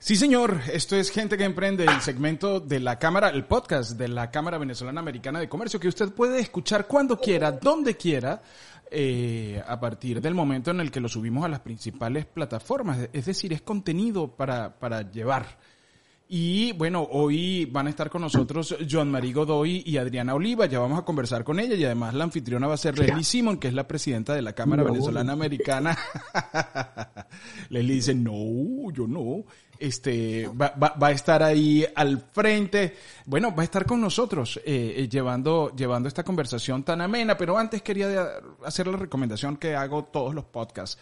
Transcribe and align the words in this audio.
Sí, 0.00 0.14
señor, 0.14 0.60
esto 0.72 0.94
es 0.94 1.10
Gente 1.10 1.36
que 1.36 1.42
Emprende, 1.42 1.84
el 1.84 2.00
segmento 2.02 2.60
de 2.60 2.78
la 2.78 3.00
Cámara, 3.00 3.30
el 3.30 3.44
podcast 3.44 3.98
de 3.98 4.06
la 4.06 4.30
Cámara 4.30 4.56
Venezolana 4.56 5.00
Americana 5.00 5.40
de 5.40 5.48
Comercio, 5.48 5.80
que 5.80 5.88
usted 5.88 6.12
puede 6.12 6.38
escuchar 6.38 6.86
cuando 6.86 7.18
quiera, 7.18 7.50
donde 7.50 7.96
quiera, 7.96 8.40
eh, 8.92 9.60
a 9.66 9.80
partir 9.80 10.20
del 10.20 10.34
momento 10.34 10.70
en 10.70 10.78
el 10.78 10.92
que 10.92 11.00
lo 11.00 11.08
subimos 11.08 11.44
a 11.44 11.48
las 11.48 11.60
principales 11.60 12.26
plataformas. 12.26 13.08
Es 13.12 13.26
decir, 13.26 13.52
es 13.52 13.60
contenido 13.62 14.28
para, 14.28 14.78
para 14.78 15.02
llevar. 15.10 15.58
Y 16.28 16.72
bueno, 16.72 17.08
hoy 17.10 17.64
van 17.64 17.88
a 17.88 17.90
estar 17.90 18.08
con 18.08 18.22
nosotros 18.22 18.76
Joan 18.88 19.10
Marie 19.10 19.32
Godoy 19.32 19.82
y 19.84 19.96
Adriana 19.96 20.34
Oliva. 20.34 20.66
Ya 20.66 20.78
vamos 20.78 21.00
a 21.00 21.04
conversar 21.04 21.42
con 21.42 21.58
ella 21.58 21.74
y 21.74 21.84
además 21.84 22.14
la 22.14 22.22
anfitriona 22.24 22.68
va 22.68 22.74
a 22.74 22.78
ser 22.78 22.98
Leslie 22.98 23.24
Simon, 23.24 23.56
que 23.56 23.66
es 23.66 23.74
la 23.74 23.88
presidenta 23.88 24.32
de 24.34 24.42
la 24.42 24.52
Cámara 24.52 24.84
Venezolana 24.84 25.32
Americana. 25.32 25.98
Leslie 27.70 27.94
dice, 27.94 28.14
no, 28.14 28.92
yo 28.92 29.08
no 29.08 29.44
este, 29.78 30.48
va, 30.48 30.74
va, 30.82 30.94
va, 31.00 31.08
a 31.08 31.12
estar 31.12 31.42
ahí 31.42 31.84
al 31.94 32.20
frente. 32.32 32.96
Bueno, 33.26 33.54
va 33.54 33.62
a 33.62 33.64
estar 33.64 33.86
con 33.86 34.00
nosotros 34.00 34.58
eh, 34.64 34.94
eh, 34.96 35.08
llevando, 35.08 35.74
llevando 35.74 36.08
esta 36.08 36.24
conversación 36.24 36.82
tan 36.82 37.00
amena, 37.00 37.36
pero 37.36 37.58
antes 37.58 37.82
quería 37.82 38.28
hacer 38.64 38.86
la 38.86 38.96
recomendación 38.96 39.56
que 39.56 39.74
hago 39.74 40.04
todos 40.04 40.34
los 40.34 40.44
podcasts. 40.44 40.98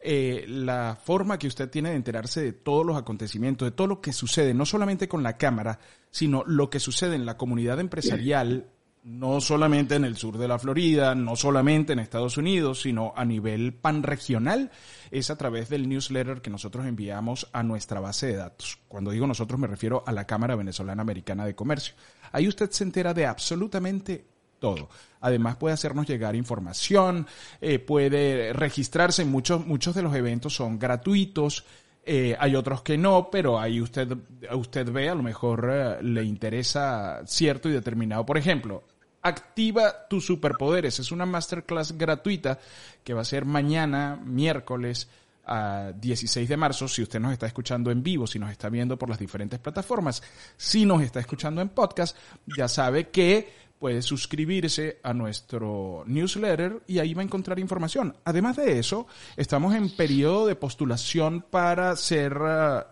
Eh, 0.00 0.44
la 0.46 0.96
forma 1.02 1.38
que 1.38 1.48
usted 1.48 1.68
tiene 1.68 1.90
de 1.90 1.96
enterarse 1.96 2.40
de 2.40 2.52
todos 2.52 2.86
los 2.86 2.96
acontecimientos, 2.96 3.66
de 3.66 3.72
todo 3.72 3.86
lo 3.86 4.00
que 4.00 4.12
sucede, 4.12 4.54
no 4.54 4.64
solamente 4.64 5.08
con 5.08 5.22
la 5.22 5.36
Cámara, 5.36 5.80
sino 6.10 6.44
lo 6.46 6.70
que 6.70 6.78
sucede 6.78 7.16
en 7.16 7.26
la 7.26 7.36
comunidad 7.36 7.80
empresarial 7.80 8.66
no 9.06 9.40
solamente 9.40 9.94
en 9.94 10.04
el 10.04 10.16
sur 10.16 10.36
de 10.36 10.48
la 10.48 10.58
Florida, 10.58 11.14
no 11.14 11.36
solamente 11.36 11.92
en 11.92 12.00
Estados 12.00 12.36
Unidos, 12.38 12.80
sino 12.80 13.12
a 13.14 13.24
nivel 13.24 13.72
panregional, 13.72 14.72
es 15.12 15.30
a 15.30 15.36
través 15.36 15.68
del 15.68 15.88
newsletter 15.88 16.42
que 16.42 16.50
nosotros 16.50 16.86
enviamos 16.86 17.48
a 17.52 17.62
nuestra 17.62 18.00
base 18.00 18.26
de 18.26 18.36
datos. 18.36 18.80
Cuando 18.88 19.12
digo 19.12 19.28
nosotros 19.28 19.60
me 19.60 19.68
refiero 19.68 20.02
a 20.06 20.12
la 20.12 20.26
Cámara 20.26 20.56
Venezolana 20.56 21.02
Americana 21.02 21.46
de 21.46 21.54
Comercio. 21.54 21.94
Ahí 22.32 22.48
usted 22.48 22.68
se 22.72 22.82
entera 22.82 23.14
de 23.14 23.26
absolutamente 23.26 24.26
todo. 24.58 24.88
Además 25.20 25.54
puede 25.54 25.74
hacernos 25.74 26.08
llegar 26.08 26.34
información, 26.34 27.28
eh, 27.60 27.78
puede 27.78 28.52
registrarse, 28.54 29.24
muchos, 29.24 29.64
muchos 29.64 29.94
de 29.94 30.02
los 30.02 30.16
eventos 30.16 30.56
son 30.56 30.80
gratuitos, 30.80 31.64
eh, 32.04 32.36
hay 32.40 32.56
otros 32.56 32.82
que 32.82 32.98
no, 32.98 33.30
pero 33.30 33.60
ahí 33.60 33.80
usted, 33.80 34.16
usted 34.52 34.90
ve, 34.90 35.08
a 35.10 35.14
lo 35.14 35.22
mejor 35.22 35.70
eh, 35.72 36.02
le 36.02 36.24
interesa 36.24 37.22
cierto 37.24 37.68
y 37.68 37.72
determinado. 37.72 38.26
Por 38.26 38.38
ejemplo, 38.38 38.82
Activa 39.26 40.06
tus 40.08 40.24
superpoderes. 40.24 41.00
Es 41.00 41.10
una 41.10 41.26
masterclass 41.26 41.98
gratuita 41.98 42.58
que 43.02 43.12
va 43.12 43.22
a 43.22 43.24
ser 43.24 43.44
mañana, 43.44 44.20
miércoles, 44.24 45.08
a 45.46 45.92
16 45.94 46.48
de 46.48 46.56
marzo, 46.56 46.88
si 46.88 47.02
usted 47.02 47.20
nos 47.20 47.32
está 47.32 47.46
escuchando 47.46 47.90
en 47.90 48.02
vivo, 48.02 48.26
si 48.26 48.38
nos 48.38 48.50
está 48.50 48.68
viendo 48.68 48.96
por 48.96 49.08
las 49.08 49.18
diferentes 49.18 49.58
plataformas, 49.60 50.22
si 50.56 50.84
nos 50.84 51.02
está 51.02 51.20
escuchando 51.20 51.60
en 51.60 51.68
podcast, 51.68 52.16
ya 52.56 52.66
sabe 52.66 53.08
que 53.10 53.65
puede 53.78 54.02
suscribirse 54.02 54.98
a 55.02 55.12
nuestro 55.12 56.04
newsletter 56.06 56.82
y 56.86 56.98
ahí 56.98 57.14
va 57.14 57.22
a 57.22 57.24
encontrar 57.24 57.58
información. 57.58 58.16
Además 58.24 58.56
de 58.56 58.78
eso, 58.78 59.06
estamos 59.36 59.74
en 59.74 59.90
periodo 59.90 60.46
de 60.46 60.56
postulación 60.56 61.42
para 61.42 61.94
ser 61.96 62.36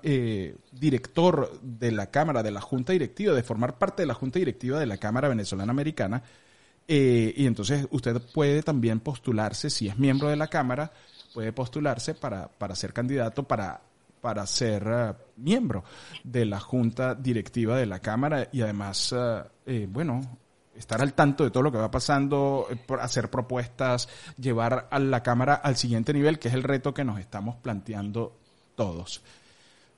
eh, 0.02 0.56
director 0.72 1.58
de 1.62 1.92
la 1.92 2.10
Cámara, 2.10 2.42
de 2.42 2.50
la 2.50 2.60
Junta 2.60 2.92
Directiva, 2.92 3.34
de 3.34 3.42
formar 3.42 3.78
parte 3.78 4.02
de 4.02 4.06
la 4.06 4.14
Junta 4.14 4.38
Directiva 4.38 4.78
de 4.78 4.86
la 4.86 4.98
Cámara 4.98 5.28
Venezolana 5.28 5.70
Americana. 5.70 6.22
Eh, 6.86 7.32
y 7.36 7.46
entonces 7.46 7.86
usted 7.90 8.20
puede 8.32 8.62
también 8.62 9.00
postularse, 9.00 9.70
si 9.70 9.88
es 9.88 9.98
miembro 9.98 10.28
de 10.28 10.36
la 10.36 10.48
Cámara, 10.48 10.92
puede 11.32 11.52
postularse 11.52 12.14
para, 12.14 12.48
para 12.48 12.74
ser 12.74 12.92
candidato 12.92 13.42
para 13.42 13.80
para 14.24 14.46
ser 14.46 14.88
uh, 14.88 15.14
miembro 15.36 15.84
de 16.22 16.46
la 16.46 16.58
junta 16.58 17.14
directiva 17.14 17.76
de 17.76 17.84
la 17.84 17.98
Cámara 17.98 18.48
y 18.52 18.62
además, 18.62 19.12
uh, 19.12 19.42
eh, 19.66 19.86
bueno, 19.86 20.38
estar 20.76 21.00
al 21.00 21.14
tanto 21.14 21.44
de 21.44 21.50
todo 21.50 21.62
lo 21.62 21.72
que 21.72 21.78
va 21.78 21.90
pasando, 21.90 22.66
eh, 22.70 22.76
hacer 23.00 23.30
propuestas, 23.30 24.08
llevar 24.38 24.88
a 24.90 24.98
la 24.98 25.22
Cámara 25.22 25.54
al 25.54 25.76
siguiente 25.76 26.12
nivel, 26.12 26.38
que 26.38 26.48
es 26.48 26.54
el 26.54 26.62
reto 26.62 26.94
que 26.94 27.04
nos 27.04 27.18
estamos 27.20 27.56
planteando 27.56 28.32
todos. 28.74 29.22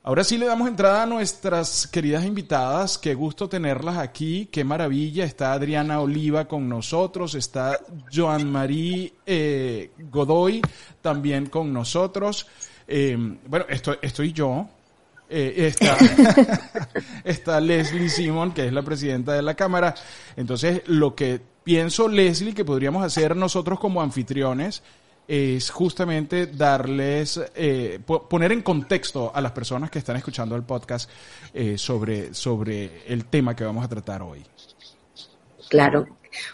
Ahora 0.06 0.22
sí 0.22 0.38
le 0.38 0.46
damos 0.46 0.68
entrada 0.68 1.02
a 1.02 1.06
nuestras 1.06 1.88
queridas 1.88 2.24
invitadas. 2.24 2.96
Qué 2.96 3.14
gusto 3.14 3.48
tenerlas 3.48 3.98
aquí. 3.98 4.46
Qué 4.52 4.62
maravilla. 4.62 5.24
Está 5.24 5.52
Adriana 5.52 6.00
Oliva 6.00 6.46
con 6.46 6.68
nosotros. 6.68 7.34
Está 7.34 7.80
Joan 8.14 8.48
Marie 8.48 9.14
eh, 9.26 9.90
Godoy 10.08 10.62
también 11.02 11.46
con 11.46 11.72
nosotros. 11.72 12.46
Eh, 12.86 13.16
bueno, 13.48 13.66
esto, 13.68 13.96
estoy 14.00 14.32
yo. 14.32 14.68
Eh, 15.28 15.66
está, 15.66 15.96
está 17.24 17.60
Leslie 17.60 18.08
Simon, 18.08 18.52
que 18.52 18.66
es 18.66 18.72
la 18.72 18.82
presidenta 18.82 19.32
de 19.32 19.42
la 19.42 19.54
Cámara. 19.54 19.94
Entonces, 20.36 20.82
lo 20.86 21.14
que 21.14 21.40
pienso, 21.64 22.08
Leslie, 22.08 22.54
que 22.54 22.64
podríamos 22.64 23.04
hacer 23.04 23.34
nosotros 23.36 23.80
como 23.80 24.00
anfitriones, 24.00 24.82
es 25.28 25.70
justamente 25.70 26.46
darles, 26.46 27.40
eh, 27.54 27.98
poner 28.06 28.52
en 28.52 28.62
contexto 28.62 29.32
a 29.34 29.40
las 29.40 29.52
personas 29.52 29.90
que 29.90 29.98
están 29.98 30.16
escuchando 30.16 30.54
el 30.54 30.62
podcast 30.62 31.10
eh, 31.52 31.76
sobre, 31.76 32.32
sobre 32.32 33.02
el 33.08 33.24
tema 33.26 33.56
que 33.56 33.64
vamos 33.64 33.84
a 33.84 33.88
tratar 33.88 34.22
hoy. 34.22 34.44
Claro. 35.68 36.06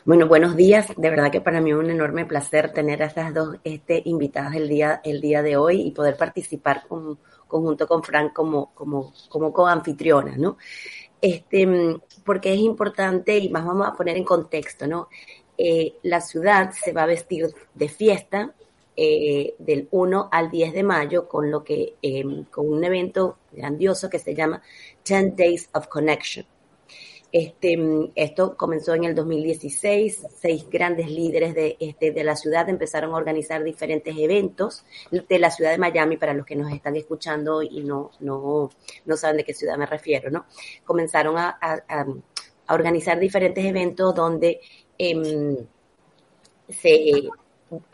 Bueno, 0.05 0.27
buenos 0.27 0.57
días. 0.57 0.89
De 0.97 1.11
verdad 1.11 1.31
que 1.31 1.41
para 1.41 1.61
mí 1.61 1.71
es 1.71 1.77
un 1.77 1.91
enorme 1.91 2.25
placer 2.25 2.73
tener 2.73 3.03
a 3.03 3.07
estas 3.07 3.35
dos 3.35 3.57
este, 3.65 4.01
invitadas 4.07 4.55
el 4.55 4.69
día, 4.69 5.01
el 5.05 5.21
día 5.21 5.43
de 5.43 5.57
hoy 5.57 5.83
y 5.83 5.91
poder 5.91 6.17
participar 6.17 6.85
con, 6.89 7.19
conjunto 7.53 7.87
con 7.87 8.03
Frank 8.03 8.33
como, 8.33 8.75
como, 8.75 9.13
como 9.29 9.53
coanfitriona, 9.53 10.37
¿no? 10.37 10.57
Este, 11.21 11.69
porque 12.25 12.53
es 12.53 12.59
importante, 12.59 13.39
y 13.39 13.49
más 13.49 13.65
vamos 13.65 13.87
a 13.87 13.93
poner 13.93 14.17
en 14.17 14.25
contexto, 14.25 14.89
¿no? 14.89 15.09
Eh, 15.57 15.95
la 16.03 16.21
ciudad 16.21 16.73
se 16.73 16.93
va 16.93 17.05
a 17.05 17.07
vestir 17.07 17.55
de 17.75 17.89
fiesta 17.89 18.55
eh, 18.97 19.55
del 19.59 19.89
1 19.91 20.29
al 20.33 20.51
10 20.51 20.73
de 20.73 20.83
mayo 20.83 21.29
con 21.29 21.51
lo 21.51 21.63
que, 21.63 21.95
eh, 22.03 22.25
con 22.51 22.69
un 22.69 22.83
evento 22.83 23.39
grandioso 23.53 24.11
que 24.11 24.19
se 24.19 24.35
llama 24.35 24.63
10 25.05 25.37
Days 25.37 25.71
of 25.75 25.87
Connection. 25.89 26.47
Este, 27.33 27.79
esto 28.15 28.57
comenzó 28.57 28.95
en 28.95 29.05
el 29.05 29.15
2016. 29.15 30.27
Seis 30.39 30.69
grandes 30.71 31.11
líderes 31.11 31.55
de, 31.55 31.77
este, 31.81 32.11
de 32.11 32.25
la 32.25 32.37
ciudad 32.37 32.69
empezaron 32.69 33.13
a 33.13 33.17
organizar 33.17 33.65
diferentes 33.65 34.15
eventos 34.19 34.85
de 35.11 35.39
la 35.39 35.51
ciudad 35.51 35.71
de 35.71 35.79
Miami, 35.79 36.19
para 36.19 36.35
los 36.35 36.45
que 36.45 36.57
nos 36.57 36.71
están 36.71 36.95
escuchando 36.97 37.63
y 37.63 37.83
no, 37.83 38.11
no, 38.21 38.71
no 39.07 39.17
saben 39.17 39.39
de 39.39 39.45
qué 39.45 39.55
ciudad 39.55 39.79
me 39.79 39.87
refiero, 39.87 40.31
¿no? 40.31 40.45
Comenzaron 40.85 41.39
a, 41.39 41.59
a, 41.61 41.83
a 42.67 42.75
organizar 42.75 43.19
diferentes 43.19 43.65
eventos 43.65 44.15
donde 44.15 44.61
eh, 44.99 45.57
se 46.69 47.23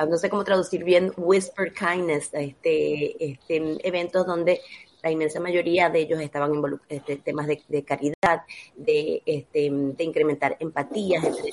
no 0.08 0.16
sé 0.16 0.28
cómo 0.28 0.44
traducir 0.44 0.84
bien, 0.84 1.12
whisper 1.16 1.72
kindness, 1.72 2.30
este, 2.32 3.32
este, 3.32 3.86
eventos 3.86 4.26
donde 4.26 4.60
la 5.02 5.10
inmensa 5.10 5.40
mayoría 5.40 5.88
de 5.88 6.00
ellos 6.00 6.20
estaban 6.20 6.54
involucrados 6.54 6.90
en 6.90 6.98
este, 6.98 7.16
temas 7.16 7.46
de, 7.46 7.84
caridad, 7.84 8.42
de, 8.76 9.22
este, 9.24 9.70
de 9.70 10.04
incrementar 10.04 10.56
empatías 10.60 11.24
entre 11.24 11.50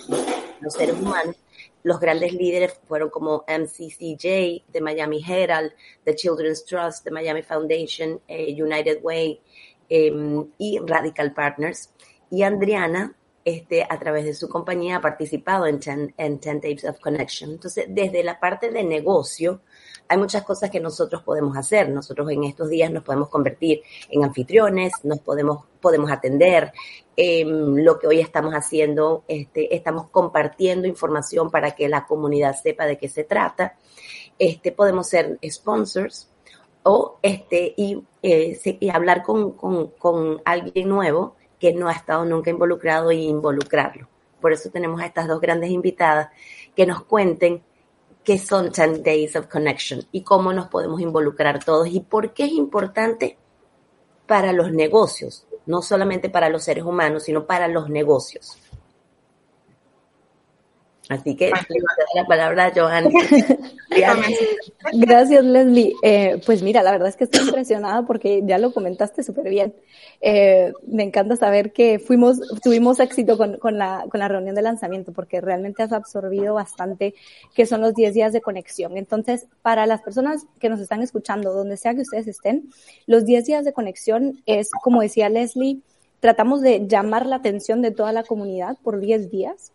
los 0.62 0.74
seres 0.74 0.96
humanos. 0.96 1.36
Los 1.84 2.00
grandes 2.00 2.34
líderes 2.34 2.80
fueron 2.88 3.10
como 3.10 3.46
MCCJ 3.48 4.64
de 4.68 4.82
Miami 4.82 5.24
Herald, 5.26 5.72
The 6.04 6.16
Children's 6.16 6.66
Trust, 6.66 7.06
de 7.06 7.12
Miami 7.12 7.44
Foundation, 7.44 8.20
eh, 8.28 8.56
United 8.60 9.00
Way 9.04 9.40
eh, 9.90 10.46
y 10.58 10.80
Radical 10.80 11.34
Partners. 11.34 11.92
Y 12.32 12.42
Andriana, 12.42 13.16
este, 13.44 13.86
a 13.88 14.00
través 14.00 14.26
de 14.26 14.34
su 14.34 14.50
compañía, 14.50 14.98
ha 14.98 15.02
participado 15.02 15.68
en 15.68 15.80
Ten, 15.80 16.14
en 16.18 16.40
Ten 16.40 16.60
Tapes 16.60 16.86
of 16.86 17.00
Connection. 17.00 17.52
Entonces, 17.52 17.86
desde 17.90 18.24
la 18.24 18.40
parte 18.40 18.72
de 18.72 18.84
negocio, 18.84 19.62
hay 20.08 20.18
muchas 20.18 20.44
cosas 20.44 20.70
que 20.70 20.80
nosotros 20.80 21.24
podemos 21.24 21.58
hacer. 21.58 21.90
Nosotros 21.90 22.30
en 22.32 22.44
estos 22.44 22.70
días 22.70 22.92
nos 22.92 23.04
podemos 23.04 23.30
convertir 23.30 23.82
en 24.10 24.24
anfitriones, 24.24 24.94
nos 25.04 25.20
podemos, 25.20 25.66
podemos 25.82 26.12
atender. 26.12 26.72
Eh, 27.18 27.46
lo 27.46 27.98
que 27.98 28.08
hoy 28.08 28.20
estamos 28.20 28.54
haciendo, 28.54 29.24
este, 29.28 29.76
estamos 29.76 30.10
compartiendo 30.10 30.88
información 30.88 31.50
para 31.50 31.72
que 31.72 31.88
la 31.90 32.06
comunidad 32.06 32.56
sepa 32.62 32.86
de 32.86 32.98
qué 32.98 33.08
se 33.08 33.24
trata. 33.24 33.78
Este, 34.38 34.72
podemos 34.72 35.08
ser 35.08 35.40
sponsors 35.50 36.30
o 36.84 37.18
este, 37.22 37.74
y, 37.78 38.04
eh, 38.22 38.60
y 38.64 38.90
hablar 38.90 39.24
con, 39.24 39.52
con, 39.52 39.88
con 39.92 40.42
alguien 40.46 40.90
nuevo 40.90 41.36
que 41.60 41.74
no 41.74 41.88
ha 41.88 41.94
estado 41.94 42.26
nunca 42.26 42.50
involucrado 42.50 43.12
y 43.12 43.26
involucrarlo. 43.26 44.08
Por 44.42 44.54
eso 44.54 44.70
tenemos 44.70 45.02
a 45.02 45.06
estas 45.06 45.28
dos 45.28 45.42
grandes 45.42 45.72
invitadas 45.72 46.30
que 46.76 46.86
nos 46.86 47.04
cuenten 47.04 47.64
qué 48.26 48.38
son 48.40 48.72
10 48.72 49.04
Days 49.04 49.36
of 49.36 49.48
Connection 49.48 50.02
y 50.12 50.24
cómo 50.24 50.52
nos 50.52 50.68
podemos 50.68 51.00
involucrar 51.00 51.64
todos 51.64 51.88
y 51.88 52.02
por 52.02 52.34
qué 52.34 52.46
es 52.46 52.52
importante 52.52 53.38
para 54.28 54.52
los 54.52 54.72
negocios, 54.74 55.48
no 55.66 55.82
solamente 55.82 56.30
para 56.30 56.50
los 56.50 56.64
seres 56.64 56.84
humanos, 56.84 57.24
sino 57.24 57.46
para 57.46 57.68
los 57.68 57.90
negocios. 57.90 58.58
Así 61.10 61.36
que 61.36 61.52
la 62.16 62.26
palabra 62.26 62.66
a 62.68 62.72
Johan. 62.74 63.10
Gracias, 64.94 65.44
Leslie. 65.44 65.94
Eh, 66.02 66.42
pues 66.46 66.64
mira, 66.64 66.82
la 66.82 66.92
verdad 66.92 67.10
es 67.10 67.16
que 67.16 67.26
estoy 67.26 67.46
impresionada 67.48 68.04
porque 68.04 68.42
ya 68.44 68.58
lo 68.58 68.74
comentaste 68.74 69.24
súper 69.24 69.50
bien. 69.50 69.76
Eh, 70.22 70.74
me 70.88 71.04
encanta 71.04 71.36
saber 71.36 71.74
que 71.74 72.00
fuimos, 72.00 72.40
tuvimos 72.64 73.00
éxito 73.00 73.38
con, 73.38 73.58
con, 73.58 73.78
la, 73.78 74.06
con 74.10 74.20
la 74.20 74.28
reunión 74.28 74.56
de 74.56 74.62
lanzamiento 74.62 75.12
porque 75.12 75.42
realmente 75.42 75.84
has 75.84 75.92
absorbido 75.92 76.56
bastante 76.56 77.14
que 77.54 77.66
son 77.66 77.82
los 77.82 77.94
10 77.94 78.14
días 78.14 78.34
de 78.34 78.42
conexión. 78.42 78.98
Entonces, 78.98 79.48
para 79.62 79.86
las 79.86 80.02
personas 80.02 80.46
que 80.60 80.70
nos 80.70 80.80
están 80.80 81.02
escuchando, 81.04 81.54
donde 81.54 81.78
sea 81.78 81.94
que 81.94 82.02
ustedes 82.02 82.28
estén, 82.28 82.70
los 83.06 83.26
10 83.26 83.46
días 83.46 83.66
de 83.66 83.74
conexión 83.74 84.42
es, 84.46 84.72
como 84.82 85.02
decía 85.02 85.30
Leslie, 85.30 85.82
tratamos 86.20 86.62
de 86.62 86.88
llamar 86.88 87.26
la 87.28 87.36
atención 87.36 87.82
de 87.82 87.92
toda 87.92 88.12
la 88.12 88.24
comunidad 88.24 88.78
por 88.84 89.00
10 89.00 89.30
días 89.30 89.72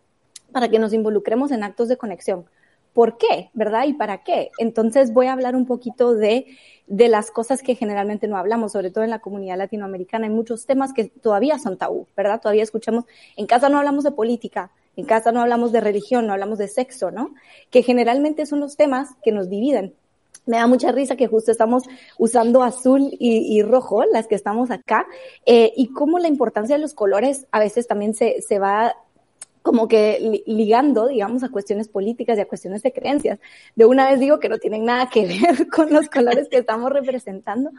para 0.51 0.69
que 0.69 0.79
nos 0.79 0.93
involucremos 0.93 1.51
en 1.51 1.63
actos 1.63 1.87
de 1.87 1.97
conexión. 1.97 2.45
¿Por 2.93 3.17
qué? 3.17 3.49
¿Verdad? 3.53 3.85
¿Y 3.85 3.93
para 3.93 4.23
qué? 4.23 4.51
Entonces 4.57 5.13
voy 5.13 5.27
a 5.27 5.33
hablar 5.33 5.55
un 5.55 5.65
poquito 5.65 6.13
de, 6.13 6.45
de 6.87 7.07
las 7.07 7.31
cosas 7.31 7.61
que 7.61 7.75
generalmente 7.75 8.27
no 8.27 8.37
hablamos, 8.37 8.73
sobre 8.73 8.91
todo 8.91 9.05
en 9.05 9.09
la 9.09 9.19
comunidad 9.19 9.57
latinoamericana. 9.57 10.27
Hay 10.27 10.33
muchos 10.33 10.65
temas 10.65 10.91
que 10.91 11.05
todavía 11.05 11.57
son 11.57 11.77
tabú, 11.77 12.07
¿verdad? 12.17 12.41
Todavía 12.41 12.63
escuchamos, 12.63 13.05
en 13.37 13.45
casa 13.47 13.69
no 13.69 13.77
hablamos 13.77 14.03
de 14.03 14.11
política, 14.11 14.71
en 14.97 15.05
casa 15.05 15.31
no 15.31 15.41
hablamos 15.41 15.71
de 15.71 15.79
religión, 15.79 16.27
no 16.27 16.33
hablamos 16.33 16.57
de 16.57 16.67
sexo, 16.67 17.11
¿no? 17.11 17.33
Que 17.69 17.81
generalmente 17.81 18.45
son 18.45 18.59
los 18.59 18.75
temas 18.75 19.09
que 19.23 19.31
nos 19.31 19.49
dividen. 19.49 19.93
Me 20.45 20.57
da 20.57 20.67
mucha 20.67 20.91
risa 20.91 21.15
que 21.15 21.27
justo 21.27 21.51
estamos 21.51 21.83
usando 22.17 22.63
azul 22.63 23.15
y, 23.19 23.61
rojo, 23.61 24.03
las 24.11 24.27
que 24.27 24.35
estamos 24.35 24.71
acá, 24.71 25.05
eh, 25.45 25.71
y 25.77 25.93
cómo 25.93 26.19
la 26.19 26.27
importancia 26.27 26.75
de 26.75 26.81
los 26.81 26.93
colores 26.93 27.45
a 27.51 27.59
veces 27.59 27.87
también 27.87 28.15
se, 28.15 28.41
se 28.41 28.59
va 28.59 28.95
como 29.61 29.87
que 29.87 30.43
ligando, 30.45 31.07
digamos, 31.07 31.43
a 31.43 31.49
cuestiones 31.49 31.87
políticas 31.87 32.37
y 32.37 32.41
a 32.41 32.47
cuestiones 32.47 32.81
de 32.81 32.91
creencias. 32.91 33.39
De 33.75 33.85
una 33.85 34.09
vez 34.09 34.19
digo 34.19 34.39
que 34.39 34.49
no 34.49 34.57
tienen 34.57 34.85
nada 34.85 35.09
que 35.09 35.25
ver 35.27 35.69
con 35.69 35.91
los 35.93 36.09
colores 36.09 36.47
que 36.49 36.57
estamos 36.57 36.91
representando, 36.91 37.71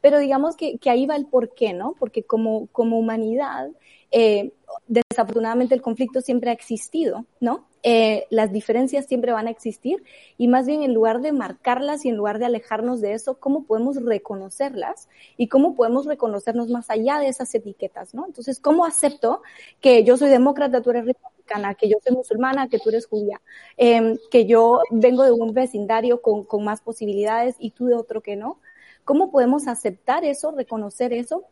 pero 0.00 0.18
digamos 0.18 0.56
que, 0.56 0.78
que 0.78 0.90
ahí 0.90 1.06
va 1.06 1.16
el 1.16 1.26
por 1.26 1.54
qué, 1.54 1.72
¿no? 1.72 1.94
Porque 1.98 2.22
como, 2.22 2.66
como 2.68 2.98
humanidad, 2.98 3.68
eh, 4.10 4.52
desafortunadamente 4.86 5.74
el 5.74 5.82
conflicto 5.82 6.20
siempre 6.20 6.50
ha 6.50 6.54
existido, 6.54 7.24
¿no? 7.40 7.66
Eh, 7.84 8.26
las 8.30 8.52
diferencias 8.52 9.06
siempre 9.06 9.32
van 9.32 9.48
a 9.48 9.50
existir 9.50 10.04
y 10.38 10.46
más 10.46 10.66
bien 10.66 10.84
en 10.84 10.94
lugar 10.94 11.20
de 11.20 11.32
marcarlas 11.32 12.04
y 12.04 12.10
en 12.10 12.16
lugar 12.16 12.38
de 12.38 12.44
alejarnos 12.44 13.00
de 13.00 13.14
eso, 13.14 13.40
¿cómo 13.40 13.64
podemos 13.64 13.96
reconocerlas 14.04 15.08
y 15.36 15.48
cómo 15.48 15.74
podemos 15.74 16.06
reconocernos 16.06 16.68
más 16.68 16.90
allá 16.90 17.18
de 17.18 17.26
esas 17.26 17.52
etiquetas, 17.56 18.14
¿no? 18.14 18.24
Entonces, 18.26 18.60
¿cómo 18.60 18.84
acepto 18.84 19.42
que 19.80 20.04
yo 20.04 20.16
soy 20.16 20.30
demócrata, 20.30 20.80
tú 20.80 20.90
eres 20.90 21.06
republicana, 21.06 21.74
que 21.74 21.88
yo 21.88 21.96
soy 22.04 22.14
musulmana, 22.14 22.68
que 22.68 22.78
tú 22.78 22.90
eres 22.90 23.06
judía, 23.06 23.40
em, 23.76 24.16
que 24.30 24.46
yo 24.46 24.80
vengo 24.90 25.24
de 25.24 25.32
un 25.32 25.52
vecindario 25.52 26.22
con, 26.22 26.44
con 26.44 26.64
más 26.64 26.80
posibilidades 26.82 27.56
y 27.58 27.72
tú 27.72 27.86
de 27.86 27.96
otro 27.96 28.20
que 28.20 28.36
no? 28.36 28.60
¿Cómo 29.04 29.32
podemos 29.32 29.66
aceptar 29.66 30.24
eso, 30.24 30.52
reconocer 30.52 31.12
eso 31.12 31.44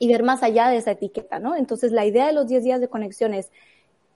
y 0.00 0.08
ver 0.08 0.24
más 0.24 0.42
allá 0.42 0.68
de 0.68 0.78
esa 0.78 0.90
etiqueta, 0.92 1.38
¿no? 1.38 1.54
Entonces, 1.54 1.92
la 1.92 2.04
idea 2.04 2.26
de 2.26 2.32
los 2.32 2.48
10 2.48 2.64
días 2.64 2.80
de 2.80 2.88
conexión 2.88 3.34
es 3.34 3.50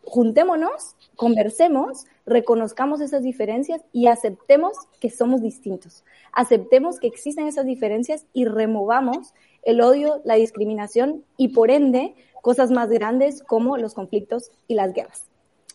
juntémonos, 0.05 0.97
conversemos, 1.17 2.07
reconozcamos 2.27 3.01
esas 3.01 3.23
diferencias 3.23 3.83
y 3.93 4.07
aceptemos 4.07 4.73
que 5.01 5.11
somos 5.11 5.43
distintos. 5.43 6.05
Aceptemos 6.33 6.99
que 6.99 7.07
existen 7.07 7.47
esas 7.47 7.67
diferencias 7.67 8.27
y 8.33 8.45
removamos 8.45 9.35
el 9.63 9.81
odio, 9.81 10.21
la 10.25 10.35
discriminación 10.35 11.25
y 11.37 11.49
por 11.49 11.71
ende 11.71 12.15
cosas 12.43 12.71
más 12.71 12.89
grandes 12.89 13.43
como 13.43 13.77
los 13.77 13.95
conflictos 13.95 14.51
y 14.67 14.75
las 14.75 14.93
guerras. 14.93 15.31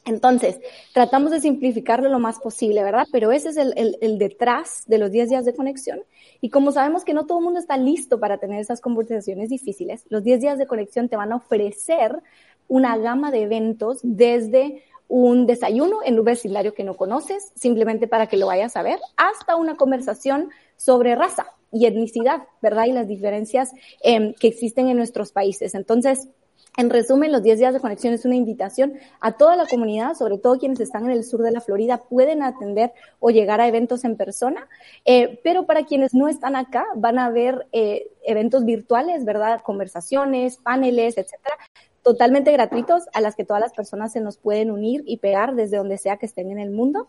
Entonces, 0.06 0.60
tratamos 0.94 1.32
de 1.32 1.42
simplificarlo 1.42 2.10
lo 2.10 2.20
más 2.20 2.40
posible, 2.40 2.84
¿verdad? 2.84 3.08
Pero 3.12 3.32
ese 3.32 3.50
es 3.50 3.58
el, 3.58 4.20
detrás 4.20 4.84
de 4.86 5.00
los 5.00 5.12
10 5.12 5.30
días 5.30 5.46
de 5.46 5.56
conexión. 5.56 6.04
Y 6.42 6.52
como 6.52 6.72
sabemos 6.72 7.04
que 7.04 7.16
no 7.16 7.26
todo 7.26 7.40
el 7.40 7.44
mundo 7.44 7.60
está 7.60 7.76
listo 7.76 8.20
para 8.20 8.38
tener 8.38 8.60
esas 8.60 8.82
conversaciones 8.82 9.50
difíciles, 9.50 10.06
los 10.10 10.24
10 10.24 10.42
días 10.42 10.60
de 10.60 10.68
conexión 10.68 11.10
te 11.10 11.16
van 11.16 11.32
a 11.32 11.38
ofrecer 11.38 12.22
una 12.68 12.98
gama 12.98 13.32
de 13.32 13.44
eventos 13.44 14.00
desde 14.04 14.84
un 15.08 15.46
desayuno 15.46 16.00
en 16.04 16.18
un 16.18 16.26
vecindario 16.26 16.74
que 16.74 16.84
no 16.84 16.98
conoces, 16.98 17.52
simplemente 17.56 18.08
para 18.08 18.28
que 18.28 18.38
lo 18.38 18.48
vayas 18.48 18.76
a 18.76 18.84
ver, 18.84 19.00
hasta 19.18 19.56
una 19.56 19.76
conversación 19.76 20.50
sobre 20.78 21.16
raza 21.16 21.48
y 21.72 21.86
etnicidad, 21.86 22.44
¿verdad? 22.62 22.86
Y 22.86 22.94
las 22.94 23.08
diferencias 23.08 23.72
em, 24.02 24.34
que 24.34 24.48
existen 24.48 24.88
en 24.88 24.98
nuestros 24.98 25.32
países. 25.32 25.76
Entonces, 25.76 26.30
en 26.78 26.90
resumen, 26.90 27.32
los 27.32 27.42
10 27.42 27.60
días 27.60 27.74
de 27.74 27.80
conexión 27.80 28.14
es 28.14 28.26
una 28.26 28.36
invitación 28.36 28.96
a 29.22 29.34
toda 29.34 29.56
la 29.56 29.66
comunidad, 29.66 30.14
sobre 30.16 30.38
todo 30.38 30.60
quienes 30.60 30.82
están 30.82 31.06
en 31.06 31.12
el 31.12 31.24
sur 31.24 31.42
de 31.42 31.52
la 31.52 31.62
Florida, 31.62 32.02
pueden 32.10 32.44
atender 32.44 32.92
o 33.20 33.30
llegar 33.30 33.62
a 33.62 33.68
eventos 33.68 34.04
en 34.04 34.18
persona, 34.18 34.68
eh, 35.06 35.40
pero 35.44 35.66
para 35.66 35.86
quienes 35.86 36.14
no 36.14 36.28
están 36.28 36.56
acá, 36.56 36.86
van 36.96 37.18
a 37.18 37.30
ver 37.30 37.68
eh, 37.72 38.08
eventos 38.26 38.66
virtuales, 38.66 39.24
¿verdad? 39.24 39.62
Conversaciones, 39.62 40.58
paneles, 40.58 41.18
etcétera, 41.18 41.56
totalmente 42.06 42.52
gratuitos 42.52 43.06
a 43.14 43.20
las 43.20 43.36
que 43.36 43.44
todas 43.44 43.60
las 43.60 43.74
personas 43.74 44.12
se 44.14 44.22
nos 44.22 44.38
pueden 44.38 44.70
unir 44.70 45.02
y 45.08 45.18
pegar 45.18 45.56
desde 45.56 45.78
donde 45.78 45.98
sea 45.98 46.18
que 46.18 46.28
estén 46.28 46.52
en 46.52 46.60
el 46.60 46.70
mundo. 46.70 47.08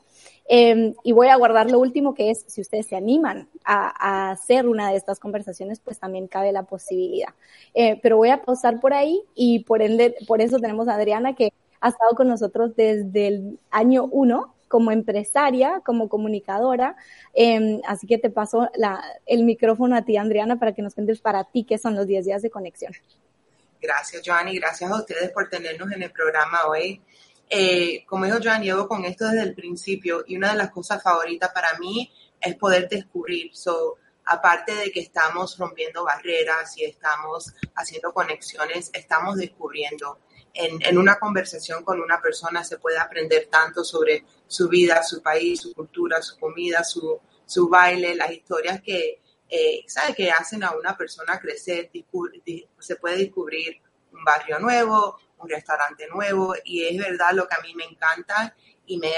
Em, 0.48 0.94
y 1.04 1.12
voy 1.12 1.28
a 1.28 1.36
guardar 1.36 1.70
lo 1.70 1.78
último 1.78 2.14
que 2.14 2.30
es, 2.30 2.46
si 2.48 2.62
ustedes 2.62 2.86
se 2.86 2.96
animan 2.96 3.46
a, 3.62 4.30
hacer 4.30 4.66
una 4.66 4.90
de 4.90 4.96
estas 4.96 5.20
conversaciones, 5.20 5.80
pues 5.80 5.98
también 5.98 6.28
cabe 6.28 6.50
la 6.50 6.62
posibilidad. 6.62 7.28
Eh, 7.74 8.00
pero 8.02 8.16
voy 8.16 8.30
a 8.30 8.42
pausar 8.42 8.80
por 8.80 8.94
ahí 8.94 9.20
y 9.34 9.64
por 9.64 9.82
ende, 9.82 10.16
por 10.26 10.40
eso 10.40 10.58
tenemos 10.60 10.88
a 10.88 10.94
Adriana 10.94 11.34
que 11.34 11.52
ha 11.82 11.90
estado 11.90 12.14
con 12.16 12.28
nosotros 12.28 12.74
desde 12.74 13.28
el 13.28 13.58
año 13.70 14.08
uno 14.10 14.54
como 14.66 14.92
empresaria, 14.92 15.82
como 15.84 16.08
comunicadora. 16.08 16.96
Em, 17.34 17.82
así 17.86 18.06
que 18.06 18.16
te 18.16 18.30
paso 18.30 18.70
el 19.26 19.44
micrófono 19.44 19.94
a 19.94 20.02
ti, 20.06 20.16
Adriana, 20.16 20.58
para 20.58 20.72
que 20.72 20.80
nos 20.80 20.94
cuentes 20.94 21.20
para 21.20 21.44
ti 21.44 21.64
qué 21.64 21.76
son 21.76 21.94
los 21.96 22.06
10 22.06 22.24
días 22.24 22.40
de 22.40 22.48
conexión. 22.48 22.94
Gracias, 23.86 24.20
Joanny. 24.26 24.58
Gracias 24.58 24.90
a 24.90 24.96
ustedes 24.96 25.30
por 25.30 25.48
tenernos 25.48 25.92
en 25.92 26.02
el 26.02 26.10
programa 26.10 26.66
hoy. 26.66 27.00
Eh, 27.48 28.04
como 28.04 28.24
dijo 28.24 28.38
Joan, 28.42 28.64
llevo 28.64 28.88
con 28.88 29.04
esto 29.04 29.26
desde 29.26 29.42
el 29.42 29.54
principio 29.54 30.24
y 30.26 30.36
una 30.36 30.50
de 30.50 30.58
las 30.58 30.72
cosas 30.72 31.00
favoritas 31.00 31.52
para 31.52 31.78
mí 31.78 32.12
es 32.40 32.56
poder 32.56 32.88
descubrir. 32.88 33.54
So, 33.54 33.98
aparte 34.24 34.74
de 34.74 34.90
que 34.90 34.98
estamos 34.98 35.56
rompiendo 35.56 36.02
barreras 36.02 36.76
y 36.76 36.84
estamos 36.84 37.54
haciendo 37.76 38.12
conexiones, 38.12 38.90
estamos 38.92 39.36
descubriendo. 39.36 40.18
En, 40.52 40.98
una 40.98 41.20
conversación 41.20 41.84
con 41.84 42.00
una 42.00 42.20
persona 42.20 42.64
se 42.64 42.78
puede 42.78 42.98
aprender 42.98 43.46
tanto 43.48 43.84
sobre 43.84 44.24
su 44.48 44.68
vida, 44.68 45.04
su 45.04 45.22
país, 45.22 45.60
su 45.60 45.72
cultura, 45.74 46.20
su 46.22 46.36
comida, 46.40 46.82
su, 46.82 47.20
su 47.44 47.68
baile, 47.68 48.16
las 48.16 48.32
historias 48.32 48.82
que, 48.82 49.20
eh, 49.48 49.84
¿sabe? 49.86 50.14
que 50.14 50.30
hacen 50.30 50.64
a 50.64 50.72
una 50.72 50.96
persona 50.96 51.38
crecer. 51.38 51.90
Se 52.78 52.96
puede 52.96 53.18
descubrir 53.18 53.80
un 54.12 54.24
barrio 54.24 54.58
nuevo, 54.58 55.18
un 55.38 55.48
restaurante 55.48 56.06
nuevo 56.08 56.54
y 56.64 56.84
es 56.84 56.96
verdad 56.96 57.32
lo 57.32 57.46
que 57.46 57.54
a 57.54 57.60
mí 57.60 57.74
me 57.74 57.84
encanta 57.84 58.54
y 58.86 58.98
me 58.98 59.08
eh, 59.08 59.14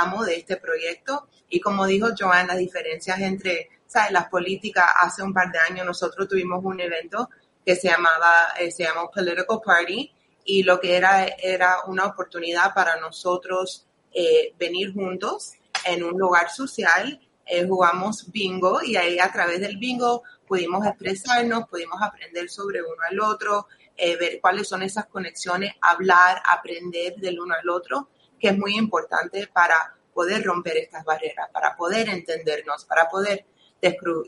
amo 0.00 0.24
de 0.24 0.36
este 0.36 0.56
proyecto. 0.56 1.28
Y 1.48 1.60
como 1.60 1.86
dijo 1.86 2.08
Joan, 2.18 2.46
las 2.46 2.58
diferencias 2.58 3.20
entre 3.20 3.68
¿sabes? 3.86 4.12
las 4.12 4.28
políticas, 4.28 4.90
hace 5.00 5.22
un 5.22 5.34
par 5.34 5.50
de 5.50 5.58
años 5.58 5.86
nosotros 5.86 6.28
tuvimos 6.28 6.64
un 6.64 6.80
evento 6.80 7.28
que 7.64 7.76
se 7.76 7.88
llamaba, 7.88 8.54
eh, 8.58 8.70
se 8.70 8.84
llamó 8.84 9.10
Political 9.10 9.60
Party 9.64 10.12
y 10.44 10.62
lo 10.62 10.80
que 10.80 10.96
era 10.96 11.24
era 11.24 11.84
una 11.86 12.06
oportunidad 12.06 12.74
para 12.74 12.96
nosotros 12.96 13.86
eh, 14.12 14.54
venir 14.58 14.92
juntos 14.92 15.54
en 15.84 16.02
un 16.02 16.18
lugar 16.18 16.50
social, 16.50 17.20
jugamos 17.68 18.30
bingo 18.30 18.82
y 18.82 18.96
ahí 18.96 19.18
a 19.18 19.30
través 19.30 19.60
del 19.60 19.76
bingo 19.76 20.22
pudimos 20.46 20.86
expresarnos, 20.86 21.68
pudimos 21.68 22.00
aprender 22.02 22.48
sobre 22.48 22.82
uno 22.82 23.02
al 23.10 23.20
otro, 23.20 23.66
eh, 23.96 24.16
ver 24.16 24.40
cuáles 24.40 24.68
son 24.68 24.82
esas 24.82 25.06
conexiones, 25.06 25.72
hablar, 25.80 26.42
aprender 26.48 27.16
del 27.16 27.40
uno 27.40 27.54
al 27.54 27.68
otro, 27.68 28.08
que 28.38 28.48
es 28.48 28.58
muy 28.58 28.76
importante 28.76 29.46
para 29.46 29.96
poder 30.12 30.44
romper 30.44 30.76
estas 30.78 31.04
barreras, 31.04 31.48
para 31.52 31.76
poder 31.76 32.08
entendernos, 32.08 32.84
para 32.84 33.08
poder 33.08 33.46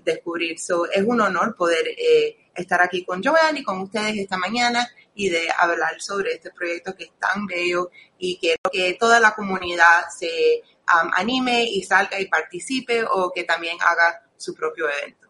descubrir. 0.04 0.58
So, 0.58 0.90
es 0.90 1.02
un 1.02 1.20
honor 1.20 1.54
poder 1.56 1.86
eh, 1.88 2.36
estar 2.54 2.82
aquí 2.82 3.04
con 3.04 3.22
Joanne 3.22 3.60
y 3.60 3.64
con 3.64 3.80
ustedes 3.80 4.16
esta 4.16 4.36
mañana 4.36 4.88
y 5.14 5.28
de 5.28 5.48
hablar 5.58 6.00
sobre 6.00 6.32
este 6.32 6.50
proyecto 6.50 6.94
que 6.94 7.04
es 7.04 7.12
tan 7.18 7.46
bello 7.46 7.90
y 8.18 8.36
quiero 8.38 8.62
que 8.72 8.96
toda 8.98 9.20
la 9.20 9.34
comunidad 9.34 10.08
se 10.16 10.62
um, 10.92 11.10
anime 11.14 11.64
y 11.64 11.82
salga 11.82 12.20
y 12.20 12.26
participe 12.26 13.04
o 13.04 13.30
que 13.34 13.44
también 13.44 13.76
haga 13.80 14.22
su 14.36 14.54
propio 14.54 14.86
evento. 14.88 15.28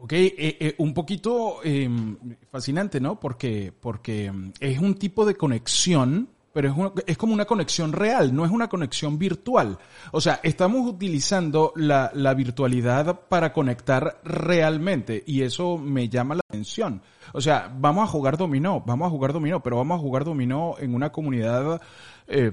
Ok, 0.00 0.12
eh, 0.14 0.34
eh, 0.36 0.74
un 0.78 0.92
poquito 0.92 1.60
em, 1.62 2.16
fascinante, 2.50 3.00
¿no? 3.00 3.20
Porque, 3.20 3.72
porque 3.78 4.24
em, 4.24 4.52
es 4.58 4.78
un 4.80 4.94
tipo 4.96 5.24
de 5.24 5.36
conexión 5.36 6.28
pero 6.52 6.68
es, 6.68 7.04
es 7.06 7.16
como 7.16 7.32
una 7.34 7.44
conexión 7.44 7.92
real, 7.92 8.34
no 8.34 8.44
es 8.44 8.50
una 8.50 8.68
conexión 8.68 9.18
virtual. 9.18 9.78
O 10.10 10.20
sea, 10.20 10.40
estamos 10.42 10.86
utilizando 10.86 11.72
la, 11.76 12.10
la 12.14 12.34
virtualidad 12.34 13.20
para 13.28 13.52
conectar 13.52 14.20
realmente 14.24 15.22
y 15.26 15.42
eso 15.42 15.78
me 15.78 16.08
llama 16.08 16.34
la 16.34 16.42
atención. 16.48 17.02
O 17.32 17.40
sea, 17.40 17.74
vamos 17.74 18.04
a 18.04 18.12
jugar 18.12 18.36
dominó, 18.36 18.82
vamos 18.86 19.06
a 19.06 19.10
jugar 19.10 19.32
dominó, 19.32 19.62
pero 19.62 19.76
vamos 19.76 19.98
a 19.98 20.02
jugar 20.02 20.24
dominó 20.24 20.74
en 20.78 20.94
una 20.94 21.10
comunidad, 21.10 21.80
eh, 22.26 22.52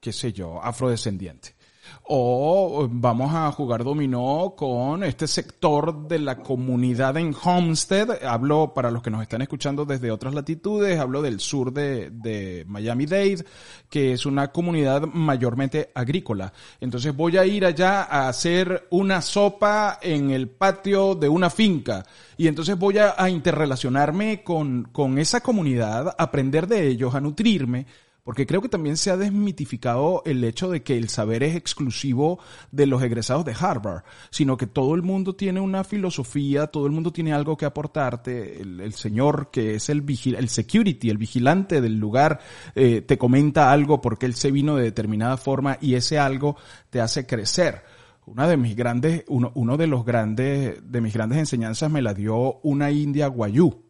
qué 0.00 0.12
sé 0.12 0.32
yo, 0.32 0.60
afrodescendiente 0.62 1.55
o 2.04 2.88
vamos 2.90 3.34
a 3.34 3.50
jugar 3.52 3.82
dominó 3.82 4.54
con 4.56 5.02
este 5.02 5.26
sector 5.26 6.06
de 6.06 6.18
la 6.18 6.36
comunidad 6.36 7.16
en 7.16 7.34
Homestead. 7.42 8.24
Hablo 8.24 8.72
para 8.74 8.90
los 8.90 9.02
que 9.02 9.10
nos 9.10 9.22
están 9.22 9.42
escuchando 9.42 9.84
desde 9.84 10.10
otras 10.10 10.34
latitudes, 10.34 10.98
hablo 10.98 11.22
del 11.22 11.40
sur 11.40 11.72
de, 11.72 12.10
de 12.10 12.64
Miami-Dade, 12.68 13.44
que 13.90 14.12
es 14.12 14.26
una 14.26 14.52
comunidad 14.52 15.02
mayormente 15.02 15.90
agrícola. 15.94 16.52
Entonces 16.80 17.14
voy 17.14 17.36
a 17.36 17.46
ir 17.46 17.64
allá 17.64 18.02
a 18.02 18.28
hacer 18.28 18.86
una 18.90 19.20
sopa 19.20 19.98
en 20.00 20.30
el 20.30 20.48
patio 20.48 21.14
de 21.14 21.28
una 21.28 21.50
finca. 21.50 22.04
Y 22.36 22.48
entonces 22.48 22.78
voy 22.78 22.98
a, 22.98 23.14
a 23.16 23.30
interrelacionarme 23.30 24.42
con, 24.44 24.84
con 24.92 25.18
esa 25.18 25.40
comunidad, 25.40 26.14
aprender 26.18 26.66
de 26.66 26.86
ellos, 26.86 27.14
a 27.14 27.20
nutrirme, 27.20 27.86
porque 28.26 28.44
creo 28.44 28.60
que 28.60 28.68
también 28.68 28.96
se 28.96 29.12
ha 29.12 29.16
desmitificado 29.16 30.22
el 30.26 30.42
hecho 30.42 30.68
de 30.68 30.82
que 30.82 30.98
el 30.98 31.08
saber 31.10 31.44
es 31.44 31.54
exclusivo 31.54 32.40
de 32.72 32.86
los 32.86 33.00
egresados 33.00 33.44
de 33.44 33.54
Harvard, 33.56 34.02
sino 34.30 34.56
que 34.56 34.66
todo 34.66 34.96
el 34.96 35.02
mundo 35.02 35.36
tiene 35.36 35.60
una 35.60 35.84
filosofía, 35.84 36.66
todo 36.66 36.86
el 36.86 36.92
mundo 36.92 37.12
tiene 37.12 37.32
algo 37.32 37.56
que 37.56 37.66
aportarte. 37.66 38.60
El, 38.60 38.92
señor 38.94 39.52
que 39.52 39.76
es 39.76 39.90
el, 39.90 40.04
el 40.36 40.48
security, 40.48 41.08
el 41.08 41.18
vigilante 41.18 41.80
del 41.80 42.00
lugar, 42.00 42.40
eh, 42.74 43.00
te 43.00 43.16
comenta 43.16 43.70
algo 43.70 44.00
porque 44.00 44.26
él 44.26 44.34
se 44.34 44.50
vino 44.50 44.74
de 44.74 44.82
determinada 44.82 45.36
forma 45.36 45.78
y 45.80 45.94
ese 45.94 46.18
algo 46.18 46.56
te 46.90 47.00
hace 47.00 47.26
crecer. 47.28 47.84
Una 48.24 48.48
de 48.48 48.56
mis 48.56 48.74
grandes, 48.74 49.22
uno, 49.28 49.52
uno 49.54 49.76
de 49.76 49.86
los 49.86 50.04
grandes, 50.04 50.80
de 50.82 51.00
mis 51.00 51.14
grandes 51.14 51.38
enseñanzas 51.38 51.92
me 51.92 52.02
la 52.02 52.12
dio 52.12 52.58
una 52.64 52.90
india 52.90 53.28
guayú 53.28 53.85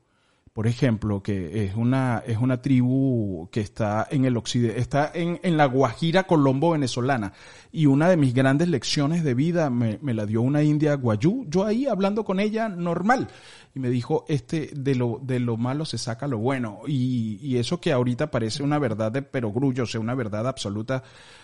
por 0.57 0.67
ejemplo, 0.67 1.23
que 1.23 1.67
es 1.67 1.77
una, 1.77 2.23
es 2.27 2.39
una 2.39 2.63
tribu 2.63 3.47
que 3.53 3.61
está 3.61 4.09
en 4.11 4.25
el 4.25 4.39
occidente, 4.39 4.81
está 4.81 5.11
en, 5.13 5.39
en 5.43 5.59
la 5.59 5.67
Guajira 5.67 6.23
colombo 6.27 6.71
venezolana. 6.71 7.35
Y 7.73 7.85
una 7.85 8.09
de 8.09 8.17
mis 8.17 8.33
grandes 8.33 8.69
lecciones 8.69 9.23
de 9.23 9.35
vida 9.35 9.69
me, 9.69 9.99
me 10.01 10.15
la 10.15 10.25
dio 10.25 10.41
una 10.41 10.63
india 10.63 10.95
guayú. 10.95 11.45
Yo 11.47 11.67
ahí 11.67 11.85
hablando 11.85 12.25
con 12.25 12.41
ella 12.41 12.71
normal. 12.71 13.29
Y 13.75 13.81
me 13.81 13.91
dijo, 13.91 14.25
este, 14.29 14.71
de 14.75 14.95
lo, 14.95 15.21
de 15.23 15.41
lo 15.41 15.59
malo 15.59 15.85
se 15.85 15.99
saca 15.99 16.27
lo 16.27 16.39
bueno. 16.39 16.81
Y, 16.87 17.39
y 17.43 17.59
eso 17.59 17.79
que 17.79 17.93
ahorita 17.93 18.31
parece 18.31 18.63
una 18.63 18.79
verdad 18.79 19.13
de 19.13 19.21
perogrullo, 19.21 19.83
o 19.83 19.87
sea, 19.87 20.01
una 20.01 20.15
verdad 20.15 20.49
absoluta, 20.49 21.03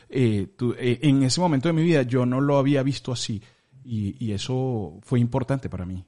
eh, 0.08 0.48
eh, 0.78 0.98
en 1.02 1.22
ese 1.22 1.38
momento 1.38 1.68
de 1.68 1.74
mi 1.74 1.82
vida 1.82 2.00
yo 2.00 2.24
no 2.24 2.40
lo 2.40 2.56
había 2.56 2.82
visto 2.82 3.12
así. 3.12 3.42
Y, 3.84 4.16
y 4.24 4.32
eso 4.32 5.00
fue 5.02 5.20
importante 5.20 5.68
para 5.68 5.84
mí. 5.84 6.02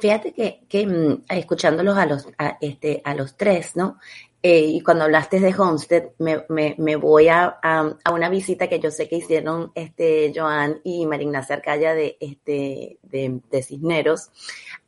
Fíjate 0.00 0.32
que, 0.32 0.62
que 0.68 0.86
mm, 0.86 1.24
escuchándolos 1.28 1.96
a 1.96 2.06
los, 2.06 2.26
a, 2.38 2.56
este, 2.60 3.02
a 3.04 3.14
los 3.14 3.36
tres, 3.36 3.76
¿no? 3.76 3.98
Eh, 4.42 4.64
y 4.66 4.80
cuando 4.80 5.04
hablaste 5.04 5.38
de 5.38 5.54
Homestead, 5.54 6.04
me, 6.18 6.46
me, 6.48 6.96
voy 6.96 7.28
a, 7.28 7.58
a, 7.62 8.10
una 8.10 8.30
visita 8.30 8.68
que 8.68 8.80
yo 8.80 8.90
sé 8.90 9.06
que 9.06 9.16
hicieron 9.16 9.70
este 9.74 10.32
Joan 10.34 10.80
y 10.82 11.06
Marignacia 11.06 11.56
Arcaya 11.56 11.92
de, 11.94 12.16
este, 12.20 12.98
de, 13.02 13.40
de 13.50 13.62
Cisneros 13.62 14.30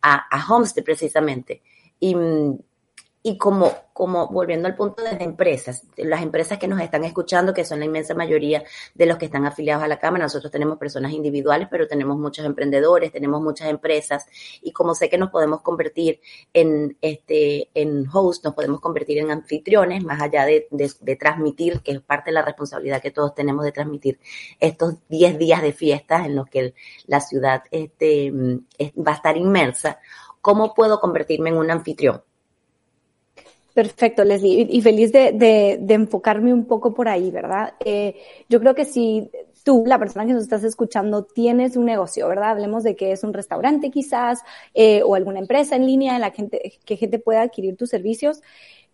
a, 0.01 0.27
a 0.31 0.47
Homestead 0.51 0.85
precisamente. 0.85 1.63
Y, 2.01 2.15
mm, 2.15 2.59
y 3.25 3.39
como, 3.39 3.73
como 3.93 4.27
volviendo 4.29 4.67
al 4.67 4.75
punto 4.75 5.03
de 5.03 5.13
las 5.13 5.21
empresas, 5.21 5.85
las 5.97 6.23
empresas 6.23 6.59
que 6.59 6.67
nos 6.67 6.81
están 6.81 7.05
escuchando, 7.05 7.55
que 7.55 7.65
son 7.65 7.79
la 7.79 7.85
inmensa 7.85 8.15
mayoría 8.15 8.65
de 8.95 9.07
los 9.07 9.17
que 9.17 9.27
están 9.27 9.47
afiliados 9.47 9.85
a 9.85 9.89
la 9.89 10.01
Cámara, 10.01 10.25
nosotros 10.25 10.51
tenemos 10.51 10.77
personas 10.77 11.13
individuales, 11.13 11.69
pero 11.71 11.87
tenemos 11.87 12.19
muchos 12.19 12.45
emprendedores, 12.45 13.13
tenemos 13.13 13.41
muchas 13.41 13.69
empresas, 13.69 14.27
y 14.61 14.73
como 14.73 14.97
sé 14.97 15.09
que 15.09 15.19
nos 15.19 15.31
podemos 15.31 15.63
convertir 15.63 16.21
en, 16.53 16.97
este, 17.01 17.71
en 17.75 18.07
host, 18.13 18.45
nos 18.45 18.55
podemos 18.55 18.81
convertir 18.81 19.19
en 19.19 19.31
anfitriones, 19.31 20.03
más 20.03 20.21
allá 20.21 20.45
de, 20.45 20.67
de, 20.71 21.17
transmitir, 21.17 21.81
que 21.81 21.93
es 21.93 22.01
parte 22.01 22.31
de 22.31 22.35
la 22.35 22.43
responsabilidad 22.43 23.01
que 23.01 23.13
todos 23.13 23.35
tenemos 23.35 23.65
de 23.65 23.71
transmitir 23.71 24.19
estos 24.59 24.97
10 25.09 25.39
días 25.39 25.63
de 25.63 25.73
fiestas 25.73 26.27
en 26.27 26.35
los 26.35 26.49
que 26.49 26.75
la 27.07 27.21
ciudad 27.21 27.63
este, 27.71 28.33
va 28.33 29.13
a 29.13 29.15
estar 29.15 29.37
inmersa, 29.37 30.01
¿cómo 30.41 30.75
puedo 30.75 30.99
convertirme 30.99 31.51
en 31.51 31.59
un 31.59 31.71
anfitrión? 31.71 32.23
Perfecto, 33.75 34.23
Leslie, 34.23 34.67
y 34.71 34.83
feliz 34.83 35.13
de, 35.13 35.81
enfocarme 35.89 36.53
un 36.53 36.67
poco 36.67 36.93
por 36.93 37.09
ahí, 37.09 37.31
¿verdad? 37.31 37.75
Eh, 37.85 38.17
yo 38.49 38.61
creo 38.61 38.75
que 38.75 38.85
si 38.85 39.31
tú, 39.63 39.85
la 39.87 39.99
persona 39.99 40.27
que 40.27 40.35
nos 40.35 40.43
estás 40.43 40.63
escuchando, 40.65 41.25
tienes 41.25 41.77
un 41.77 41.87
negocio, 41.87 42.29
¿verdad? 42.29 42.51
Hablemos 42.51 42.83
de 42.83 42.97
que 42.97 43.13
es 43.13 43.25
un 43.25 43.33
restaurante 43.33 43.91
quizás, 43.91 44.41
eh, 44.75 45.03
o 45.03 45.15
alguna 45.15 45.39
empresa 45.39 45.77
en 45.77 45.87
línea 45.87 46.15
en 46.15 46.21
la 46.21 46.33
gente, 46.33 46.81
que 46.85 46.97
gente 46.97 47.19
pueda 47.19 47.43
adquirir 47.43 47.77
tus 47.77 47.89
servicios. 47.89 48.43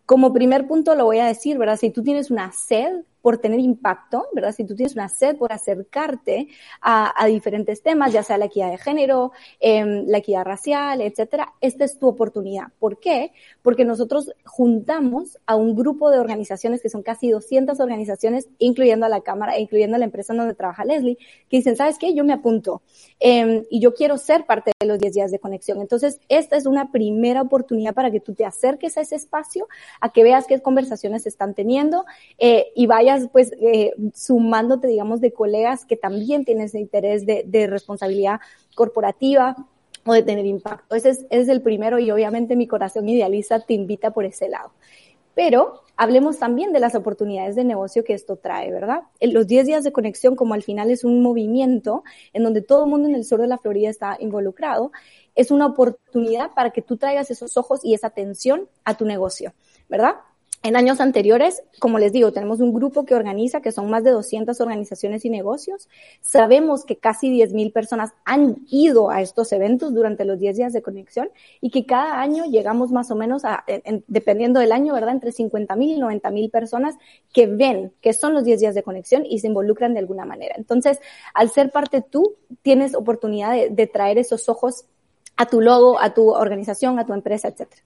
Como 0.07 0.33
primer 0.33 0.69
punto 0.69 0.95
lo 0.95 1.07
voy 1.07 1.19
a 1.19 1.27
decir, 1.27 1.59
¿verdad? 1.59 1.77
Si 1.77 1.91
tú 1.91 2.03
tienes 2.03 2.31
una 2.31 2.53
sed 2.53 3.03
por 3.29 3.37
tener 3.37 3.61
impacto, 3.61 4.27
¿verdad? 4.33 4.55
Si 4.55 4.65
tú 4.65 4.75
tienes 4.75 4.95
una 4.95 5.11
sed 5.11 5.37
por 5.37 5.53
acercarte 5.53 6.49
a, 6.81 7.13
a 7.15 7.27
diferentes 7.27 7.83
temas, 7.83 8.11
ya 8.11 8.23
sea 8.23 8.39
la 8.39 8.47
equidad 8.47 8.71
de 8.71 8.79
género, 8.79 9.33
eh, 9.61 9.85
la 10.07 10.17
equidad 10.17 10.47
racial, 10.47 11.03
etcétera, 11.03 11.53
esta 11.61 11.85
es 11.85 11.99
tu 11.99 12.09
oportunidad. 12.09 12.69
¿Por 12.79 13.01
qué? 13.01 13.33
Porque 13.61 13.85
nosotros 13.85 14.33
juntamos 14.47 15.37
a 15.45 15.57
un 15.57 15.77
grupo 15.77 16.11
de 16.11 16.19
organizaciones 16.21 16.81
que 16.81 16.89
son 16.89 17.03
casi 17.03 17.29
200 17.29 17.79
organizaciones, 17.81 18.49
incluyendo 18.59 19.05
a 19.05 19.11
la 19.11 19.21
Cámara 19.21 19.57
e 19.57 19.61
incluyendo 19.61 19.97
a 19.97 19.99
la 19.99 20.07
empresa 20.07 20.33
donde 20.33 20.55
trabaja 20.55 20.87
Leslie, 20.87 21.19
que 21.51 21.59
dicen, 21.59 21.77
¿sabes 21.77 21.99
qué? 21.99 22.15
Yo 22.15 22.25
me 22.25 22.33
apunto 22.33 22.81
eh, 23.21 23.67
y 23.69 23.79
yo 23.79 23.93
quiero 23.93 24.17
ser 24.17 24.47
parte 24.47 24.73
de 24.81 24.87
los 24.87 24.99
10 24.99 25.13
días 25.13 25.31
de 25.31 25.39
conexión. 25.39 25.83
Entonces, 25.83 26.19
esta 26.31 26.57
es 26.57 26.65
una 26.65 26.91
primera 26.93 27.43
oportunidad 27.43 27.93
para 27.93 28.11
que 28.11 28.21
tú 28.21 28.33
te 28.33 28.47
acerques 28.47 28.97
a 28.97 29.03
ese 29.03 29.17
espacio, 29.17 29.69
a 30.01 30.15
que 30.15 30.23
veas 30.23 30.47
qué 30.47 30.59
conversaciones 30.63 31.25
se 31.25 31.29
están 31.29 31.53
teniendo 31.53 32.07
eh, 32.39 32.69
y 32.75 32.87
vayas 32.87 33.18
pues 33.27 33.53
eh, 33.61 33.93
sumándote, 34.15 34.87
digamos, 34.87 35.21
de 35.21 35.33
colegas 35.33 35.85
que 35.85 35.97
también 35.97 36.45
tienen 36.45 36.67
ese 36.67 36.79
interés 36.79 37.27
de, 37.27 37.67
responsabilidad 37.67 38.41
corporativa 38.77 39.57
o 40.07 40.13
de 40.13 40.23
tener 40.23 40.47
impacto. 40.47 40.95
Ese 40.95 41.11
es, 41.11 41.19
ese 41.31 41.43
es 41.43 41.49
el 41.49 41.63
primero 41.63 41.99
y 41.99 42.11
obviamente 42.13 42.55
mi 42.55 42.69
corazón 42.69 43.09
idealista 43.09 43.61
te 43.61 43.75
invita 43.75 44.13
por 44.13 44.25
ese 44.25 44.49
lado. 44.49 44.71
Pero 45.35 45.83
hablemos 45.97 46.39
también 46.39 46.73
de 46.73 46.81
las 46.81 46.95
oportunidades 46.95 47.55
de 47.55 47.65
negocio 47.65 48.03
que 48.05 48.13
esto 48.15 48.37
trae, 48.37 48.73
¿verdad? 48.73 49.03
En 49.21 49.35
los 49.35 49.47
10 49.47 49.67
días 49.67 49.85
de 49.85 49.93
conexión, 49.93 50.35
como 50.35 50.55
al 50.55 50.63
final 50.63 50.91
es 50.91 51.05
un 51.05 51.23
movimiento 51.23 52.03
en 52.33 52.43
donde 52.43 52.63
todo 52.63 52.85
el 52.85 52.91
mundo 52.91 53.09
en 53.09 53.15
el 53.15 53.25
sur 53.25 53.41
de 53.41 53.47
la 53.47 53.59
Florida 53.59 53.89
está 53.91 54.17
involucrado, 54.19 54.91
es 55.37 55.53
una 55.53 55.67
oportunidad 55.67 56.53
para 56.55 56.71
que 56.71 56.83
tú 56.83 56.97
traigas 56.97 57.31
esos 57.31 57.57
ojos 57.57 57.85
y 57.85 57.95
esa 57.95 58.09
atención 58.09 58.69
a 58.85 58.97
tu 58.97 59.05
negocio, 59.05 59.53
¿verdad? 59.89 60.15
En 60.65 60.75
años 60.75 61.01
anteriores, 61.01 61.63
como 61.79 62.01
les 62.01 62.13
digo, 62.13 62.33
tenemos 62.33 62.59
un 62.59 62.75
grupo 62.75 63.05
que 63.05 63.15
organiza, 63.15 63.61
que 63.61 63.71
son 63.71 63.89
más 63.89 64.03
de 64.03 64.11
200 64.11 64.61
organizaciones 64.61 65.25
y 65.25 65.31
negocios. 65.31 65.89
Sabemos 66.21 66.85
que 66.85 66.97
casi 66.97 67.31
10.000 67.31 67.73
personas 67.73 68.13
han 68.25 68.57
ido 68.69 69.11
a 69.11 69.23
estos 69.23 69.53
eventos 69.53 69.95
durante 69.95 70.25
los 70.25 70.41
10 70.41 70.57
días 70.57 70.73
de 70.73 70.83
conexión 70.83 71.31
y 71.61 71.71
que 71.71 71.87
cada 71.87 72.21
año 72.21 72.45
llegamos 72.45 72.91
más 72.91 73.13
o 73.13 73.15
menos 73.15 73.45
a, 73.45 73.63
en, 73.69 74.05
dependiendo 74.09 74.59
del 74.59 74.73
año, 74.73 74.95
¿verdad? 74.95 75.13
Entre 75.15 75.31
50.000 75.31 75.81
y 75.81 76.01
90.000 76.01 76.51
personas 76.51 76.97
que 77.33 77.47
ven 77.47 77.93
que 78.01 78.13
son 78.13 78.35
los 78.35 78.45
10 78.45 78.59
días 78.59 78.75
de 78.75 78.83
conexión 78.83 79.25
y 79.25 79.39
se 79.39 79.47
involucran 79.47 79.95
de 79.95 80.01
alguna 80.01 80.25
manera. 80.25 80.57
Entonces, 80.59 80.99
al 81.35 81.51
ser 81.51 81.71
parte 81.71 82.03
tú, 82.03 82.35
tienes 82.63 82.97
oportunidad 82.97 83.55
de, 83.71 83.87
traer 83.87 84.19
esos 84.19 84.49
ojos 84.49 84.87
a 85.37 85.47
tu 85.47 85.61
logo, 85.61 86.01
a 86.01 86.15
tu 86.15 86.31
organización, 86.31 86.99
a 86.99 87.07
tu 87.07 87.13
empresa, 87.13 87.47
etcétera. 87.47 87.83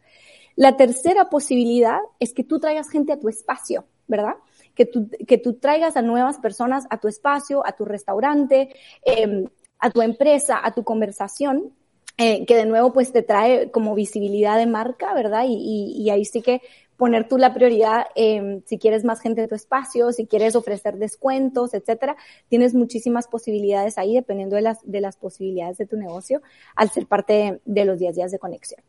La 0.57 0.77
tercera 0.77 1.31
posibilidad 1.31 1.99
es 2.21 2.33
que 2.35 2.45
tú 2.45 2.59
traigas 2.61 2.91
gente 2.91 3.13
a 3.13 3.19
tu 3.19 3.29
espacio, 3.29 3.85
¿verdad? 4.07 4.35
Que 4.75 4.87
tú, 4.87 5.09
que 5.27 5.39
tú 5.39 5.55
traigas 5.55 5.97
a 5.97 6.03
nuevas 6.03 6.39
personas 6.39 6.87
a 6.91 6.99
tu 6.99 7.09
espacio, 7.09 7.67
a 7.67 7.73
tu 7.73 7.85
restaurante, 7.85 8.75
eh, 9.05 9.45
a 9.79 9.91
tu 9.91 10.03
empresa, 10.03 10.61
a 10.63 10.73
tu 10.73 10.85
conversación, 10.85 11.73
eh, 12.19 12.45
que 12.47 12.57
de 12.57 12.67
nuevo 12.67 12.93
pues 12.93 13.13
te 13.13 13.23
trae 13.23 13.71
como 13.71 13.95
visibilidad 13.95 14.59
de 14.59 14.67
marca, 14.67 15.15
¿verdad? 15.15 15.45
Y, 15.49 15.55
y, 15.55 16.03
y 16.03 16.11
ahí 16.11 16.25
sí 16.25 16.43
que 16.43 16.61
poner 17.03 17.27
tú 17.27 17.37
la 17.37 17.53
prioridad, 17.53 18.07
eh, 18.15 18.63
si 18.67 18.79
quieres 18.79 19.03
más 19.03 19.21
gente 19.21 19.43
en 19.43 19.49
tu 19.49 19.57
espacio, 19.57 20.13
si 20.13 20.27
quieres 20.27 20.55
ofrecer 20.55 20.99
descuentos, 20.99 21.75
etcétera, 21.75 22.17
tienes 22.49 22.75
muchísimas 22.75 23.27
posibilidades 23.27 23.99
ahí 23.99 24.15
dependiendo 24.15 24.55
de 24.55 24.63
las, 24.63 24.79
de 24.85 25.01
las 25.01 25.17
posibilidades 25.17 25.79
de 25.79 25.87
tu 25.87 25.97
negocio 25.97 26.43
al 26.77 26.91
ser 26.91 27.07
parte 27.07 27.33
de, 27.33 27.61
de 27.65 27.85
los 27.87 27.99
10 27.99 28.15
días 28.15 28.31
de 28.31 28.39
conexión. 28.39 28.81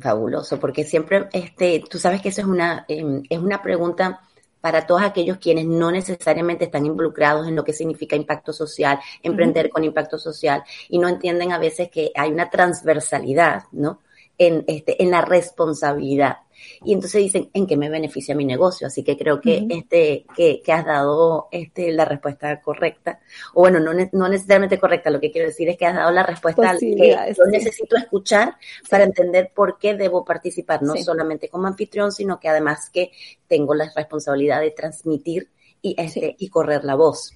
Fabuloso, 0.00 0.58
porque 0.58 0.84
siempre, 0.84 1.28
este, 1.32 1.84
tú 1.88 1.98
sabes 1.98 2.20
que 2.20 2.30
eso 2.30 2.40
es 2.40 2.46
una, 2.46 2.84
eh, 2.88 3.22
es 3.28 3.38
una 3.38 3.62
pregunta 3.62 4.20
para 4.60 4.86
todos 4.86 5.02
aquellos 5.02 5.36
quienes 5.36 5.66
no 5.66 5.90
necesariamente 5.90 6.64
están 6.64 6.86
involucrados 6.86 7.46
en 7.46 7.54
lo 7.54 7.64
que 7.64 7.74
significa 7.74 8.16
impacto 8.16 8.52
social, 8.52 8.98
emprender 9.22 9.66
uh 9.66 9.68
-huh. 9.68 9.72
con 9.72 9.84
impacto 9.84 10.18
social, 10.18 10.62
y 10.88 10.98
no 10.98 11.06
entienden 11.06 11.52
a 11.52 11.58
veces 11.58 11.90
que 11.90 12.10
hay 12.14 12.30
una 12.30 12.48
transversalidad, 12.48 13.64
¿no? 13.72 14.00
En, 14.38 14.64
este, 14.66 15.02
en 15.02 15.10
la 15.10 15.20
responsabilidad. 15.20 16.38
Y 16.84 16.92
entonces 16.92 17.20
dicen, 17.20 17.50
¿en 17.52 17.66
qué 17.66 17.76
me 17.76 17.90
beneficia 17.90 18.34
mi 18.34 18.44
negocio? 18.44 18.86
Así 18.86 19.02
que 19.02 19.16
creo 19.16 19.40
que, 19.40 19.66
este, 19.68 20.24
que, 20.36 20.62
que, 20.62 20.72
has 20.72 20.84
dado 20.84 21.48
este, 21.50 21.92
la 21.92 22.04
respuesta 22.04 22.60
correcta. 22.60 23.20
O 23.54 23.60
bueno, 23.60 23.80
no, 23.80 23.92
no 24.12 24.28
necesariamente 24.28 24.78
correcta, 24.78 25.10
lo 25.10 25.20
que 25.20 25.30
quiero 25.30 25.48
decir 25.48 25.68
es 25.68 25.76
que 25.76 25.86
has 25.86 25.94
dado 25.94 26.10
la 26.10 26.22
respuesta 26.22 26.76
que 26.78 27.16
yo 27.36 27.44
necesito 27.50 27.96
escuchar 27.96 28.56
para 28.88 29.04
entender 29.04 29.50
por 29.54 29.78
qué 29.78 29.94
debo 29.94 30.24
participar, 30.24 30.82
no 30.82 30.96
solamente 30.96 31.48
como 31.48 31.66
anfitrión, 31.66 32.12
sino 32.12 32.40
que 32.40 32.48
además 32.48 32.90
que 32.90 33.10
tengo 33.46 33.74
la 33.74 33.92
responsabilidad 33.94 34.60
de 34.60 34.70
transmitir 34.70 35.50
y, 35.82 35.94
este, 35.98 36.34
y 36.38 36.48
correr 36.48 36.84
la 36.84 36.94
voz. 36.94 37.32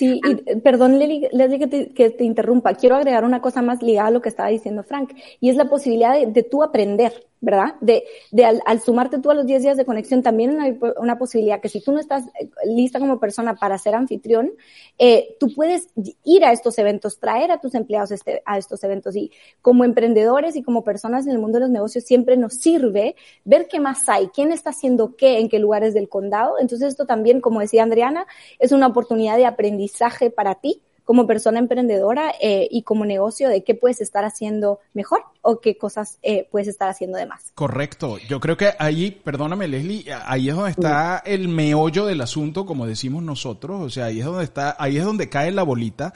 Sí, 0.00 0.18
y, 0.24 0.50
ah. 0.50 0.58
perdón, 0.64 0.98
Leslie, 0.98 1.58
que, 1.58 1.66
te, 1.66 1.88
que, 1.92 2.08
te, 2.08 2.24
interrumpa. 2.24 2.72
Quiero 2.72 2.96
agregar 2.96 3.22
una 3.22 3.42
cosa 3.42 3.60
más 3.60 3.82
ligada 3.82 4.08
a 4.08 4.10
lo 4.10 4.22
que 4.22 4.30
estaba 4.30 4.48
diciendo 4.48 4.82
Frank, 4.82 5.12
y 5.40 5.50
es 5.50 5.56
la 5.56 5.68
posibilidad 5.68 6.14
de, 6.14 6.24
de 6.24 6.42
tú 6.42 6.62
aprender. 6.62 7.12
¿Verdad? 7.40 7.74
De, 7.80 8.04
de 8.30 8.44
al, 8.44 8.62
al, 8.66 8.80
sumarte 8.80 9.18
tú 9.18 9.30
a 9.30 9.34
los 9.34 9.46
10 9.46 9.62
días 9.62 9.76
de 9.76 9.86
conexión, 9.86 10.22
también 10.22 10.60
hay 10.60 10.78
una 10.98 11.18
posibilidad 11.18 11.60
que 11.60 11.70
si 11.70 11.80
tú 11.80 11.92
no 11.92 11.98
estás 11.98 12.24
eh, 12.38 12.50
lista 12.66 12.98
como 12.98 13.18
persona 13.18 13.54
para 13.54 13.78
ser 13.78 13.94
anfitrión, 13.94 14.52
eh, 14.98 15.36
tú 15.40 15.54
puedes 15.54 15.88
ir 16.24 16.44
a 16.44 16.52
estos 16.52 16.78
eventos, 16.78 17.18
traer 17.18 17.50
a 17.50 17.58
tus 17.58 17.74
empleados 17.74 18.10
este, 18.10 18.42
a 18.44 18.58
estos 18.58 18.84
eventos. 18.84 19.16
Y 19.16 19.30
como 19.62 19.84
emprendedores 19.84 20.54
y 20.56 20.62
como 20.62 20.84
personas 20.84 21.26
en 21.26 21.32
el 21.32 21.38
mundo 21.38 21.58
de 21.58 21.64
los 21.64 21.70
negocios, 21.70 22.04
siempre 22.04 22.36
nos 22.36 22.54
sirve 22.54 23.16
ver 23.44 23.68
qué 23.68 23.80
más 23.80 24.08
hay, 24.08 24.28
quién 24.28 24.52
está 24.52 24.70
haciendo 24.70 25.16
qué, 25.16 25.38
en 25.38 25.48
qué 25.48 25.58
lugares 25.58 25.94
del 25.94 26.08
condado. 26.08 26.58
Entonces 26.60 26.88
esto 26.88 27.06
también, 27.06 27.40
como 27.40 27.60
decía 27.60 27.84
Adriana, 27.84 28.26
es 28.58 28.72
una 28.72 28.86
oportunidad 28.86 29.36
de 29.36 29.46
aprendizaje 29.46 30.30
para 30.30 30.56
ti 30.56 30.82
como 31.04 31.26
persona 31.26 31.58
emprendedora 31.58 32.32
eh, 32.40 32.68
y 32.70 32.82
como 32.82 33.04
negocio 33.04 33.48
de 33.48 33.64
qué 33.64 33.74
puedes 33.74 34.00
estar 34.00 34.24
haciendo 34.24 34.80
mejor 34.94 35.22
o 35.42 35.60
qué 35.60 35.76
cosas 35.76 36.18
eh, 36.22 36.48
puedes 36.50 36.68
estar 36.68 36.88
haciendo 36.88 37.18
de 37.18 37.26
más. 37.26 37.52
Correcto. 37.54 38.18
Yo 38.28 38.40
creo 38.40 38.56
que 38.56 38.72
ahí, 38.78 39.10
perdóname 39.10 39.68
Leslie, 39.68 40.06
ahí 40.26 40.48
es 40.48 40.54
donde 40.54 40.70
está 40.70 41.22
el 41.24 41.48
meollo 41.48 42.06
del 42.06 42.20
asunto, 42.20 42.66
como 42.66 42.86
decimos 42.86 43.22
nosotros. 43.22 43.80
O 43.80 43.90
sea, 43.90 44.06
ahí 44.06 44.20
es 44.20 44.24
donde 44.24 44.44
está, 44.44 44.76
ahí 44.78 44.98
es 44.98 45.04
donde 45.04 45.28
cae 45.28 45.50
la 45.50 45.62
bolita, 45.62 46.12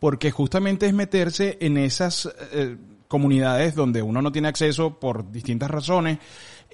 porque 0.00 0.30
justamente 0.30 0.86
es 0.86 0.94
meterse 0.94 1.56
en 1.60 1.78
esas 1.78 2.28
eh, 2.52 2.76
comunidades 3.08 3.74
donde 3.74 4.02
uno 4.02 4.22
no 4.22 4.32
tiene 4.32 4.48
acceso 4.48 4.98
por 4.98 5.30
distintas 5.30 5.70
razones 5.70 6.18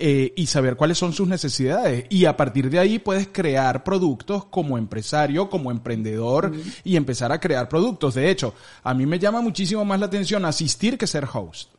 eh, 0.02 0.32
y 0.34 0.46
saber 0.46 0.76
cuáles 0.76 0.96
son 0.96 1.12
sus 1.12 1.28
necesidades. 1.28 2.06
Y 2.08 2.24
a 2.24 2.36
partir 2.36 2.70
de 2.70 2.78
ahí 2.78 2.98
puedes 2.98 3.28
crear 3.28 3.84
productos 3.84 4.46
como 4.46 4.78
empresario, 4.78 5.50
como 5.50 5.70
emprendedor 5.70 6.52
y 6.82 6.96
empezar 6.96 7.30
a 7.32 7.38
crear 7.38 7.68
productos. 7.68 8.14
De 8.14 8.30
hecho, 8.30 8.54
a 8.82 8.94
mí 8.94 9.04
me 9.04 9.18
llama 9.18 9.42
muchísimo 9.42 9.84
más 9.84 10.00
la 10.00 10.06
atención 10.06 10.46
asistir 10.46 10.96
que 10.96 11.06
ser 11.06 11.28
host. 11.30 11.70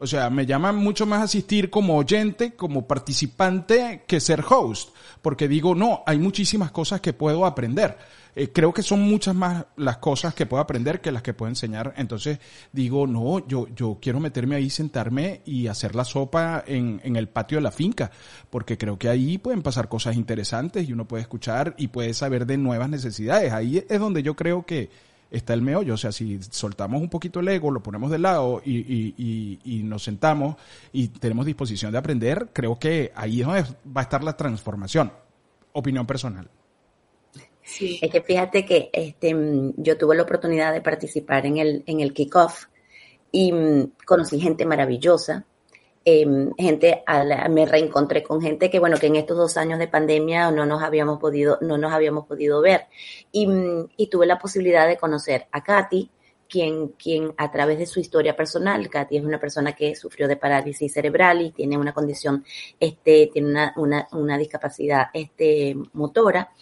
O 0.00 0.06
sea, 0.08 0.28
me 0.30 0.44
llama 0.44 0.72
mucho 0.72 1.06
más 1.06 1.22
asistir 1.22 1.70
como 1.70 1.96
oyente, 1.96 2.56
como 2.56 2.88
participante, 2.88 4.02
que 4.08 4.18
ser 4.18 4.44
host. 4.50 4.88
Porque 5.22 5.46
digo, 5.46 5.76
no, 5.76 6.02
hay 6.04 6.18
muchísimas 6.18 6.72
cosas 6.72 7.00
que 7.00 7.12
puedo 7.12 7.46
aprender. 7.46 7.96
Eh, 8.34 8.50
creo 8.50 8.72
que 8.72 8.82
son 8.82 9.00
muchas 9.00 9.34
más 9.34 9.66
las 9.76 9.98
cosas 9.98 10.34
que 10.34 10.46
puedo 10.46 10.62
aprender 10.62 11.00
que 11.00 11.12
las 11.12 11.22
que 11.22 11.34
puedo 11.34 11.50
enseñar. 11.50 11.92
Entonces 11.96 12.38
digo, 12.72 13.06
no, 13.06 13.46
yo, 13.46 13.68
yo 13.74 13.98
quiero 14.00 14.20
meterme 14.20 14.56
ahí, 14.56 14.70
sentarme 14.70 15.42
y 15.44 15.66
hacer 15.66 15.94
la 15.94 16.04
sopa 16.04 16.64
en, 16.66 17.00
en 17.04 17.16
el 17.16 17.28
patio 17.28 17.58
de 17.58 17.62
la 17.62 17.70
finca, 17.70 18.10
porque 18.50 18.78
creo 18.78 18.98
que 18.98 19.08
ahí 19.08 19.38
pueden 19.38 19.62
pasar 19.62 19.88
cosas 19.88 20.16
interesantes 20.16 20.88
y 20.88 20.92
uno 20.92 21.06
puede 21.06 21.22
escuchar 21.22 21.74
y 21.76 21.88
puede 21.88 22.14
saber 22.14 22.46
de 22.46 22.56
nuevas 22.56 22.88
necesidades. 22.88 23.52
Ahí 23.52 23.84
es 23.88 24.00
donde 24.00 24.22
yo 24.22 24.34
creo 24.34 24.64
que 24.64 24.88
está 25.32 25.54
el 25.54 25.62
meollo. 25.62 25.94
O 25.94 25.98
sea, 25.98 26.12
si 26.12 26.38
soltamos 26.50 27.00
un 27.00 27.08
poquito 27.08 27.40
el 27.40 27.48
ego, 27.48 27.70
lo 27.70 27.82
ponemos 27.82 28.10
de 28.10 28.18
lado 28.18 28.62
y, 28.64 28.78
y, 28.78 29.14
y, 29.16 29.60
y, 29.64 29.82
nos 29.82 30.04
sentamos 30.04 30.56
y 30.92 31.08
tenemos 31.08 31.46
disposición 31.46 31.90
de 31.90 31.98
aprender, 31.98 32.50
creo 32.52 32.78
que 32.78 33.12
ahí 33.16 33.40
es 33.40 33.46
donde 33.46 33.62
va 33.84 34.02
a 34.02 34.04
estar 34.04 34.22
la 34.22 34.36
transformación. 34.36 35.12
Opinión 35.72 36.06
personal. 36.06 36.48
Es 38.02 38.10
que 38.10 38.22
fíjate 38.22 38.64
que 38.64 38.90
este, 38.92 39.34
yo 39.76 39.96
tuve 39.96 40.16
la 40.16 40.22
oportunidad 40.24 40.72
de 40.72 40.80
participar 40.80 41.46
en 41.46 41.58
el, 41.58 41.84
en 41.86 42.00
el 42.00 42.12
kickoff 42.12 42.66
y 43.30 43.52
mm, 43.52 43.92
conocí 44.04 44.40
gente 44.40 44.66
maravillosa. 44.66 45.44
Em, 46.04 46.52
gente, 46.58 47.04
me 47.50 47.64
reencontré 47.64 48.24
con 48.24 48.40
gente 48.42 48.68
que, 48.68 48.80
bueno, 48.80 48.96
que 48.98 49.06
en 49.06 49.16
estos 49.16 49.36
dos 49.36 49.56
años 49.56 49.78
de 49.78 49.86
pandemia 49.86 50.50
no 50.50 50.66
nos 50.66 50.82
habíamos 50.82 51.20
podido, 51.20 51.58
no 51.60 51.78
nos 51.78 51.92
habíamos 51.92 52.26
podido 52.26 52.60
ver. 52.60 52.86
Y, 53.30 53.46
mm, 53.46 53.90
y 53.96 54.08
tuve 54.08 54.26
la 54.26 54.38
posibilidad 54.38 54.88
de 54.88 54.96
conocer 54.96 55.46
a 55.52 55.62
Katy, 55.62 56.10
quien, 56.52 56.88
quien 56.88 57.32
a 57.38 57.50
través 57.50 57.78
de 57.78 57.86
su 57.86 57.98
historia 57.98 58.36
personal, 58.36 58.90
Katy 58.90 59.16
es 59.16 59.24
una 59.24 59.40
persona 59.40 59.72
que 59.72 59.96
sufrió 59.96 60.28
de 60.28 60.36
parálisis 60.36 60.92
cerebral 60.92 61.40
y 61.40 61.50
tiene 61.50 61.78
una 61.78 61.94
condición, 61.94 62.44
este, 62.78 63.30
tiene 63.32 63.48
una, 63.48 63.72
una, 63.76 64.06
una 64.12 64.36
discapacidad, 64.36 65.06
este, 65.14 65.74
motora, 65.94 66.52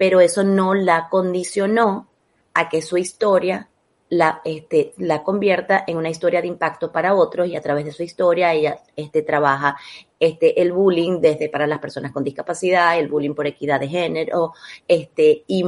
pero 0.00 0.22
eso 0.22 0.42
no 0.44 0.72
la 0.72 1.10
condicionó 1.10 2.08
a 2.54 2.70
que 2.70 2.80
su 2.80 2.96
historia 2.96 3.68
la, 4.08 4.40
este, 4.46 4.94
la 4.96 5.22
convierta 5.22 5.84
en 5.86 5.98
una 5.98 6.08
historia 6.08 6.40
de 6.40 6.46
impacto 6.46 6.90
para 6.90 7.14
otros 7.14 7.48
y 7.48 7.54
a 7.54 7.60
través 7.60 7.84
de 7.84 7.92
su 7.92 8.02
historia 8.02 8.54
ella 8.54 8.78
este, 8.96 9.20
trabaja 9.20 9.76
este, 10.18 10.62
el 10.62 10.72
bullying 10.72 11.20
desde 11.20 11.50
para 11.50 11.66
las 11.66 11.80
personas 11.80 12.12
con 12.12 12.24
discapacidad, 12.24 12.98
el 12.98 13.08
bullying 13.08 13.34
por 13.34 13.46
equidad 13.46 13.78
de 13.78 13.88
género, 13.88 14.54
este, 14.88 15.44
y, 15.46 15.66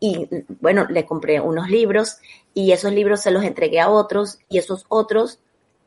y 0.00 0.26
bueno, 0.58 0.86
le 0.88 1.04
compré 1.04 1.38
unos 1.38 1.68
libros 1.68 2.16
y 2.54 2.72
esos 2.72 2.94
libros 2.94 3.20
se 3.20 3.30
los 3.30 3.44
entregué 3.44 3.78
a 3.78 3.90
otros 3.90 4.38
y 4.48 4.56
esos 4.56 4.86
otros 4.88 5.38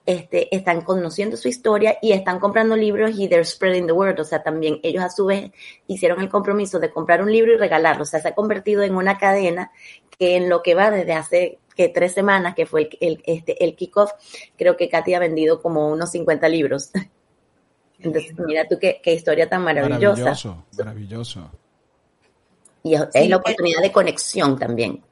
este, 0.08 0.56
están 0.56 0.82
conociendo 0.82 1.36
su 1.36 1.50
historia 1.50 1.98
y 2.02 2.14
están 2.14 2.40
comprando 2.40 2.78
libros 2.78 3.12
y 3.20 3.28
they're 3.28 3.44
spreading 3.44 3.86
the 3.86 3.92
word. 3.92 4.18
O 4.22 4.24
sea, 4.24 4.42
también 4.42 4.80
ellos 4.82 5.04
a 5.04 5.10
su 5.10 5.26
vez 5.26 5.52
hicieron 5.86 6.22
el 6.22 6.30
compromiso 6.30 6.80
de 6.80 6.90
comprar 6.90 7.22
un 7.22 7.30
libro 7.30 7.54
y 7.54 7.58
regalarlo. 7.58 8.04
O 8.04 8.06
sea, 8.06 8.22
se 8.22 8.30
ha 8.30 8.34
convertido 8.34 8.84
en 8.84 8.96
una 8.96 9.18
cadena 9.18 9.70
que 10.18 10.38
en 10.38 10.48
lo 10.48 10.64
que 10.64 10.76
va 10.76 10.90
desde 10.92 11.12
hace 11.12 11.60
que 11.76 11.90
tres 11.90 12.14
semanas, 12.14 12.56
que 12.56 12.66
fue 12.66 12.84
el, 12.84 12.98
el, 13.02 13.24
este, 13.26 13.64
el 13.64 13.76
kickoff, 13.76 14.12
creo 14.58 14.78
que 14.78 14.88
Katy 14.88 15.14
ha 15.14 15.20
vendido 15.20 15.62
como 15.62 15.90
unos 15.90 16.10
50 16.12 16.48
libros. 16.48 16.90
Entonces, 18.00 18.34
mira 18.40 18.66
tú 18.66 18.78
qué, 18.80 19.02
qué 19.04 19.14
historia 19.14 19.50
tan 19.50 19.62
maravillosa. 19.62 20.22
Maravilloso, 20.22 20.66
maravilloso. 20.78 21.52
Y 22.84 22.94
es, 22.96 23.30
la 23.30 23.38
oportunidad 23.38 23.82
de 23.82 23.92
conexión 23.92 24.58
también. 24.58 25.04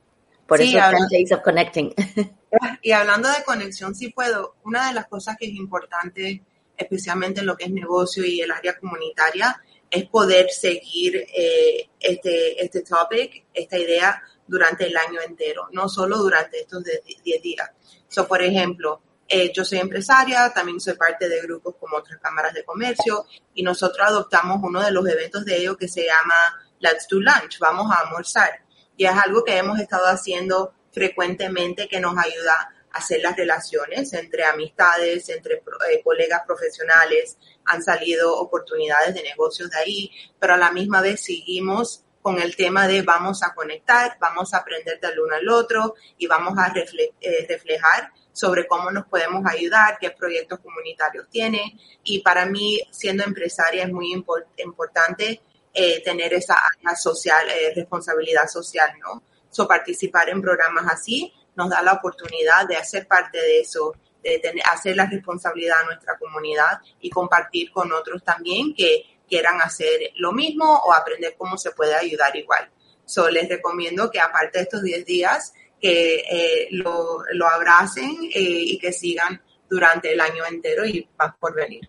Por 0.47 0.61
eso 0.61 0.77
es 1.11 1.31
of 1.31 1.41
Connecting. 1.41 1.93
Y 2.81 2.91
hablando 2.91 3.27
de 3.27 3.43
conexión, 3.43 3.93
si 3.95 4.11
puedo, 4.11 4.55
una 4.63 4.87
de 4.87 4.93
las 4.93 5.07
cosas 5.07 5.35
que 5.37 5.45
es 5.45 5.53
importante, 5.53 6.41
especialmente 6.77 7.41
en 7.41 7.47
lo 7.47 7.57
que 7.57 7.65
es 7.65 7.71
negocio 7.71 8.23
y 8.25 8.39
el 8.39 8.51
área 8.51 8.77
comunitaria, 8.77 9.61
es 9.89 10.05
poder 10.05 10.49
seguir 10.49 11.15
eh, 11.35 11.89
este, 11.99 12.63
este 12.63 12.81
topic, 12.81 13.45
esta 13.53 13.77
idea 13.77 14.21
durante 14.47 14.87
el 14.87 14.95
año 14.95 15.19
entero, 15.21 15.67
no 15.71 15.89
solo 15.89 16.17
durante 16.17 16.61
estos 16.61 16.83
10 16.83 17.41
días. 17.41 17.69
So, 18.07 18.27
por 18.27 18.41
ejemplo, 18.41 19.01
eh, 19.27 19.51
yo 19.53 19.65
soy 19.65 19.79
empresaria, 19.79 20.51
también 20.53 20.79
soy 20.79 20.93
parte 20.93 21.27
de 21.27 21.41
grupos 21.41 21.75
como 21.79 21.97
otras 21.97 22.19
cámaras 22.19 22.53
de 22.53 22.63
comercio 22.63 23.25
y 23.53 23.63
nosotros 23.63 24.07
adoptamos 24.07 24.59
uno 24.61 24.83
de 24.83 24.91
los 24.91 25.07
eventos 25.07 25.43
de 25.45 25.57
ellos 25.57 25.77
que 25.77 25.87
se 25.87 26.05
llama 26.05 26.61
Let's 26.79 27.07
Do 27.09 27.19
Lunch, 27.19 27.57
vamos 27.59 27.91
a 27.91 28.01
almorzar. 28.01 28.64
Y 28.97 29.05
es 29.05 29.13
algo 29.13 29.43
que 29.43 29.57
hemos 29.57 29.79
estado 29.79 30.05
haciendo 30.05 30.73
frecuentemente 30.91 31.87
que 31.87 31.99
nos 31.99 32.17
ayuda 32.17 32.73
a 32.91 32.97
hacer 32.97 33.21
las 33.21 33.35
relaciones 33.35 34.13
entre 34.13 34.45
amistades, 34.45 35.27
entre 35.29 35.55
eh, 35.55 36.01
colegas 36.03 36.43
profesionales. 36.47 37.37
Han 37.65 37.83
salido 37.83 38.35
oportunidades 38.37 39.13
de 39.13 39.23
negocios 39.23 39.69
de 39.69 39.77
ahí, 39.77 40.11
pero 40.39 40.53
a 40.53 40.57
la 40.57 40.71
misma 40.71 41.01
vez 41.01 41.23
seguimos 41.23 42.05
con 42.21 42.41
el 42.41 42.55
tema 42.55 42.87
de 42.87 43.03
vamos 43.03 43.43
a 43.43 43.53
conectar, 43.53 44.17
vamos 44.19 44.53
a 44.53 44.57
aprender 44.57 44.99
del 44.99 45.19
uno 45.19 45.35
al 45.35 45.47
otro 45.47 45.93
y 46.17 46.25
vamos 46.25 46.57
a 46.57 46.73
eh, 46.75 47.45
reflejar 47.47 48.11
sobre 48.31 48.65
cómo 48.65 48.89
nos 48.89 49.05
podemos 49.05 49.43
ayudar, 49.45 49.97
qué 49.99 50.09
proyectos 50.09 50.59
comunitarios 50.59 51.29
tiene. 51.29 51.77
Y 52.03 52.21
para 52.21 52.45
mí, 52.47 52.81
siendo 52.89 53.23
empresaria, 53.23 53.83
es 53.83 53.91
muy 53.91 54.11
importante 54.11 55.41
eh, 55.75 56.01
tener 56.03 56.33
esa 56.33 56.61
social, 56.95 57.45
responsabilidad 57.75 58.47
social, 58.47 58.89
¿no? 58.99 59.23
So, 59.49 59.67
participar 59.67 60.29
en 60.29 60.41
programas 60.41 60.85
así 60.91 61.33
nos 61.55 61.69
da 61.69 61.81
la 61.81 61.93
oportunidad 61.93 62.67
de 62.67 62.75
hacer 62.75 63.07
parte 63.07 63.37
de 63.37 63.59
eso, 63.59 63.93
de 64.21 64.39
tener, 64.39 64.63
hacer 64.71 64.95
la 64.95 65.05
responsabilidad 65.05 65.81
a 65.81 65.85
nuestra 65.85 66.17
comunidad 66.17 66.79
y 66.99 67.09
compartir 67.09 67.71
con 67.71 67.91
otros 67.93 68.23
también 68.23 68.73
que 68.73 69.19
quieran 69.27 69.61
hacer 69.61 70.11
lo 70.17 70.31
mismo 70.31 70.65
o 70.65 70.93
aprender 70.93 71.35
cómo 71.37 71.57
se 71.57 71.71
puede 71.71 71.95
ayudar 71.95 72.35
igual. 72.35 72.69
So, 73.05 73.29
les 73.29 73.47
recomiendo 73.47 74.09
que 74.09 74.19
aparte 74.19 74.57
de 74.57 74.63
estos 74.63 74.81
10 74.81 75.05
días, 75.05 75.53
que 75.79 76.23
eh, 76.29 76.67
lo, 76.71 77.19
lo, 77.33 77.47
abracen 77.47 78.11
eh, 78.33 78.41
y 78.41 78.79
que 78.79 78.91
sigan 78.91 79.41
durante 79.69 80.13
el 80.13 80.19
año 80.19 80.45
entero 80.45 80.85
y 80.85 81.07
más 81.17 81.35
por 81.39 81.53
venir. 81.53 81.87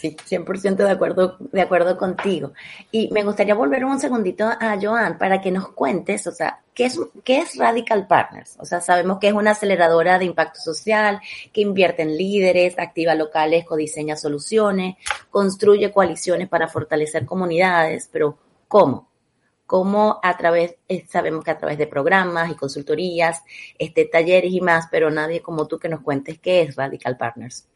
Sí, 0.00 0.16
100% 0.16 0.76
de 0.76 0.90
acuerdo, 0.90 1.36
de 1.38 1.60
acuerdo 1.60 1.98
contigo. 1.98 2.54
Y 2.90 3.10
me 3.12 3.22
gustaría 3.22 3.54
volver 3.54 3.84
un 3.84 4.00
segundito 4.00 4.46
a 4.46 4.78
Joan 4.80 5.18
para 5.18 5.42
que 5.42 5.50
nos 5.50 5.72
cuentes, 5.72 6.26
o 6.26 6.32
sea, 6.32 6.62
¿qué 6.72 6.86
es, 6.86 6.98
¿qué 7.22 7.40
es 7.40 7.58
Radical 7.58 8.06
Partners? 8.06 8.56
O 8.58 8.64
sea, 8.64 8.80
sabemos 8.80 9.18
que 9.18 9.28
es 9.28 9.34
una 9.34 9.50
aceleradora 9.50 10.18
de 10.18 10.24
impacto 10.24 10.58
social, 10.58 11.20
que 11.52 11.60
invierte 11.60 12.00
en 12.00 12.16
líderes, 12.16 12.78
activa 12.78 13.14
locales, 13.14 13.66
codiseña 13.66 14.16
soluciones, 14.16 14.96
construye 15.28 15.92
coaliciones 15.92 16.48
para 16.48 16.66
fortalecer 16.66 17.26
comunidades, 17.26 18.08
pero 18.10 18.38
¿cómo? 18.68 19.10
¿Cómo 19.66 20.18
a 20.22 20.34
través, 20.38 20.76
eh, 20.88 21.04
sabemos 21.10 21.44
que 21.44 21.50
a 21.50 21.58
través 21.58 21.76
de 21.76 21.86
programas 21.86 22.50
y 22.50 22.54
consultorías, 22.54 23.42
este, 23.78 24.06
talleres 24.06 24.50
y 24.50 24.62
más, 24.62 24.88
pero 24.90 25.10
nadie 25.10 25.42
como 25.42 25.66
tú 25.66 25.78
que 25.78 25.90
nos 25.90 26.00
cuentes 26.00 26.38
qué 26.38 26.62
es 26.62 26.76
Radical 26.76 27.18
Partners. 27.18 27.69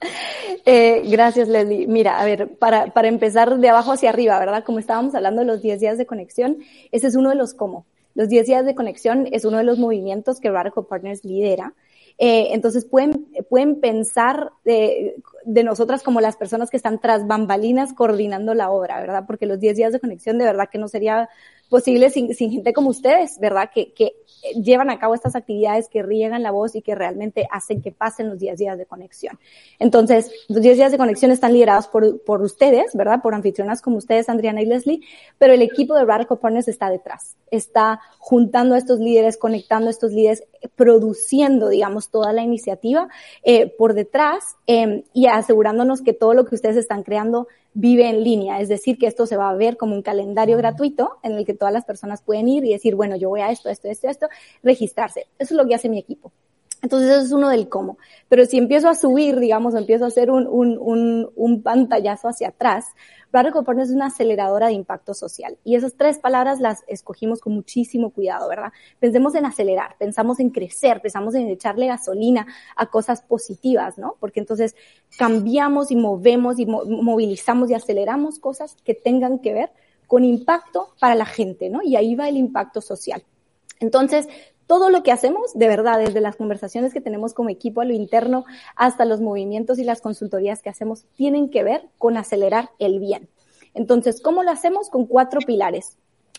Eh, 0.64 1.02
gracias, 1.08 1.48
Leslie. 1.48 1.86
Mira, 1.86 2.20
a 2.20 2.24
ver, 2.24 2.56
para, 2.58 2.92
para 2.92 3.08
empezar 3.08 3.58
de 3.58 3.68
abajo 3.70 3.92
hacia 3.92 4.10
arriba, 4.10 4.38
¿verdad? 4.38 4.64
Como 4.64 4.78
estábamos 4.78 5.14
hablando 5.14 5.40
de 5.40 5.46
los 5.46 5.62
10 5.62 5.80
días 5.80 5.96
de 5.96 6.04
conexión, 6.04 6.58
ese 6.92 7.06
es 7.06 7.16
uno 7.16 7.30
de 7.30 7.36
los 7.36 7.54
cómo. 7.54 7.86
Los 8.14 8.28
10 8.28 8.46
días 8.46 8.66
de 8.66 8.74
conexión 8.74 9.28
es 9.32 9.44
uno 9.46 9.58
de 9.58 9.64
los 9.64 9.78
movimientos 9.78 10.40
que 10.40 10.50
Radical 10.50 10.84
Partners 10.86 11.24
lidera. 11.24 11.72
Eh, 12.18 12.48
entonces 12.50 12.84
pueden, 12.84 13.28
pueden 13.48 13.80
pensar 13.80 14.50
de, 14.64 15.22
de, 15.44 15.62
nosotras 15.62 16.02
como 16.02 16.20
las 16.20 16.36
personas 16.36 16.68
que 16.68 16.76
están 16.76 17.00
tras 17.00 17.26
bambalinas 17.28 17.92
coordinando 17.94 18.54
la 18.54 18.70
obra, 18.70 19.00
¿verdad? 19.00 19.24
Porque 19.24 19.46
los 19.46 19.60
10 19.60 19.76
días 19.76 19.92
de 19.92 20.00
conexión 20.00 20.36
de 20.36 20.44
verdad 20.44 20.68
que 20.70 20.78
no 20.78 20.88
sería 20.88 21.28
posible 21.68 22.10
sin, 22.10 22.34
sin 22.34 22.50
gente 22.50 22.72
como 22.72 22.90
ustedes, 22.90 23.38
¿verdad? 23.38 23.70
Que, 23.72 23.92
que 23.92 24.14
llevan 24.62 24.90
a 24.90 24.98
cabo 24.98 25.14
estas 25.14 25.36
actividades, 25.36 25.88
que 25.88 26.02
riegan 26.02 26.42
la 26.42 26.50
voz 26.50 26.74
y 26.74 26.82
que 26.82 26.94
realmente 26.94 27.46
hacen 27.50 27.82
que 27.82 27.92
pasen 27.92 28.28
los 28.28 28.38
10 28.38 28.58
días 28.58 28.78
de 28.78 28.86
conexión. 28.86 29.38
Entonces, 29.78 30.30
los 30.48 30.62
10 30.62 30.76
días 30.76 30.92
de 30.92 30.98
conexión 30.98 31.30
están 31.30 31.52
liderados 31.52 31.88
por, 31.88 32.22
por 32.22 32.42
ustedes, 32.42 32.94
¿verdad? 32.94 33.20
Por 33.22 33.34
anfitrionas 33.34 33.82
como 33.82 33.98
ustedes, 33.98 34.28
Adriana 34.28 34.62
y 34.62 34.66
Leslie, 34.66 35.00
pero 35.38 35.52
el 35.52 35.62
equipo 35.62 35.94
de 35.94 36.04
Radical 36.04 36.38
Partners 36.38 36.68
está 36.68 36.90
detrás. 36.90 37.36
Está 37.50 38.00
juntando 38.18 38.74
a 38.74 38.78
estos 38.78 39.00
líderes, 39.00 39.36
conectando 39.36 39.88
a 39.88 39.90
estos 39.90 40.12
líderes, 40.12 40.44
produciendo, 40.76 41.68
digamos, 41.68 42.10
toda 42.10 42.32
la 42.32 42.42
iniciativa 42.42 43.08
eh, 43.42 43.72
por 43.76 43.94
detrás 43.94 44.56
eh, 44.66 45.04
y 45.12 45.26
asegurándonos 45.26 46.02
que 46.02 46.12
todo 46.12 46.34
lo 46.34 46.44
que 46.44 46.54
ustedes 46.54 46.76
están 46.76 47.02
creando 47.02 47.48
vive 47.74 48.08
en 48.08 48.24
línea, 48.24 48.60
es 48.60 48.68
decir, 48.68 48.98
que 48.98 49.06
esto 49.06 49.26
se 49.26 49.36
va 49.36 49.50
a 49.50 49.54
ver 49.54 49.76
como 49.76 49.94
un 49.94 50.02
calendario 50.02 50.56
gratuito 50.56 51.18
en 51.22 51.32
el 51.32 51.44
que 51.44 51.54
todas 51.54 51.72
las 51.72 51.84
personas 51.84 52.22
pueden 52.22 52.48
ir 52.48 52.64
y 52.64 52.72
decir, 52.72 52.94
bueno, 52.94 53.16
yo 53.16 53.28
voy 53.28 53.40
a 53.40 53.50
esto, 53.50 53.68
esto, 53.68 53.88
esto, 53.88 54.08
esto, 54.08 54.28
registrarse. 54.62 55.26
Eso 55.38 55.54
es 55.54 55.58
lo 55.58 55.66
que 55.66 55.74
hace 55.74 55.88
mi 55.88 55.98
equipo. 55.98 56.32
Entonces 56.82 57.10
eso 57.10 57.20
es 57.22 57.32
uno 57.32 57.48
del 57.48 57.68
cómo. 57.68 57.98
Pero 58.28 58.44
si 58.46 58.58
empiezo 58.58 58.88
a 58.88 58.94
subir, 58.94 59.38
digamos, 59.38 59.74
empiezo 59.74 60.04
a 60.04 60.08
hacer 60.08 60.30
un, 60.30 60.46
un, 60.46 60.78
un, 60.78 61.30
un 61.34 61.62
pantallazo 61.62 62.28
hacia 62.28 62.48
atrás, 62.48 62.86
Radical 63.32 63.64
Partners 63.64 63.90
es 63.90 63.94
una 63.94 64.06
aceleradora 64.06 64.68
de 64.68 64.72
impacto 64.72 65.14
social. 65.14 65.58
Y 65.64 65.76
esas 65.76 65.94
tres 65.94 66.18
palabras 66.18 66.60
las 66.60 66.84
escogimos 66.86 67.40
con 67.40 67.54
muchísimo 67.54 68.10
cuidado, 68.10 68.48
¿verdad? 68.48 68.72
Pensemos 68.98 69.34
en 69.34 69.44
acelerar, 69.44 69.96
pensamos 69.98 70.40
en 70.40 70.50
crecer, 70.50 71.00
pensamos 71.02 71.34
en 71.34 71.48
echarle 71.48 71.86
gasolina 71.86 72.46
a 72.76 72.86
cosas 72.86 73.22
positivas, 73.22 73.98
¿no? 73.98 74.16
Porque 74.20 74.40
entonces 74.40 74.74
cambiamos 75.18 75.90
y 75.90 75.96
movemos 75.96 76.58
y 76.58 76.66
movilizamos 76.66 77.70
y 77.70 77.74
aceleramos 77.74 78.38
cosas 78.38 78.76
que 78.84 78.94
tengan 78.94 79.38
que 79.40 79.52
ver 79.52 79.70
con 80.06 80.24
impacto 80.24 80.94
para 80.98 81.14
la 81.14 81.26
gente, 81.26 81.68
¿no? 81.68 81.82
Y 81.82 81.96
ahí 81.96 82.14
va 82.14 82.28
el 82.28 82.36
impacto 82.36 82.80
social. 82.80 83.22
Entonces, 83.78 84.26
todo 84.68 84.90
lo 84.90 85.02
que 85.02 85.10
hacemos, 85.10 85.54
de 85.54 85.66
verdad, 85.66 85.98
desde 85.98 86.20
las 86.20 86.36
conversaciones 86.36 86.92
que 86.92 87.00
tenemos 87.00 87.32
como 87.32 87.48
equipo 87.48 87.80
a 87.80 87.86
lo 87.86 87.94
interno 87.94 88.44
hasta 88.76 89.06
los 89.06 89.20
movimientos 89.20 89.78
y 89.78 89.84
las 89.84 90.02
consultorías 90.02 90.62
que 90.62 90.68
hacemos, 90.68 91.06
tienen 91.16 91.48
que 91.48 91.64
ver 91.64 91.88
con 91.96 92.18
acelerar 92.18 92.70
el 92.78 93.00
bien. 93.00 93.28
Entonces, 93.72 94.20
¿cómo 94.20 94.42
lo 94.42 94.50
hacemos? 94.50 94.90
Con 94.90 95.06
cuatro 95.06 95.40
pilares. 95.40 95.96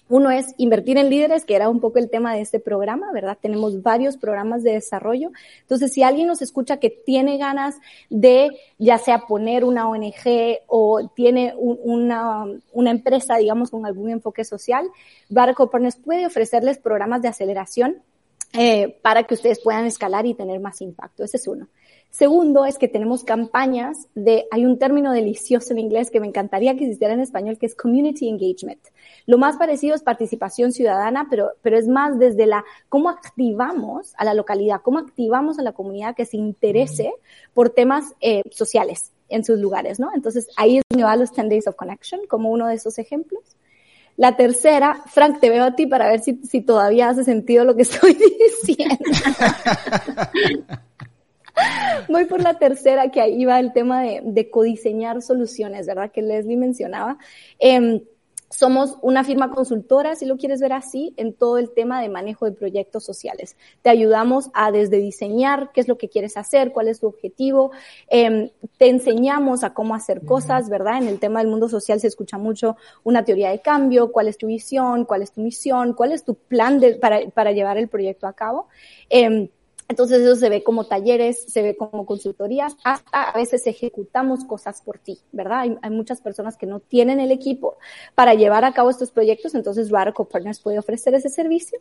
Uno 0.09 0.31
es 0.31 0.53
invertir 0.57 0.97
en 0.97 1.09
líderes, 1.09 1.43
que 1.43 1.55
era 1.55 1.69
un 1.69 1.79
poco 1.79 1.97
el 1.97 2.09
tema 2.09 2.33
de 2.33 2.41
este 2.41 2.59
programa, 2.59 3.11
¿verdad? 3.11 3.37
Tenemos 3.39 3.81
varios 3.81 4.17
programas 4.17 4.63
de 4.63 4.73
desarrollo. 4.73 5.31
Entonces, 5.61 5.91
si 5.93 6.03
alguien 6.03 6.27
nos 6.27 6.41
escucha 6.41 6.77
que 6.77 6.89
tiene 6.89 7.37
ganas 7.37 7.77
de 8.09 8.49
ya 8.77 8.99
sea 8.99 9.25
poner 9.27 9.63
una 9.63 9.87
ONG 9.87 10.59
o 10.67 11.09
tiene 11.15 11.53
una, 11.57 12.45
una, 12.73 12.91
empresa, 12.91 13.37
digamos, 13.37 13.71
con 13.71 13.85
algún 13.85 14.09
enfoque 14.09 14.43
social, 14.43 14.87
Barco 15.29 15.69
Partners 15.69 15.97
puede 15.97 16.25
ofrecerles 16.25 16.79
programas 16.79 17.21
de 17.21 17.27
aceleración 17.27 18.03
eh, 18.53 18.97
para 19.01 19.23
que 19.23 19.35
ustedes 19.35 19.59
puedan 19.61 19.85
escalar 19.85 20.25
y 20.25 20.33
tener 20.33 20.59
más 20.59 20.81
impacto. 20.81 21.23
Ese 21.23 21.37
es 21.37 21.47
uno. 21.47 21.67
Segundo 22.09 22.65
es 22.65 22.79
que 22.79 22.87
tenemos 22.87 23.23
campañas 23.23 24.07
de, 24.15 24.47
hay 24.49 24.65
un 24.65 24.79
término 24.79 25.11
delicioso 25.11 25.73
en 25.73 25.79
inglés 25.79 26.09
que 26.09 26.19
me 26.19 26.25
encantaría 26.25 26.75
que 26.75 26.85
existiera 26.85 27.13
en 27.13 27.19
español, 27.19 27.59
que 27.59 27.67
es 27.67 27.75
community 27.75 28.27
engagement. 28.27 28.81
Lo 29.27 29.37
más 29.37 29.57
parecido 29.57 29.93
es 29.93 30.01
participación 30.01 30.71
ciudadana, 30.71 31.27
pero, 31.29 31.51
pero 31.61 31.77
es 31.77 31.87
más 31.87 32.17
desde 32.17 32.47
la, 32.47 32.65
cómo 32.89 33.09
activamos 33.09 34.13
a 34.17 34.25
la 34.25 34.33
localidad, 34.33 34.81
cómo 34.81 34.97
activamos 34.97 35.59
a 35.59 35.61
la 35.61 35.73
comunidad 35.73 36.15
que 36.15 36.25
se 36.25 36.37
interese 36.37 37.13
por 37.53 37.69
temas 37.69 38.15
eh, 38.21 38.41
sociales 38.49 39.11
en 39.29 39.43
sus 39.43 39.59
lugares, 39.59 39.99
¿no? 39.99 40.09
Entonces 40.15 40.49
ahí 40.57 40.77
es 40.77 40.83
donde 40.89 41.17
los 41.17 41.31
10 41.31 41.49
Days 41.49 41.67
of 41.67 41.75
Connection 41.75 42.21
como 42.27 42.49
uno 42.49 42.67
de 42.67 42.73
esos 42.73 42.97
ejemplos. 42.97 43.43
La 44.19 44.35
tercera, 44.35 45.01
Frank, 45.05 45.39
te 45.39 45.49
veo 45.49 45.63
a 45.63 45.75
ti 45.77 45.87
para 45.87 46.09
ver 46.09 46.19
si, 46.19 46.41
si 46.43 46.59
todavía 46.59 47.07
hace 47.07 47.23
sentido 47.23 47.63
lo 47.63 47.77
que 47.77 47.81
estoy 47.83 48.17
diciendo. 48.17 48.97
Voy 52.09 52.25
por 52.25 52.41
la 52.41 52.59
tercera, 52.59 53.11
que 53.11 53.21
ahí 53.21 53.45
va 53.45 53.61
el 53.61 53.71
tema 53.71 54.03
de, 54.03 54.19
de 54.25 54.49
codiseñar 54.49 55.21
soluciones, 55.21 55.87
¿verdad? 55.87 56.11
Que 56.11 56.21
Leslie 56.21 56.57
mencionaba. 56.57 57.17
Eh, 57.59 58.03
somos 58.49 58.97
una 59.01 59.23
firma 59.23 59.51
consultora, 59.51 60.15
si 60.15 60.25
lo 60.25 60.37
quieres 60.37 60.59
ver 60.59 60.73
así, 60.73 61.13
en 61.17 61.33
todo 61.33 61.57
el 61.57 61.71
tema 61.71 62.01
de 62.01 62.09
manejo 62.09 62.45
de 62.45 62.51
proyectos 62.51 63.03
sociales. 63.03 63.55
Te 63.81 63.89
ayudamos 63.89 64.49
a 64.53 64.71
desde 64.71 64.97
diseñar 64.97 65.71
qué 65.71 65.81
es 65.81 65.87
lo 65.87 65.97
que 65.97 66.09
quieres 66.09 66.35
hacer, 66.35 66.71
cuál 66.71 66.87
es 66.87 66.99
tu 66.99 67.07
objetivo, 67.07 67.71
eh, 68.09 68.51
te 68.77 68.89
enseñamos 68.89 69.63
a 69.63 69.73
cómo 69.73 69.93
hacer 69.93 70.25
cosas, 70.25 70.69
¿verdad? 70.69 71.01
En 71.01 71.07
el 71.07 71.19
tema 71.19 71.39
del 71.39 71.49
mundo 71.49 71.69
social 71.69 71.99
se 71.99 72.07
escucha 72.07 72.37
mucho 72.37 72.75
una 73.03 73.23
teoría 73.23 73.51
de 73.51 73.59
cambio, 73.59 74.11
cuál 74.11 74.27
es 74.27 74.37
tu 74.37 74.47
visión, 74.47 75.05
cuál 75.05 75.21
es 75.21 75.31
tu 75.31 75.41
misión, 75.41 75.93
cuál 75.93 76.11
es 76.11 76.23
tu 76.23 76.35
plan 76.35 76.79
de, 76.79 76.95
para, 76.95 77.29
para 77.29 77.51
llevar 77.51 77.77
el 77.77 77.87
proyecto 77.87 78.25
a 78.27 78.33
cabo. 78.33 78.67
Eh, 79.09 79.49
entonces 79.89 80.21
eso 80.21 80.35
se 80.35 80.49
ve 80.49 80.63
como 80.63 80.85
talleres, 80.85 81.43
se 81.43 81.61
ve 81.61 81.75
como 81.75 82.05
consultorías, 82.05 82.77
hasta 82.83 83.23
a 83.23 83.37
veces 83.37 83.67
ejecutamos 83.67 84.45
cosas 84.45 84.81
por 84.81 84.99
ti, 84.99 85.19
¿verdad? 85.31 85.59
Hay, 85.59 85.77
hay 85.81 85.89
muchas 85.89 86.21
personas 86.21 86.55
que 86.55 86.67
no 86.67 86.79
tienen 86.79 87.19
el 87.19 87.31
equipo 87.31 87.77
para 88.15 88.35
llevar 88.35 88.63
a 88.63 88.71
cabo 88.71 88.91
estos 88.91 89.11
proyectos, 89.11 89.55
entonces 89.55 89.89
Radical 89.89 90.27
Partners 90.27 90.61
puede 90.61 90.79
ofrecer 90.79 91.15
ese 91.15 91.29
servicio. 91.29 91.79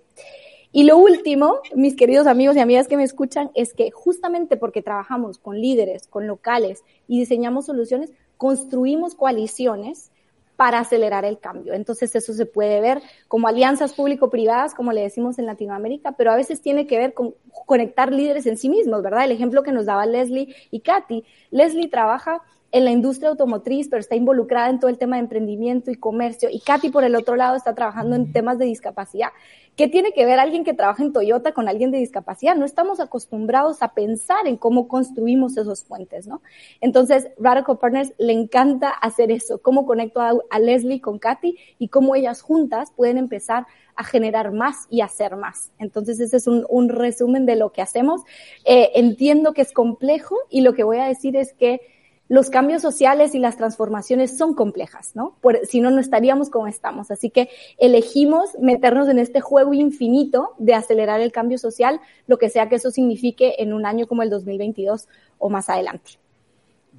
Y 0.72 0.84
lo 0.84 0.98
último, 0.98 1.60
mis 1.74 1.96
queridos 1.96 2.26
amigos 2.26 2.56
y 2.56 2.60
amigas 2.60 2.88
que 2.88 2.96
me 2.96 3.04
escuchan, 3.04 3.50
es 3.54 3.72
que 3.72 3.90
justamente 3.90 4.56
porque 4.56 4.82
trabajamos 4.82 5.38
con 5.38 5.60
líderes, 5.60 6.06
con 6.08 6.26
locales 6.26 6.84
y 7.06 7.20
diseñamos 7.20 7.66
soluciones, 7.66 8.12
construimos 8.36 9.14
coaliciones 9.14 10.10
para 10.58 10.80
acelerar 10.80 11.24
el 11.24 11.38
cambio. 11.38 11.72
Entonces 11.72 12.12
eso 12.16 12.32
se 12.32 12.44
puede 12.44 12.80
ver 12.80 13.00
como 13.28 13.46
alianzas 13.46 13.92
público-privadas, 13.92 14.74
como 14.74 14.90
le 14.90 15.02
decimos 15.02 15.38
en 15.38 15.46
Latinoamérica, 15.46 16.16
pero 16.16 16.32
a 16.32 16.34
veces 16.34 16.60
tiene 16.60 16.88
que 16.88 16.98
ver 16.98 17.14
con 17.14 17.36
conectar 17.64 18.12
líderes 18.12 18.44
en 18.46 18.58
sí 18.58 18.68
mismos, 18.68 19.00
¿verdad? 19.00 19.24
El 19.24 19.30
ejemplo 19.30 19.62
que 19.62 19.70
nos 19.70 19.86
daba 19.86 20.04
Leslie 20.04 20.52
y 20.72 20.80
Katy. 20.80 21.24
Leslie 21.52 21.86
trabaja 21.86 22.42
en 22.70 22.84
la 22.84 22.90
industria 22.90 23.30
automotriz, 23.30 23.88
pero 23.88 24.00
está 24.00 24.14
involucrada 24.14 24.68
en 24.68 24.78
todo 24.78 24.90
el 24.90 24.98
tema 24.98 25.16
de 25.16 25.22
emprendimiento 25.22 25.90
y 25.90 25.96
comercio. 25.96 26.48
Y 26.50 26.60
Katy, 26.60 26.90
por 26.90 27.04
el 27.04 27.16
otro 27.16 27.36
lado, 27.36 27.56
está 27.56 27.74
trabajando 27.74 28.14
en 28.14 28.32
temas 28.32 28.58
de 28.58 28.66
discapacidad. 28.66 29.28
¿Qué 29.74 29.86
tiene 29.86 30.12
que 30.12 30.26
ver 30.26 30.40
alguien 30.40 30.64
que 30.64 30.74
trabaja 30.74 31.02
en 31.04 31.12
Toyota 31.12 31.52
con 31.52 31.68
alguien 31.68 31.92
de 31.92 31.98
discapacidad? 31.98 32.56
No 32.56 32.64
estamos 32.64 32.98
acostumbrados 32.98 33.80
a 33.80 33.94
pensar 33.94 34.46
en 34.46 34.56
cómo 34.56 34.88
construimos 34.88 35.56
esos 35.56 35.84
puentes, 35.84 36.26
¿no? 36.26 36.42
Entonces, 36.80 37.28
Radical 37.38 37.78
Partners 37.78 38.12
le 38.18 38.32
encanta 38.32 38.88
hacer 38.88 39.30
eso, 39.30 39.62
cómo 39.62 39.86
conecto 39.86 40.20
a, 40.20 40.32
a 40.50 40.58
Leslie 40.58 41.00
con 41.00 41.18
Katy 41.18 41.56
y 41.78 41.88
cómo 41.88 42.16
ellas 42.16 42.42
juntas 42.42 42.92
pueden 42.96 43.18
empezar 43.18 43.66
a 43.94 44.04
generar 44.04 44.52
más 44.52 44.86
y 44.90 45.00
hacer 45.00 45.36
más. 45.36 45.70
Entonces, 45.78 46.20
ese 46.20 46.36
es 46.36 46.46
un, 46.46 46.66
un 46.68 46.88
resumen 46.88 47.46
de 47.46 47.56
lo 47.56 47.72
que 47.72 47.80
hacemos. 47.80 48.22
Eh, 48.64 48.90
entiendo 48.94 49.54
que 49.54 49.62
es 49.62 49.72
complejo 49.72 50.36
y 50.50 50.60
lo 50.60 50.74
que 50.74 50.82
voy 50.82 50.98
a 50.98 51.06
decir 51.06 51.36
es 51.36 51.52
que 51.52 51.80
los 52.28 52.50
cambios 52.50 52.82
sociales 52.82 53.34
y 53.34 53.38
las 53.38 53.56
transformaciones 53.56 54.36
son 54.36 54.54
complejas, 54.54 55.12
¿no? 55.14 55.36
Por, 55.40 55.60
si 55.66 55.80
no, 55.80 55.90
no 55.90 56.00
estaríamos 56.00 56.50
como 56.50 56.66
estamos. 56.66 57.10
Así 57.10 57.30
que 57.30 57.48
elegimos 57.78 58.50
meternos 58.60 59.08
en 59.08 59.18
este 59.18 59.40
juego 59.40 59.72
infinito 59.72 60.54
de 60.58 60.74
acelerar 60.74 61.20
el 61.20 61.32
cambio 61.32 61.58
social, 61.58 62.00
lo 62.26 62.38
que 62.38 62.50
sea 62.50 62.68
que 62.68 62.76
eso 62.76 62.90
signifique 62.90 63.56
en 63.58 63.72
un 63.72 63.86
año 63.86 64.06
como 64.06 64.22
el 64.22 64.30
2022 64.30 65.08
o 65.38 65.48
más 65.48 65.68
adelante. 65.68 66.12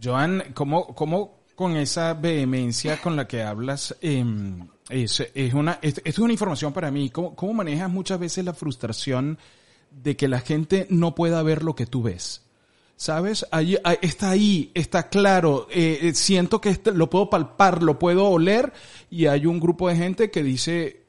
Joan, 0.01 0.43
¿cómo, 0.53 0.95
cómo 0.95 1.39
con 1.55 1.75
esa 1.75 2.13
vehemencia 2.13 3.01
con 3.01 3.15
la 3.15 3.27
que 3.27 3.43
hablas, 3.43 3.95
eh, 4.01 4.23
es, 4.89 5.19
es, 5.33 5.53
una, 5.53 5.77
es, 5.81 6.01
es, 6.03 6.17
una 6.17 6.31
información 6.31 6.73
para 6.73 6.89
mí? 6.89 7.09
¿Cómo, 7.09 7.35
¿Cómo 7.35 7.53
manejas 7.53 7.89
muchas 7.89 8.19
veces 8.19 8.45
la 8.45 8.53
frustración 8.53 9.37
de 9.91 10.15
que 10.15 10.27
la 10.27 10.39
gente 10.39 10.87
no 10.89 11.15
pueda 11.15 11.43
ver 11.43 11.63
lo 11.63 11.75
que 11.75 11.85
tú 11.85 12.01
ves? 12.01 12.48
¿Sabes? 12.99 13.45
Ahí, 13.51 13.77
está 14.01 14.31
ahí, 14.31 14.71
está 14.73 15.07
claro. 15.07 15.69
Eh, 15.71 15.99
eh, 16.01 16.13
siento 16.13 16.59
que 16.59 16.67
este, 16.67 16.91
lo 16.91 17.09
puedo 17.09 17.29
palpar, 17.29 17.81
lo 17.81 17.97
puedo 17.97 18.27
oler 18.27 18.73
y 19.09 19.27
hay 19.27 19.45
un 19.45 19.57
grupo 19.57 19.87
de 19.87 19.95
gente 19.95 20.29
que 20.29 20.43
dice, 20.43 21.05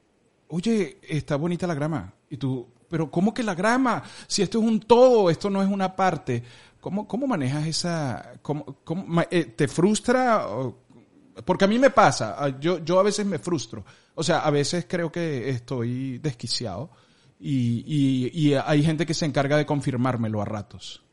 oye, 0.47 0.99
está 1.01 1.35
bonita 1.35 1.67
la 1.67 1.73
grama. 1.73 2.13
Y 2.29 2.37
tú, 2.37 2.65
pero 2.87 3.11
¿cómo 3.11 3.33
que 3.33 3.43
la 3.43 3.55
grama? 3.55 4.03
Si 4.25 4.41
esto 4.41 4.59
es 4.59 4.63
un 4.63 4.79
todo, 4.79 5.29
esto 5.29 5.49
no 5.49 5.61
es 5.61 5.67
una 5.67 5.93
parte. 5.93 6.41
¿Cómo, 6.79 7.09
cómo 7.09 7.27
manejas 7.27 7.67
esa... 7.67 8.39
Cómo, 8.41 8.77
eh, 9.29 9.43
¿Te 9.43 9.67
frustra? 9.67 10.47
Porque 11.43 11.65
a 11.65 11.67
mí 11.67 11.77
me 11.77 11.89
pasa, 11.89 12.57
yo, 12.57 12.79
yo 12.85 13.01
a 13.01 13.03
veces 13.03 13.25
me 13.25 13.37
frustro. 13.37 13.83
O 14.15 14.23
sea, 14.23 14.39
a 14.39 14.49
veces 14.49 14.85
creo 14.87 15.11
que 15.11 15.49
estoy 15.49 16.19
desquiciado 16.19 16.89
y, 17.37 17.83
y, 17.85 18.31
y 18.33 18.53
hay 18.53 18.81
gente 18.81 19.05
que 19.05 19.13
se 19.13 19.25
encarga 19.25 19.57
de 19.57 19.65
confirmármelo 19.65 20.41
a 20.41 20.45
ratos. 20.45 21.03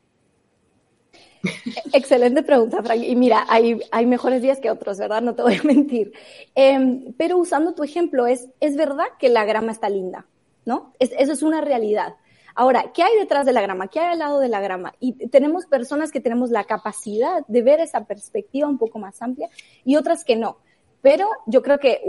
Excelente 1.93 2.43
pregunta, 2.43 2.83
Frank. 2.83 3.03
Y 3.03 3.17
mira, 3.17 3.47
hay, 3.49 3.81
hay 3.91 4.07
mejores 4.07 4.43
días 4.43 4.61
que 4.61 4.71
otros, 4.71 4.99
¿verdad? 4.99 5.23
No 5.23 5.35
te 5.35 5.43
voy 5.43 5.57
a 5.57 5.63
mentir. 5.63 6.13
Em, 6.55 7.13
pero 7.17 7.39
usando 7.39 7.75
tu 7.75 7.83
ejemplo, 7.83 8.27
es, 8.27 8.49
es 8.61 8.77
verdad 8.77 9.07
que 9.19 9.29
la 9.29 9.45
grama 9.45 9.73
está 9.73 9.89
linda, 9.89 10.27
¿no? 10.65 10.93
eso 10.99 11.33
es 11.33 11.43
una 11.43 11.61
realidad. 11.61 12.15
Ahora, 12.55 12.91
¿qué 12.93 13.05
hay 13.05 13.17
detrás 13.17 13.47
de 13.47 13.53
la 13.53 13.63
grama? 13.63 13.87
¿Qué 13.87 14.01
hay 14.01 14.15
al 14.15 14.19
lado 14.19 14.41
de 14.41 14.49
la 14.49 14.61
grama? 14.61 14.93
Y 14.99 15.29
tenemos 15.29 15.67
personas 15.67 16.11
que 16.11 16.21
tenemos 16.21 16.51
la 16.51 16.65
capacidad 16.65 17.47
de 17.47 17.63
ver 17.63 17.79
esa 17.79 18.05
perspectiva 18.05 18.67
un 18.67 18.79
poco 18.79 18.99
más 18.99 19.23
amplia 19.23 19.49
y 19.85 19.95
otras 19.95 20.25
que 20.25 20.35
no. 20.35 20.59
Pero 21.01 21.29
yo 21.47 21.63
creo 21.63 21.79
que 21.79 22.01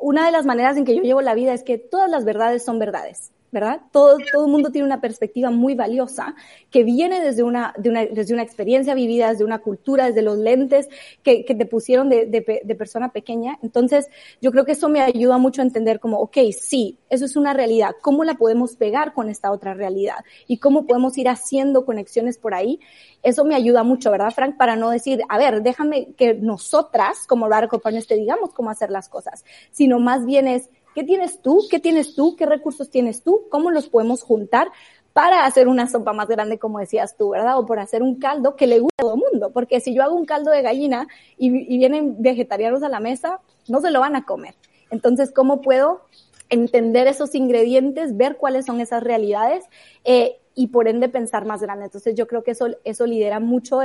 una 0.00 0.26
de 0.26 0.32
las 0.32 0.46
maneras 0.46 0.76
en 0.76 0.84
que 0.84 0.96
yo 0.96 1.02
llevo 1.02 1.22
la 1.22 1.34
vida 1.34 1.54
es 1.54 1.62
que 1.62 1.78
todas 1.78 2.10
las 2.10 2.24
verdades 2.24 2.64
son 2.64 2.80
verdades. 2.80 3.30
¿Verdad? 3.50 3.80
Todo, 3.92 4.18
todo 4.32 4.44
el 4.44 4.50
mundo 4.50 4.70
tiene 4.70 4.86
una 4.86 5.00
perspectiva 5.00 5.50
muy 5.50 5.74
valiosa 5.74 6.34
que 6.70 6.84
viene 6.84 7.20
desde 7.20 7.42
una, 7.42 7.74
de 7.78 7.90
una, 7.90 8.04
desde 8.04 8.34
una 8.34 8.42
experiencia 8.42 8.94
vivida, 8.94 9.30
desde 9.30 9.44
una 9.44 9.58
cultura, 9.58 10.06
desde 10.06 10.22
los 10.22 10.38
lentes 10.38 10.88
que, 11.22 11.44
que 11.44 11.54
te 11.54 11.66
pusieron 11.66 12.08
de, 12.08 12.26
de, 12.26 12.60
de, 12.62 12.74
persona 12.74 13.10
pequeña. 13.12 13.58
Entonces, 13.62 14.08
yo 14.40 14.50
creo 14.52 14.64
que 14.64 14.72
eso 14.72 14.88
me 14.88 15.00
ayuda 15.00 15.38
mucho 15.38 15.62
a 15.62 15.64
entender 15.64 16.00
como, 16.00 16.18
ok, 16.18 16.38
sí, 16.58 16.98
eso 17.08 17.24
es 17.24 17.36
una 17.36 17.54
realidad. 17.54 17.92
¿Cómo 18.02 18.24
la 18.24 18.34
podemos 18.34 18.76
pegar 18.76 19.14
con 19.14 19.28
esta 19.30 19.50
otra 19.50 19.74
realidad? 19.74 20.24
Y 20.46 20.58
cómo 20.58 20.86
podemos 20.86 21.16
ir 21.18 21.28
haciendo 21.28 21.84
conexiones 21.84 22.38
por 22.38 22.54
ahí. 22.54 22.80
Eso 23.22 23.44
me 23.44 23.54
ayuda 23.54 23.82
mucho, 23.82 24.10
¿verdad, 24.10 24.30
Frank? 24.30 24.56
Para 24.56 24.76
no 24.76 24.90
decir, 24.90 25.22
a 25.28 25.38
ver, 25.38 25.62
déjame 25.62 26.12
que 26.16 26.34
nosotras, 26.34 27.26
como 27.26 27.48
Radical 27.48 27.80
Partners, 27.80 28.06
te 28.06 28.14
digamos 28.14 28.52
cómo 28.52 28.70
hacer 28.70 28.90
las 28.90 29.08
cosas, 29.08 29.44
sino 29.70 29.98
más 29.98 30.26
bien 30.26 30.46
es, 30.46 30.70
¿Qué 30.98 31.04
tienes 31.04 31.40
tú? 31.40 31.62
¿Qué 31.70 31.78
tienes 31.78 32.16
tú? 32.16 32.34
¿Qué 32.34 32.44
recursos 32.44 32.90
tienes 32.90 33.22
tú? 33.22 33.42
¿Cómo 33.50 33.70
los 33.70 33.88
podemos 33.88 34.24
juntar 34.24 34.72
para 35.12 35.46
hacer 35.46 35.68
una 35.68 35.88
sopa 35.88 36.12
más 36.12 36.26
grande, 36.26 36.58
como 36.58 36.80
decías 36.80 37.16
tú, 37.16 37.28
¿verdad? 37.28 37.56
O 37.56 37.66
por 37.66 37.78
hacer 37.78 38.02
un 38.02 38.16
caldo 38.16 38.56
que 38.56 38.66
le 38.66 38.80
guste 38.80 38.96
a 38.98 39.02
todo 39.02 39.14
el 39.14 39.20
mundo. 39.20 39.52
Porque 39.52 39.78
si 39.78 39.94
yo 39.94 40.02
hago 40.02 40.16
un 40.16 40.24
caldo 40.24 40.50
de 40.50 40.60
gallina 40.60 41.06
y, 41.36 41.50
vienen 41.50 42.20
vegetarianos 42.20 42.82
a 42.82 42.88
la 42.88 42.98
mesa, 42.98 43.38
no 43.68 43.80
se 43.80 43.92
lo 43.92 44.00
van 44.00 44.16
a 44.16 44.24
comer. 44.24 44.56
Entonces, 44.90 45.30
¿cómo 45.30 45.60
puedo 45.60 46.00
entender 46.48 47.06
esos 47.06 47.36
ingredientes, 47.36 48.16
ver 48.16 48.36
cuáles 48.36 48.66
son 48.66 48.80
esas 48.80 49.00
realidades 49.00 49.66
eh, 50.02 50.40
y 50.56 50.66
por 50.66 50.88
ende 50.88 51.08
pensar 51.08 51.44
más 51.44 51.62
grande? 51.62 51.84
Entonces, 51.84 52.16
yo 52.16 52.26
creo 52.26 52.42
que 52.42 52.50
eso, 52.50 52.70
eso 52.82 53.06
lidera 53.06 53.38
mucho 53.38 53.82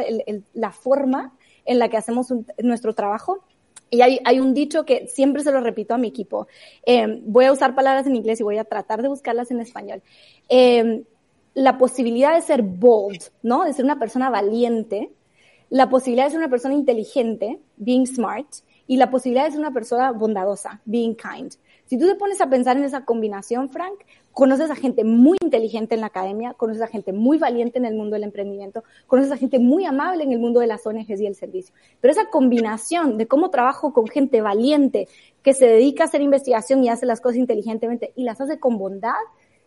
la 0.56 0.71
forma 0.71 1.32
en 1.65 1.78
la 1.78 1.89
que 1.89 1.97
hacemos 1.97 2.34
nuestro 2.58 2.95
trabajo 2.95 3.43
y 3.93 4.01
hay, 4.01 4.39
un 4.39 4.56
dicho 4.56 4.86
que 4.86 5.06
siempre 5.06 5.43
se 5.43 5.51
lo 5.51 5.62
repito 5.62 5.93
a 5.93 5.99
mi 5.99 6.08
equipo. 6.08 6.47
Eh, 6.84 7.21
voy 7.25 7.45
a 7.45 7.51
usar 7.51 7.75
palabras 7.75 8.08
en 8.08 8.15
inglés 8.15 8.39
y 8.39 8.43
voy 8.43 8.58
a 8.58 8.63
tratar 8.63 9.03
de 9.03 9.08
buscarlas 9.08 9.51
en 9.51 9.60
español. 9.60 10.01
Eh, 10.49 11.03
la 11.53 11.77
posibilidad 11.77 12.34
de 12.34 12.41
ser 12.41 12.63
bold, 12.63 13.21
¿no? 13.43 13.65
De 13.65 13.73
ser 13.73 13.86
una 13.86 13.99
persona 13.99 14.32
valiente, 14.32 15.12
la 15.69 15.89
posibilidad 15.89 16.25
de 16.25 16.32
ser 16.32 16.39
una 16.39 16.49
persona 16.49 16.73
inteligente, 16.73 17.60
being 17.77 18.08
smart, 18.08 18.47
y 18.88 18.97
la 18.97 19.12
posibilidad 19.12 19.45
de 19.45 19.51
ser 19.51 19.60
una 19.60 19.73
persona 19.73 20.12
bondadosa, 20.12 20.82
being 20.86 21.13
kind. 21.13 21.53
Si 21.93 21.99
tú 21.99 22.08
te 22.08 22.15
pones 22.15 22.41
a 22.41 22.49
pensar 22.49 22.75
en 22.75 22.86
esa 22.86 23.06
combinación, 23.06 23.69
Frank, 23.69 23.93
conoces 24.32 24.71
a 24.71 24.75
gente 24.75 25.03
muy 25.03 25.38
inteligente 25.43 25.93
en 25.93 26.01
la 26.01 26.08
academia, 26.08 26.56
conoces 26.56 26.82
a 26.82 26.88
gente 26.88 27.13
muy 27.13 27.38
valiente 27.38 27.77
en 27.77 27.86
el 27.86 27.93
mundo 27.93 28.15
del 28.15 28.23
emprendimiento, 28.23 28.84
conoces 29.06 29.32
a 29.32 29.38
gente 29.38 29.60
muy 29.60 29.86
amable 29.86 30.23
en 30.23 30.32
el 30.32 30.39
mundo 30.39 30.60
de 30.60 30.65
las 30.65 30.88
ONGs 30.88 31.21
y 31.21 31.27
el 31.27 31.36
servicio. 31.36 31.75
Pero 32.01 32.12
esa 32.12 32.32
combinación 32.32 33.19
de 33.19 33.27
cómo 33.27 33.51
trabajo 33.51 33.93
con 33.93 34.08
gente 34.08 34.41
valiente 34.41 35.08
que 35.43 35.53
se 35.53 35.67
dedica 35.67 36.06
a 36.06 36.08
hacer 36.08 36.23
investigación 36.23 36.84
y 36.84 36.89
hace 36.89 37.06
las 37.06 37.21
cosas 37.21 37.38
inteligentemente 37.38 38.12
y 38.15 38.23
las 38.23 38.41
hace 38.41 38.58
con 38.58 38.79
bondad, 38.79 39.13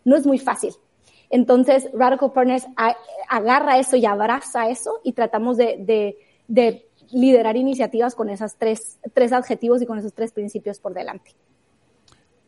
no 0.02 0.16
es 0.16 0.26
muy 0.26 0.40
fácil. 0.40 0.74
Entonces, 1.30 1.88
Radical 1.94 2.32
Partners 2.32 2.66
agarra 3.28 3.78
eso 3.78 3.96
y 3.96 4.04
abraza 4.04 4.68
eso 4.68 4.98
y 5.04 5.12
tratamos 5.12 5.58
de, 5.58 6.16
de 6.48 6.88
liderar 7.12 7.56
iniciativas 7.56 8.16
con 8.16 8.30
esos 8.30 8.56
tres 8.56 8.98
adjetivos 9.32 9.80
y 9.80 9.86
con 9.86 10.00
esos 10.00 10.12
tres 10.12 10.32
principios 10.32 10.80
por 10.80 10.92
delante. 10.92 11.30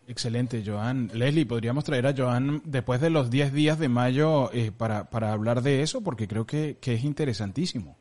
Excelente, 0.08 0.62
Joan. 0.64 1.10
Leslie, 1.12 1.44
podríamos 1.44 1.84
traer 1.84 2.06
a 2.06 2.14
Joan 2.16 2.62
después 2.64 2.98
de 3.02 3.10
los 3.10 3.28
10 3.28 3.52
días 3.52 3.78
de 3.78 3.90
mayo 3.90 4.50
eh, 4.54 4.72
para, 4.74 5.10
para, 5.10 5.32
hablar 5.32 5.60
de 5.60 5.82
eso, 5.82 6.00
porque 6.00 6.26
creo 6.26 6.46
que, 6.46 6.78
que, 6.80 6.94
es 6.94 7.04
interesantísimo. 7.04 7.94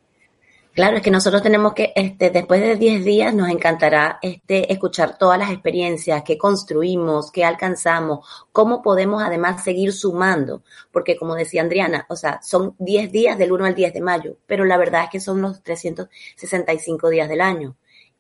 Claro, 0.74 0.96
es 0.96 1.04
que 1.04 1.12
nosotros 1.12 1.42
tenemos 1.42 1.74
que, 1.74 1.92
este, 1.98 2.30
después 2.30 2.62
de 2.62 2.78
10 2.78 3.04
días, 3.04 3.34
nos 3.34 3.50
encantará 3.50 4.20
este, 4.22 4.72
escuchar 4.72 5.18
todas 5.18 5.38
las 5.38 5.52
experiencias 5.52 6.24
que 6.24 6.38
construimos, 6.38 7.30
que 7.30 7.44
alcanzamos, 7.44 8.26
cómo 8.54 8.82
podemos 8.82 9.22
además 9.22 9.62
seguir 9.62 9.92
sumando, 9.92 10.64
porque 10.94 11.18
como 11.18 11.36
decía 11.36 11.64
Adriana, 11.64 12.06
o 12.08 12.16
sea, 12.16 12.40
son 12.42 12.74
10 12.80 13.12
días 13.12 13.38
del 13.38 13.52
1 13.52 13.66
al 13.66 13.76
10 13.76 13.94
de 13.94 14.02
mayo, 14.02 14.38
pero 14.46 14.64
la 14.64 14.78
verdad 14.78 15.04
es 15.04 15.10
que 15.10 15.20
son 15.20 15.42
los 15.42 15.62
365 15.62 17.10
días 17.10 17.28
del 17.28 17.42
año. 17.42 17.76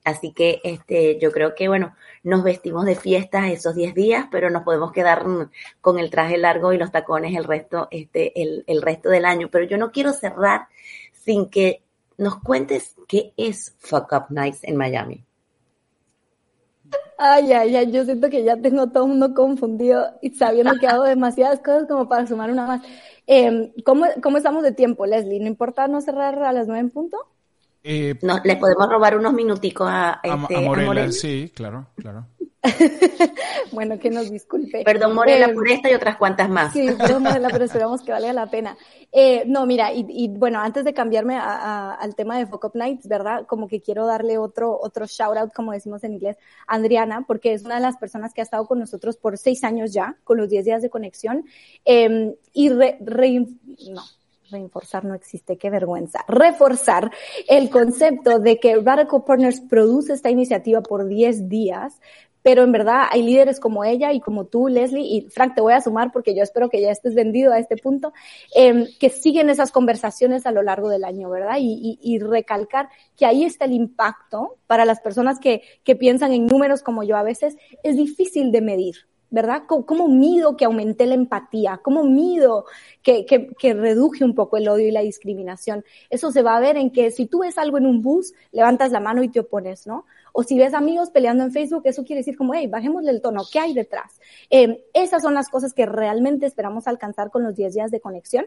Así 0.07 0.31
que 0.31 0.61
este, 0.63 1.19
yo 1.19 1.33
creo 1.33 1.53
que, 1.53 1.67
bueno, 1.67 1.93
nos 2.23 2.41
vestimos 2.41 2.85
de 2.85 2.95
fiestas 2.95 3.51
esos 3.51 3.75
10 3.75 3.93
días, 3.93 4.27
pero 4.31 4.49
nos 4.49 4.63
podemos 4.63 4.93
quedar 4.93 5.25
con 5.81 5.99
el 5.99 6.09
traje 6.09 6.37
largo 6.37 6.71
y 6.71 6.77
los 6.77 6.93
tacones 6.93 7.35
el 7.35 7.43
resto, 7.43 7.89
este, 7.91 8.41
el, 8.41 8.63
el 8.67 8.81
resto 8.81 9.09
del 9.09 9.25
año. 9.25 9.49
Pero 9.51 9.65
yo 9.65 9.77
no 9.77 9.91
quiero 9.91 10.13
cerrar 10.13 10.69
sin 11.11 11.49
que 11.49 11.83
nos 12.17 12.39
cuentes 12.39 12.95
qué 13.05 13.33
es 13.35 13.75
Fuck 13.79 14.13
Up 14.13 14.25
Nights 14.29 14.63
en 14.63 14.77
Miami. 14.77 15.25
Ay, 17.17 17.51
ay, 17.51 17.75
ay, 17.75 17.91
yo 17.91 18.05
siento 18.05 18.29
que 18.29 18.45
ya 18.45 18.55
tengo 18.55 18.87
todo 18.87 19.03
el 19.03 19.09
mundo 19.09 19.33
confundido 19.33 20.05
y 20.21 20.29
sabiendo 20.29 20.75
que 20.79 20.87
hago 20.87 21.03
demasiadas 21.03 21.59
cosas 21.59 21.85
como 21.85 22.07
para 22.07 22.27
sumar 22.27 22.49
una 22.49 22.65
más. 22.65 22.81
Eh, 23.25 23.73
¿cómo, 23.83 24.05
¿Cómo 24.23 24.37
estamos 24.37 24.63
de 24.63 24.71
tiempo, 24.71 25.05
Leslie? 25.05 25.41
¿No 25.41 25.47
importa 25.47 25.89
no 25.89 25.99
cerrar 25.99 26.41
a 26.41 26.53
las 26.53 26.67
nueve 26.67 26.79
en 26.79 26.91
punto? 26.91 27.17
Eh, 27.83 28.15
no, 28.21 28.39
le 28.43 28.55
podemos 28.57 28.89
robar 28.89 29.17
unos 29.17 29.33
minuticos 29.33 29.87
a, 29.89 30.19
este, 30.23 30.55
a, 30.55 31.11
Sí, 31.11 31.51
claro, 31.55 31.87
claro. 31.95 32.27
bueno, 33.71 33.99
que 33.99 34.09
nos 34.09 34.29
disculpe. 34.29 34.83
Perdón, 34.83 35.15
Morela, 35.15 35.47
eh, 35.47 35.53
por 35.53 35.67
esta 35.69 35.89
y 35.89 35.93
otras 35.93 36.17
cuantas 36.17 36.49
más. 36.49 36.73
Sí, 36.73 36.89
perdón, 36.97 37.23
Morela, 37.23 37.49
pero 37.51 37.65
esperamos 37.65 38.01
que 38.01 38.11
valga 38.11 38.33
la 38.33 38.47
pena. 38.47 38.77
Eh, 39.11 39.43
no, 39.45 39.65
mira, 39.65 39.91
y, 39.93 40.27
bueno, 40.29 40.59
antes 40.59 40.83
de 40.83 40.93
cambiarme 40.93 41.37
al 41.37 42.15
tema 42.15 42.37
de 42.37 42.47
Focus 42.47 42.75
Nights, 42.75 43.07
¿verdad? 43.07 43.45
Como 43.45 43.67
que 43.67 43.81
quiero 43.81 44.05
darle 44.05 44.37
otro, 44.37 44.77
otro 44.79 45.05
shout 45.05 45.37
out, 45.37 45.53
como 45.53 45.71
decimos 45.71 46.03
en 46.03 46.13
inglés, 46.13 46.37
a 46.67 46.75
Adriana, 46.75 47.23
porque 47.27 47.53
es 47.53 47.63
una 47.63 47.75
de 47.75 47.81
las 47.81 47.97
personas 47.97 48.33
que 48.33 48.41
ha 48.41 48.43
estado 48.43 48.65
con 48.65 48.79
nosotros 48.79 49.17
por 49.17 49.37
seis 49.37 49.63
años 49.63 49.93
ya, 49.93 50.17
con 50.23 50.37
los 50.37 50.49
diez 50.49 50.65
días 50.65 50.81
de 50.81 50.89
conexión, 50.89 51.45
em, 51.85 52.33
y 52.53 52.69
re, 52.69 52.97
no, 52.99 54.03
reforzar 54.49 55.05
no 55.05 55.13
existe, 55.13 55.57
qué 55.57 55.69
vergüenza, 55.69 56.23
reforzar 56.27 57.11
el 57.47 57.69
concepto 57.69 58.39
de 58.39 58.59
que 58.59 58.75
Radical 58.77 59.23
Partners 59.25 59.61
produce 59.61 60.13
esta 60.13 60.29
iniciativa 60.29 60.81
por 60.81 61.07
10 61.07 61.49
días, 61.49 61.99
pero 62.47 62.63
en 62.63 62.71
verdad 62.71 63.07
hay 63.09 63.23
líderes 63.23 63.59
como 63.59 63.83
ella 63.83 64.13
y 64.13 64.21
como 64.21 64.45
tú, 64.45 64.69
Leslie, 64.69 65.03
y 65.03 65.21
Frank, 65.29 65.55
te 65.55 65.59
voy 65.59 65.73
a 65.73 65.81
sumar 65.81 66.13
porque 66.13 66.33
yo 66.33 66.43
espero 66.43 66.69
que 66.69 66.81
ya 66.81 66.91
estés 66.91 67.13
vendido 67.13 67.51
a 67.51 67.59
este 67.59 67.75
punto, 67.75 68.13
eh, 68.55 68.87
que 68.99 69.09
siguen 69.09 69.49
esas 69.49 69.71
conversaciones 69.73 70.45
a 70.45 70.51
lo 70.51 70.63
largo 70.63 70.87
del 70.87 71.03
año, 71.03 71.29
¿verdad? 71.29 71.57
Y, 71.59 71.99
y, 72.01 72.15
y, 72.15 72.19
recalcar 72.19 72.87
que 73.17 73.25
ahí 73.25 73.43
está 73.43 73.65
el 73.65 73.73
impacto 73.73 74.59
para 74.65 74.85
las 74.85 75.01
personas 75.01 75.39
que, 75.39 75.61
que 75.83 75.97
piensan 75.97 76.31
en 76.31 76.45
números 76.45 76.83
como 76.83 77.03
yo 77.03 77.17
a 77.17 77.23
veces, 77.23 77.57
es 77.83 77.97
difícil 77.97 78.53
de 78.53 78.61
medir, 78.61 78.95
¿verdad? 79.29 79.63
¿Cómo, 79.67 80.07
mido 80.07 80.55
que 80.55 80.65
aumenté 80.65 81.05
la 81.05 81.15
empatía? 81.15 81.79
¿Cómo 81.83 82.03
mido 82.03 82.65
que, 83.03 83.25
que, 83.25 83.73
reduje 83.73 84.23
un 84.23 84.35
poco 84.35 84.57
el 84.57 84.67
odio 84.69 84.87
y 84.87 84.91
la 84.91 85.01
discriminación? 85.01 85.83
Eso 86.09 86.31
se 86.31 86.41
va 86.41 86.55
a 86.55 86.59
ver 86.59 86.77
en 86.77 86.91
que 86.91 87.11
si 87.11 87.25
tú 87.25 87.39
ves 87.39 87.57
algo 87.57 87.77
en 87.77 87.85
un 87.85 88.01
bus, 88.01 88.33
levantas 88.51 88.91
la 88.91 88.99
mano 88.99 89.23
y 89.23 89.29
te 89.29 89.41
opones, 89.41 89.85
¿no? 89.87 90.05
O 90.33 90.43
si 90.43 90.57
ves 90.57 90.73
amigos 90.73 91.09
peleando 91.09 91.43
en 91.43 91.51
Facebook, 91.51 91.81
eso 91.85 92.03
quiere 92.03 92.19
decir 92.19 92.37
como, 92.37 92.53
hey, 92.53 92.67
bajémosle 92.67 93.11
el 93.11 93.21
tono, 93.21 93.43
¿qué 93.51 93.59
hay 93.59 93.73
detrás? 93.73 94.19
Eh, 94.49 94.85
esas 94.93 95.21
son 95.21 95.33
las 95.33 95.49
cosas 95.49 95.73
que 95.73 95.85
realmente 95.85 96.45
esperamos 96.45 96.87
alcanzar 96.87 97.31
con 97.31 97.43
los 97.43 97.55
10 97.55 97.73
días 97.73 97.91
de 97.91 97.99
conexión. 97.99 98.45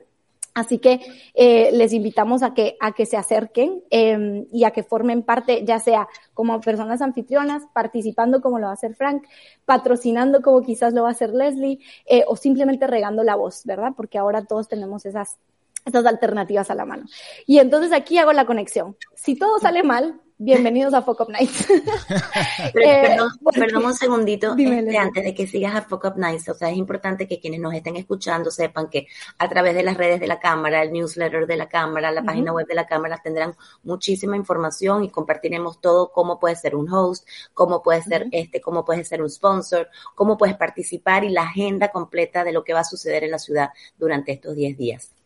Así 0.54 0.78
que 0.78 1.00
eh, 1.34 1.70
les 1.72 1.92
invitamos 1.92 2.42
a 2.42 2.54
que, 2.54 2.76
a 2.80 2.92
que 2.92 3.06
se 3.06 3.16
acerquen 3.16 3.82
eh, 3.90 4.46
y 4.52 4.64
a 4.64 4.72
que 4.72 4.82
formen 4.82 5.22
parte, 5.22 5.64
ya 5.64 5.78
sea 5.78 6.08
como 6.34 6.60
personas 6.60 7.02
anfitrionas, 7.02 7.62
participando 7.72 8.40
como 8.40 8.58
lo 8.58 8.66
va 8.66 8.72
a 8.72 8.74
hacer 8.74 8.94
Frank, 8.94 9.22
patrocinando 9.64 10.42
como 10.42 10.62
quizás 10.62 10.92
lo 10.92 11.02
va 11.02 11.08
a 11.08 11.12
hacer 11.12 11.30
Leslie, 11.30 11.78
eh, 12.06 12.24
o 12.26 12.36
simplemente 12.36 12.86
regando 12.86 13.22
la 13.22 13.36
voz, 13.36 13.64
¿verdad? 13.64 13.92
Porque 13.96 14.18
ahora 14.18 14.44
todos 14.44 14.68
tenemos 14.68 15.06
esas 15.06 15.38
estas 15.86 16.04
alternativas 16.04 16.70
a 16.70 16.74
la 16.74 16.84
mano. 16.84 17.04
Y 17.46 17.58
entonces 17.58 17.92
aquí 17.92 18.18
hago 18.18 18.34
la 18.34 18.44
conexión. 18.44 18.96
Si 19.14 19.34
todo 19.34 19.58
sale 19.58 19.82
mal, 19.82 20.20
bienvenidos 20.40 20.94
a 20.94 21.02
Fuck 21.02 21.20
Up 21.20 21.30
Nights. 21.30 21.68
Eh, 22.74 23.16
perdón, 23.54 23.84
un 23.84 23.94
segundito, 23.94 24.54
este, 24.56 24.98
antes 24.98 25.24
de 25.24 25.34
que 25.34 25.46
sigas 25.46 25.74
a 25.74 25.82
Fuck 25.82 26.04
Up 26.04 26.16
Nights, 26.16 26.48
o 26.48 26.54
sea, 26.54 26.70
es 26.70 26.76
importante 26.76 27.26
que 27.26 27.40
quienes 27.40 27.60
nos 27.60 27.74
estén 27.74 27.96
escuchando 27.96 28.50
sepan 28.50 28.88
que 28.88 29.06
a 29.38 29.48
través 29.48 29.74
de 29.74 29.82
las 29.82 29.96
redes 29.96 30.20
de 30.20 30.26
la 30.26 30.38
Cámara, 30.38 30.82
el 30.82 30.92
newsletter 30.92 31.46
de 31.46 31.56
la 31.56 31.68
Cámara, 31.68 32.10
la 32.10 32.22
página 32.22 32.52
web 32.52 32.66
de 32.66 32.74
la 32.74 32.86
Cámara, 32.86 33.20
tendrán 33.22 33.54
muchísima 33.82 34.36
información 34.36 35.04
y 35.04 35.10
compartiremos 35.10 35.80
todo, 35.80 36.12
cómo 36.12 36.38
puede 36.38 36.56
ser 36.56 36.76
un 36.76 36.90
host, 36.92 37.26
cómo 37.54 37.82
puede 37.82 38.02
ser 38.02 38.28
este, 38.30 38.60
cómo 38.60 38.84
puede 38.84 39.04
ser 39.04 39.22
un 39.22 39.30
sponsor, 39.30 39.88
cómo 40.14 40.36
puedes 40.36 40.56
participar 40.56 41.24
y 41.24 41.30
la 41.30 41.42
agenda 41.42 41.88
completa 41.88 42.44
de 42.44 42.52
lo 42.52 42.62
que 42.64 42.74
va 42.74 42.80
a 42.80 42.84
suceder 42.84 43.24
en 43.24 43.32
la 43.32 43.38
ciudad 43.38 43.70
durante 43.98 44.32
estos 44.32 44.54
10 44.54 44.76
días. 44.76 45.19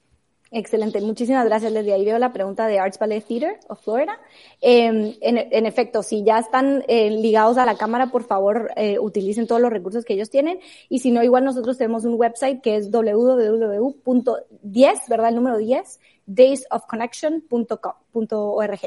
Excelente, 0.57 1.01
muchísimas 1.01 1.45
gracias. 1.47 1.75
Desde 1.75 1.93
ahí 1.93 2.05
veo 2.05 2.17
la 2.17 2.33
pregunta 2.33 2.69
de 2.69 2.79
Arts 2.79 3.01
Ballet 3.01 3.27
Theater 3.27 3.59
of 3.67 3.83
Florida. 3.83 4.21
Em, 4.61 5.13
en, 5.21 5.67
efecto, 5.67 6.05
si 6.05 6.23
ya 6.23 6.39
están 6.39 6.85
eh, 6.87 7.11
ligados 7.11 7.59
a 7.59 7.67
la 7.67 7.77
cámara, 7.77 8.13
por 8.13 8.23
favor, 8.23 8.71
eh, 8.77 9.01
utilicen 9.01 9.49
todos 9.49 9.61
los 9.61 9.73
recursos 9.73 10.05
que 10.05 10.15
ellos 10.15 10.31
tienen. 10.31 10.61
Y 10.89 11.01
si 11.01 11.11
no, 11.11 11.25
igual 11.25 11.45
nosotros 11.45 11.77
tenemos 11.77 12.05
un 12.05 12.15
website 12.15 12.63
que 12.63 12.77
es 12.77 12.93
www.10, 12.93 15.09
¿verdad? 15.09 15.31
El 15.31 15.35
número 15.35 15.59
10, 15.59 15.99
daysofconnection.org. 16.27 18.81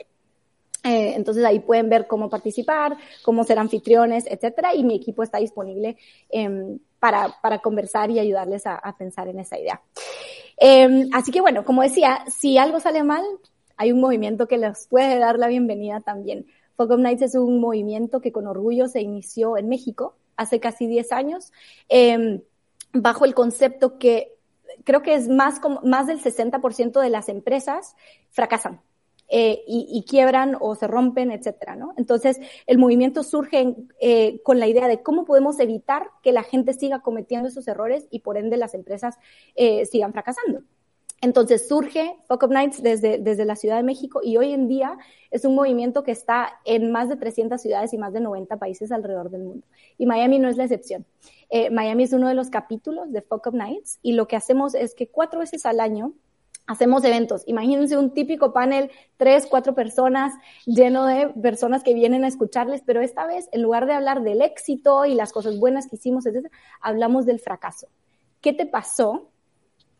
Eh, 0.86 1.13
entonces 1.17 1.43
ahí 1.43 1.60
pueden 1.60 1.89
ver 1.89 2.08
cómo 2.08 2.30
participar, 2.30 2.95
cómo 3.23 3.43
ser 3.43 3.60
anfitriones, 3.60 4.25
etcétera, 4.25 4.73
y 4.73 4.86
mi 4.86 4.95
equipo 4.95 5.21
está 5.21 5.39
disponible 5.39 5.97
em, 6.30 6.80
para, 6.97 7.36
para 7.41 7.60
conversar 7.60 8.10
y 8.10 8.19
ayudarles 8.19 8.65
a, 8.65 8.75
a 8.75 8.95
pensar 8.95 9.27
en 9.27 9.41
esa 9.41 9.60
idea. 9.60 9.82
Em, 10.58 11.10
así 11.13 11.32
que 11.32 11.41
bueno, 11.41 11.63
como 11.63 11.84
decía, 11.84 12.24
si 12.28 12.58
algo 12.58 12.80
sale 12.80 13.04
mal, 13.04 13.24
hay 13.78 13.91
un 13.91 14.00
movimiento 14.00 14.48
que 14.48 14.58
les 14.58 14.88
puede 14.88 15.20
dar 15.20 15.38
la 15.38 15.48
bienvenida 15.48 16.02
también. 16.02 16.48
Fog 16.76 16.91
of 16.91 17.00
Nights 17.00 17.22
es 17.22 17.36
un 17.36 17.60
movimiento 17.60 18.22
que 18.22 18.32
con 18.32 18.48
orgullo 18.48 18.88
se 18.88 19.02
inició 19.02 19.58
en 19.58 19.70
México 19.70 20.15
hace 20.36 20.60
casi 20.60 20.88
10 20.88 21.12
años, 21.12 21.52
eh, 21.89 22.43
bajo 22.93 23.26
el 23.26 23.34
concepto 23.34 23.98
que 23.98 24.38
creo 24.84 25.02
que 25.02 25.15
es 25.15 25.28
más, 25.28 25.60
como, 25.60 25.82
más 25.82 26.08
del 26.08 26.22
60% 26.22 27.02
de 27.02 27.10
las 27.10 27.30
empresas 27.30 27.96
fracasan. 28.30 28.82
Eh, 29.29 29.63
y, 29.67 30.05
quiebran 30.07 30.55
o 30.57 30.75
se 30.75 30.87
rompen, 30.87 31.31
etcétera, 31.31 31.75
¿no? 31.75 31.93
Entonces, 31.97 32.39
el 32.65 32.77
movimiento 32.77 33.23
surge 33.23 33.75
eh, 33.99 34.41
con 34.41 34.57
la 34.57 34.67
idea 34.67 34.87
de 34.87 35.03
cómo 35.03 35.25
podemos 35.25 35.59
evitar 35.59 36.09
que 36.23 36.31
la 36.31 36.43
gente 36.43 36.71
siga 36.73 37.01
cometiendo 37.01 37.49
esos 37.49 37.67
errores 37.67 38.07
y 38.09 38.19
por 38.19 38.37
ende 38.37 38.55
las 38.55 38.73
empresas 38.73 39.15
eh, 39.55 39.85
sigan 39.85 40.13
fracasando. 40.13 40.61
Entonces 41.19 41.67
surge 41.67 42.15
Fuck 42.27 42.43
Up 42.43 42.51
Nights 42.51 42.81
desde, 42.81 43.17
desde 43.17 43.43
la 43.43 43.57
Ciudad 43.57 43.75
de 43.75 43.83
México 43.83 44.21
y 44.23 44.37
hoy 44.37 44.53
en 44.53 44.69
día 44.69 44.97
es 45.31 45.43
un 45.43 45.55
movimiento 45.55 46.03
que 46.03 46.11
está 46.11 46.59
en 46.63 46.91
más 46.91 47.09
de 47.09 47.17
300 47.17 47.59
ciudades 47.59 47.91
y 47.91 47.97
más 47.97 48.13
de 48.13 48.21
90 48.21 48.55
países 48.57 48.91
alrededor 48.91 49.29
del 49.31 49.43
mundo. 49.43 49.67
Y 49.97 50.05
Miami 50.05 50.39
no 50.39 50.47
es 50.47 50.57
la 50.57 50.65
excepción. 50.65 51.05
Miami 51.71 52.03
es 52.03 52.13
uno 52.13 52.27
de 52.27 52.35
los 52.35 52.49
capítulos 52.51 53.11
de 53.11 53.23
Fuck 53.23 53.47
Up 53.47 53.55
Nights 53.55 53.97
y 54.03 54.13
lo 54.13 54.27
que 54.27 54.35
hacemos 54.35 54.75
es 54.75 54.93
que 54.93 55.07
cuatro 55.07 55.39
veces 55.39 55.65
al 55.65 55.79
año 55.79 56.13
hacemos 56.67 57.03
eventos. 57.03 57.43
Imagínense 57.47 57.97
un 57.97 58.13
típico 58.13 58.53
panel, 58.53 58.91
tres, 59.15 59.47
cuatro 59.49 59.73
personas, 59.73 60.34
lleno 60.65 61.06
de 61.06 61.30
personas 61.41 61.84
que 61.84 61.93
vienen 61.93 62.23
a 62.23 62.27
escucharles, 62.27 62.84
pero 62.86 63.01
esta 63.01 63.25
vez, 63.25 63.49
en 63.51 63.63
lugar 63.63 63.88
de 63.88 63.93
hablar 63.93 64.21
del 64.21 64.41
éxito 64.41 65.06
y 65.06 65.15
las 65.15 65.32
cosas 65.32 65.58
buenas 65.58 65.88
que 65.88 65.95
hicimos, 65.95 66.25
hablamos 66.82 67.25
del 67.25 67.39
fracaso. 67.39 67.88
¿Qué 68.41 68.53
te 68.53 68.65
pasó? 68.65 69.32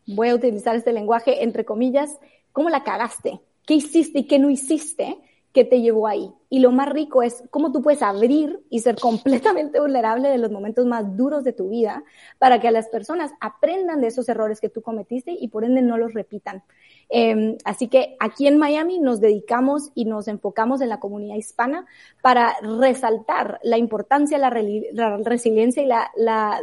Voy 0.06 0.28
a 0.28 0.34
utilizar 0.34 0.76
este 0.76 0.92
lenguaje 0.92 1.42
entre 1.42 1.64
comillas. 1.64 2.18
¿Cómo 2.52 2.70
la 2.70 2.84
cagaste? 2.84 3.40
¿Qué 3.66 3.74
hiciste 3.74 4.20
y 4.20 4.26
qué 4.26 4.38
no 4.38 4.50
hiciste? 4.50 5.18
Que 5.58 5.64
te 5.64 5.80
llevó 5.80 6.06
ahí. 6.06 6.32
Y 6.48 6.60
lo 6.60 6.70
más 6.70 6.88
rico 6.88 7.20
es 7.20 7.42
cómo 7.50 7.72
tú 7.72 7.82
puedes 7.82 8.00
abrir 8.00 8.60
y 8.70 8.78
ser 8.78 8.94
completamente 8.94 9.80
vulnerable 9.80 10.28
de 10.28 10.38
los 10.38 10.52
momentos 10.52 10.86
más 10.86 11.16
duros 11.16 11.42
de 11.42 11.52
tu 11.52 11.70
vida 11.70 12.04
para 12.38 12.60
que 12.60 12.70
las 12.70 12.86
personas 12.86 13.32
aprendan 13.40 14.00
de 14.00 14.06
esos 14.06 14.28
errores 14.28 14.60
que 14.60 14.68
tú 14.68 14.82
cometiste 14.82 15.32
y 15.32 15.48
por 15.48 15.64
ende 15.64 15.82
no 15.82 15.98
los 15.98 16.14
repitan. 16.14 16.62
Em, 17.08 17.58
así 17.64 17.88
que 17.88 18.16
aquí 18.20 18.46
en 18.46 18.56
Miami 18.56 19.00
nos 19.00 19.20
dedicamos 19.20 19.90
y 19.96 20.04
nos 20.04 20.28
enfocamos 20.28 20.80
en 20.80 20.90
la 20.90 21.00
comunidad 21.00 21.34
hispana 21.34 21.86
para 22.22 22.54
resaltar 22.62 23.58
la 23.64 23.78
importancia, 23.78 24.38
la, 24.38 24.50
la 24.92 25.16
resiliencia 25.16 25.82
y 25.82 25.86
la, 25.86 26.12
la 26.16 26.60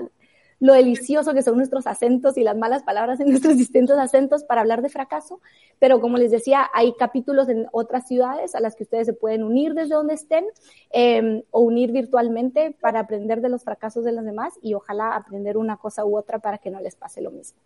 lo 0.60 0.74
delicioso 0.74 1.34
que 1.34 1.44
son 1.44 1.58
nuestros 1.58 1.88
acentos 1.88 2.38
y 2.38 2.44
las 2.44 2.58
malas 2.58 2.84
palabras 2.84 3.20
en 3.20 3.30
nuestros 3.32 3.58
distintos 3.58 3.98
acentos 3.98 4.44
para 4.44 4.62
hablar 4.62 4.82
de 4.82 4.90
fracaso, 4.90 5.42
pero 5.80 6.00
como 6.00 6.18
les 6.18 6.32
decía, 6.32 6.68
hay 6.74 6.94
capítulos 6.94 7.50
en 7.50 7.68
otras 7.72 8.08
ciudades 8.08 8.56
a 8.56 8.60
las 8.60 8.76
que 8.76 8.84
ustedes 8.84 9.08
se 9.08 9.14
pueden 9.14 9.44
unir 9.44 9.74
desde 9.74 9.96
donde 9.96 10.14
estén 10.14 10.46
em, 10.92 11.44
o 11.52 11.62
unir 11.62 11.92
virtualmente 11.92 12.76
para 12.80 13.00
aprender 13.00 13.42
de 13.42 13.50
los 13.50 13.64
fracasos 13.64 14.04
de 14.04 14.12
los 14.12 14.24
demás 14.24 14.54
y 14.62 14.74
ojalá 14.74 15.16
aprender 15.16 15.58
una 15.58 15.78
cosa 15.78 16.06
u 16.06 16.18
otra 16.18 16.40
para 16.40 16.58
que 16.58 16.72
no 16.72 16.80
les 16.80 16.96
pase 16.96 17.22
lo 17.22 17.32
mismo. 17.32 17.60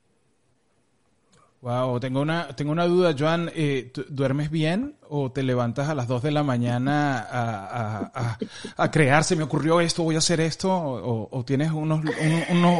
Wow, 1.62 2.00
tengo 2.00 2.22
una, 2.22 2.48
tengo 2.56 2.72
una 2.72 2.86
duda, 2.86 3.14
Joan. 3.18 3.52
Eh, 3.54 3.92
¿Duermes 4.08 4.50
bien 4.50 4.96
o 5.10 5.30
te 5.32 5.44
levantas 5.44 5.90
a 5.90 5.96
las 5.96 6.08
2 6.08 6.24
de 6.24 6.32
la 6.32 6.42
mañana 6.42 7.28
a, 7.30 8.38
a, 8.78 8.92
crear? 8.92 9.26
¿Se 9.26 9.36
me 9.36 9.44
ocurrió 9.44 9.82
esto? 9.82 10.04
¿Voy 10.04 10.16
a 10.16 10.20
hacer 10.20 10.40
esto? 10.40 10.70
¿O, 10.72 11.44
tienes 11.44 11.72
unos, 11.72 12.02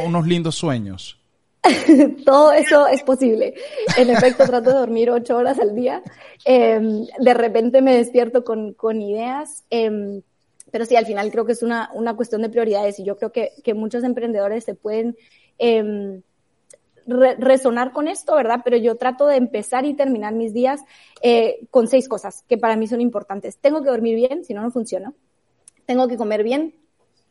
unos, 0.06 0.26
lindos 0.26 0.54
sueños? 0.54 1.20
Todo 2.24 2.52
eso 2.52 2.86
es 2.86 3.02
posible. 3.02 3.52
En 3.98 4.08
efecto, 4.08 4.44
trato 4.46 4.70
de 4.70 4.76
dormir 4.76 5.10
ocho 5.10 5.36
horas 5.36 5.58
al 5.58 5.74
día. 5.74 6.02
Em, 6.46 7.04
de 7.18 7.34
repente 7.34 7.82
me 7.82 7.94
despierto 7.94 8.44
con, 8.44 8.72
con 8.72 9.02
ideas. 9.02 9.64
Em, 9.68 10.22
pero 10.70 10.86
sí, 10.86 10.96
al 10.96 11.04
final 11.04 11.30
creo 11.30 11.44
que 11.44 11.52
es 11.52 11.62
una, 11.62 11.90
una 11.92 12.16
cuestión 12.16 12.40
de 12.40 12.48
prioridades 12.48 12.98
y 12.98 13.04
yo 13.04 13.18
creo 13.18 13.30
que, 13.30 13.52
que 13.62 13.74
muchos 13.74 14.04
emprendedores 14.04 14.64
se 14.64 14.74
pueden 14.74 15.16
eh, 17.10 17.36
resonar 17.38 17.92
con 17.92 18.08
esto, 18.08 18.34
¿verdad? 18.34 18.60
Pero 18.64 18.76
yo 18.76 18.96
trato 18.96 19.26
de 19.26 19.36
empezar 19.36 19.84
y 19.84 19.94
terminar 19.94 20.34
mis 20.34 20.52
días 20.52 20.80
eh, 21.22 21.66
con 21.70 21.88
seis 21.88 22.08
cosas 22.08 22.44
que 22.48 22.58
para 22.58 22.76
mí 22.76 22.86
son 22.86 23.00
importantes. 23.00 23.58
Tengo 23.58 23.82
que 23.82 23.90
dormir 23.90 24.16
bien, 24.16 24.44
si 24.44 24.54
no, 24.54 24.62
no 24.62 24.70
funciona. 24.70 25.12
Tengo 25.86 26.08
que 26.08 26.16
comer 26.16 26.42
bien, 26.42 26.74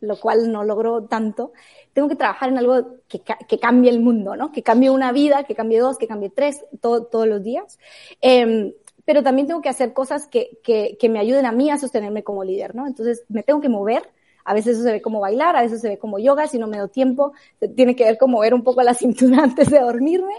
lo 0.02 0.20
cual 0.20 0.52
no 0.52 0.64
logro 0.64 1.04
tanto. 1.04 1.54
Tengo 1.94 2.10
que 2.10 2.16
trabajar 2.16 2.50
en 2.50 2.58
algo 2.58 2.98
que, 3.08 3.22
que 3.48 3.60
cambie 3.60 3.90
el 3.90 4.00
mundo, 4.00 4.36
¿no? 4.36 4.52
Que 4.52 4.64
cambie 4.64 4.90
una 4.90 5.12
vida, 5.12 5.44
que 5.44 5.56
cambie 5.56 5.80
dos, 5.80 5.98
que 5.98 6.08
cambie 6.08 6.30
tres, 6.30 6.66
todos 6.82 7.28
los 7.28 7.44
días. 7.44 7.80
Eh, 8.22 8.74
pero 9.10 9.24
también 9.24 9.48
tengo 9.48 9.62
que 9.62 9.70
hacer 9.70 9.92
cosas 9.92 10.28
que, 10.28 10.60
que, 10.64 10.96
que 11.00 11.10
me 11.10 11.18
ayuden 11.18 11.48
a 11.48 11.52
mí 11.52 11.72
a 11.72 11.80
sostenerme 11.80 12.24
como 12.24 12.44
líder, 12.44 12.76
¿no? 12.76 12.86
Entonces, 12.86 13.24
me 13.28 13.42
tengo 13.42 13.60
que 13.60 13.68
mover, 13.68 14.04
a 14.50 14.54
veces 14.56 14.82
se 14.82 14.92
ve 14.92 15.00
como 15.00 15.20
bailar, 15.20 15.56
a 15.56 15.62
veces 15.62 15.80
se 15.80 15.90
ve 15.90 16.00
como 16.00 16.18
yoga, 16.18 16.48
si 16.48 16.58
no 16.58 16.66
me 16.66 16.80
doy 16.80 16.90
tiempo, 16.90 17.34
tiene 17.76 17.96
que 17.96 18.04
ver 18.04 18.18
como 18.18 18.38
mover 18.38 18.56
un 18.56 18.64
poco 18.64 18.82
la 18.82 18.96
cintura 18.96 19.38
antes 19.44 19.70
de 19.70 19.80
dormirme. 19.80 20.34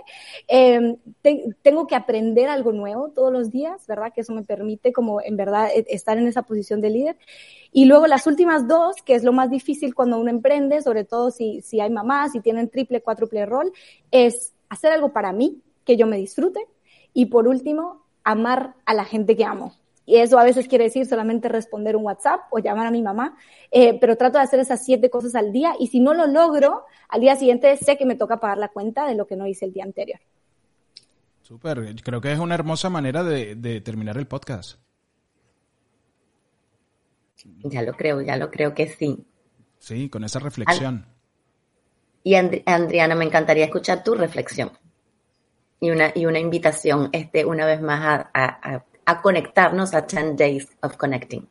Eh, 0.49 0.97
tengo 1.63 1.87
que 1.87 1.95
aprender 1.95 2.49
algo 2.49 2.73
nuevo 2.73 3.11
todos 3.11 3.33
los 3.33 3.53
días, 3.53 3.87
¿verdad? 3.87 4.13
Que 4.13 4.23
eso 4.23 4.33
me 4.33 4.43
permite 4.43 4.93
como 4.93 5.21
en 5.21 5.37
verdad 5.37 5.69
e, 5.73 5.85
estar 5.91 6.19
en 6.19 6.27
esa 6.27 6.43
posición 6.43 6.81
de 6.81 6.91
líder. 6.91 7.19
Y 7.71 7.85
luego 7.85 8.09
las 8.09 8.27
últimas 8.27 8.67
dos, 8.67 8.97
que 9.05 9.15
es 9.15 9.23
lo 9.23 9.33
más 9.33 9.49
difícil 9.49 9.95
cuando 9.95 10.19
uno 10.19 10.29
emprende, 10.29 10.83
sobre 10.83 11.05
todo 11.05 11.31
si, 11.31 11.61
si 11.61 11.79
hay 11.81 11.91
mamás, 11.91 12.33
si 12.33 12.41
tienen 12.41 12.69
triple, 12.69 13.03
cuádruple 13.03 13.47
rol, 13.47 13.73
es 14.11 14.55
hacer 14.69 14.91
algo 14.91 15.13
para 15.13 15.33
mí, 15.33 15.63
que 15.85 15.97
yo 15.97 16.09
me 16.09 16.17
disfrute. 16.17 16.67
Y 17.15 17.27
por 17.27 17.47
último, 17.47 18.03
amar 18.25 18.75
a 18.87 18.93
la 18.93 19.05
gente 19.05 19.37
que 19.37 19.45
amo. 19.45 19.73
Y 20.11 20.17
eso 20.17 20.41
a 20.41 20.45
veces 20.45 20.67
quiere 20.67 20.83
decir 20.83 21.07
solamente 21.07 21.49
responder 21.49 21.95
un 21.95 22.05
WhatsApp 22.05 22.41
o 22.51 22.59
llamar 22.59 22.89
a 22.89 22.91
mi 22.91 23.01
mamá, 23.01 23.37
eh, 23.71 23.97
pero 24.01 24.17
trato 24.17 24.39
de 24.39 24.45
hacer 24.45 24.59
esas 24.59 24.85
siete 24.85 25.09
cosas 25.09 25.37
al 25.37 25.53
día 25.53 25.75
y 25.79 25.87
si 25.87 26.01
no 26.01 26.15
lo 26.15 26.27
logro, 26.27 26.85
al 27.09 27.21
día 27.21 27.37
siguiente 27.37 27.77
sé 27.77 27.97
que 27.97 28.05
me 28.05 28.17
toca 28.17 28.41
pagar 28.41 28.59
la 28.59 28.71
cuenta 28.71 29.07
de 29.07 29.15
lo 29.15 29.29
que 29.29 29.37
no 29.37 29.47
hice 29.47 29.67
el 29.67 29.73
día 29.73 29.85
anterior. 29.85 30.19
Súper, 31.43 31.95
creo 32.03 32.21
que 32.21 32.33
es 32.33 32.41
una 32.41 32.57
hermosa 32.57 32.91
manera 32.91 33.23
de, 33.23 33.81
terminar 33.85 34.17
el 34.17 34.27
podcast. 34.27 34.81
Ya 37.63 37.83
lo 37.83 37.93
creo, 37.93 38.21
ya 38.21 38.37
lo 38.37 38.51
creo 38.51 38.75
que 38.75 38.89
sí. 38.89 39.25
Sí, 39.79 40.09
con 40.09 40.25
esa 40.25 40.41
reflexión. 40.41 41.07
Y 42.25 42.35
Andriana, 42.35 43.15
me 43.15 43.27
encantaría 43.27 43.67
escuchar 43.67 44.03
tu 44.03 44.17
reflexión 44.17 44.73
y 45.79 45.91
una, 45.91 46.11
y 46.17 46.27
una 46.27 46.41
invitación, 46.41 47.11
este, 47.13 47.45
una 47.45 47.65
vez 47.65 47.81
más 47.81 48.29
a 48.35 48.61
a 48.75 48.90
conectarnos 49.21 49.95
a 49.95 50.03
10 50.03 50.37
Days 50.37 50.69
of 50.83 50.97
Connecting. 50.97 51.49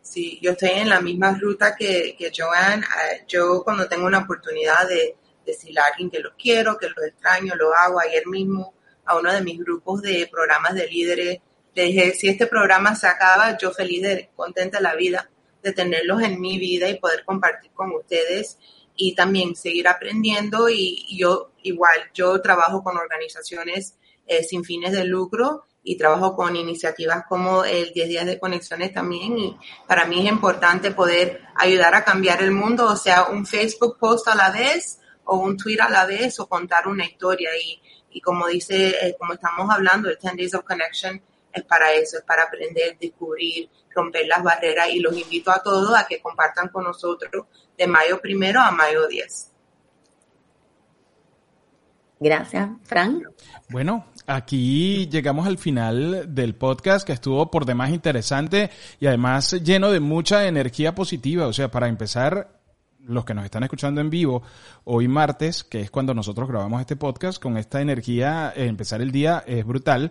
Sí, 0.00 0.38
yo 0.42 0.52
estoy 0.52 0.70
en 0.70 0.88
la 0.90 1.00
misma 1.00 1.32
ruta 1.32 1.74
que, 1.74 2.14
que 2.16 2.30
Joanne. 2.36 2.84
Ah, 2.88 3.24
yo 3.26 3.62
cuando 3.64 3.88
tengo 3.88 4.06
una 4.06 4.18
oportunidad 4.18 4.86
de 4.88 5.16
decirle 5.44 5.80
a 5.80 5.84
alguien 5.90 6.10
que 6.10 6.20
lo 6.20 6.34
quiero, 6.36 6.76
que 6.76 6.88
lo 6.88 7.04
extraño, 7.04 7.54
lo 7.54 7.74
hago. 7.74 8.00
Ayer 8.00 8.26
mismo 8.26 8.74
a 9.04 9.18
uno 9.18 9.32
de 9.32 9.42
mis 9.42 9.58
grupos 9.58 10.02
de 10.02 10.28
programas 10.30 10.74
de 10.74 10.86
líderes 10.86 11.40
le 11.74 11.84
dije, 11.84 12.12
si 12.12 12.28
este 12.28 12.46
programa 12.46 12.94
se 12.94 13.06
acaba, 13.06 13.58
yo 13.58 13.72
feliz, 13.72 14.02
de, 14.02 14.30
contenta 14.36 14.80
la 14.80 14.94
vida 14.94 15.28
de 15.62 15.72
tenerlos 15.72 16.22
en 16.22 16.40
mi 16.40 16.58
vida 16.58 16.88
y 16.88 16.98
poder 16.98 17.24
compartir 17.24 17.72
con 17.72 17.92
ustedes 17.92 18.58
y 18.94 19.14
también 19.14 19.56
seguir 19.56 19.88
aprendiendo 19.88 20.68
y, 20.68 21.04
y 21.08 21.18
yo 21.18 21.50
igual, 21.62 21.98
yo 22.12 22.40
trabajo 22.40 22.84
con 22.84 22.96
organizaciones 22.96 23.96
eh, 24.26 24.44
sin 24.44 24.62
fines 24.62 24.92
de 24.92 25.04
lucro 25.04 25.64
y 25.84 25.98
trabajo 25.98 26.34
con 26.34 26.56
iniciativas 26.56 27.24
como 27.28 27.64
el 27.64 27.92
10 27.92 28.08
días 28.08 28.26
de 28.26 28.38
conexiones 28.38 28.92
también 28.92 29.38
y 29.38 29.56
para 29.86 30.06
mí 30.06 30.26
es 30.26 30.32
importante 30.32 30.90
poder 30.90 31.42
ayudar 31.54 31.94
a 31.94 32.04
cambiar 32.04 32.42
el 32.42 32.50
mundo, 32.50 32.86
o 32.86 32.96
sea, 32.96 33.26
un 33.26 33.46
Facebook 33.46 33.98
post 33.98 34.26
a 34.28 34.34
la 34.34 34.50
vez 34.50 34.98
o 35.24 35.36
un 35.36 35.56
tweet 35.56 35.78
a 35.80 35.90
la 35.90 36.06
vez 36.06 36.40
o 36.40 36.48
contar 36.48 36.88
una 36.88 37.04
historia 37.04 37.50
y, 37.62 37.80
y 38.10 38.20
como 38.20 38.46
dice, 38.46 38.96
eh, 39.00 39.14
como 39.18 39.34
estamos 39.34 39.70
hablando, 39.70 40.08
el 40.08 40.18
10 40.20 40.36
Days 40.36 40.54
of 40.54 40.64
Connection 40.64 41.20
es 41.52 41.62
para 41.64 41.92
eso, 41.92 42.18
es 42.18 42.24
para 42.24 42.44
aprender, 42.44 42.96
descubrir, 42.98 43.68
romper 43.94 44.26
las 44.26 44.42
barreras 44.42 44.88
y 44.88 45.00
los 45.00 45.16
invito 45.16 45.50
a 45.50 45.62
todos 45.62 45.94
a 45.96 46.06
que 46.06 46.20
compartan 46.20 46.68
con 46.68 46.84
nosotros 46.84 47.46
de 47.76 47.86
mayo 47.86 48.20
primero 48.20 48.60
a 48.60 48.70
mayo 48.70 49.06
10. 49.06 49.50
Gracias, 52.20 52.68
Frank. 52.84 53.22
Bueno, 53.68 54.06
aquí 54.26 55.08
llegamos 55.08 55.46
al 55.46 55.58
final 55.58 56.34
del 56.34 56.54
podcast 56.54 57.06
que 57.06 57.12
estuvo 57.12 57.50
por 57.50 57.64
demás 57.64 57.90
interesante 57.90 58.70
y 59.00 59.06
además 59.06 59.52
lleno 59.62 59.90
de 59.90 60.00
mucha 60.00 60.46
energía 60.46 60.94
positiva. 60.94 61.46
O 61.46 61.52
sea, 61.52 61.70
para 61.70 61.88
empezar, 61.88 62.60
los 63.06 63.24
que 63.24 63.34
nos 63.34 63.44
están 63.44 63.62
escuchando 63.62 64.00
en 64.00 64.10
vivo 64.10 64.42
hoy 64.84 65.08
martes, 65.08 65.64
que 65.64 65.80
es 65.80 65.90
cuando 65.90 66.14
nosotros 66.14 66.48
grabamos 66.48 66.80
este 66.80 66.96
podcast, 66.96 67.42
con 67.42 67.56
esta 67.56 67.80
energía, 67.80 68.52
eh, 68.56 68.66
empezar 68.66 69.00
el 69.02 69.12
día 69.12 69.44
es 69.46 69.64
brutal. 69.64 70.10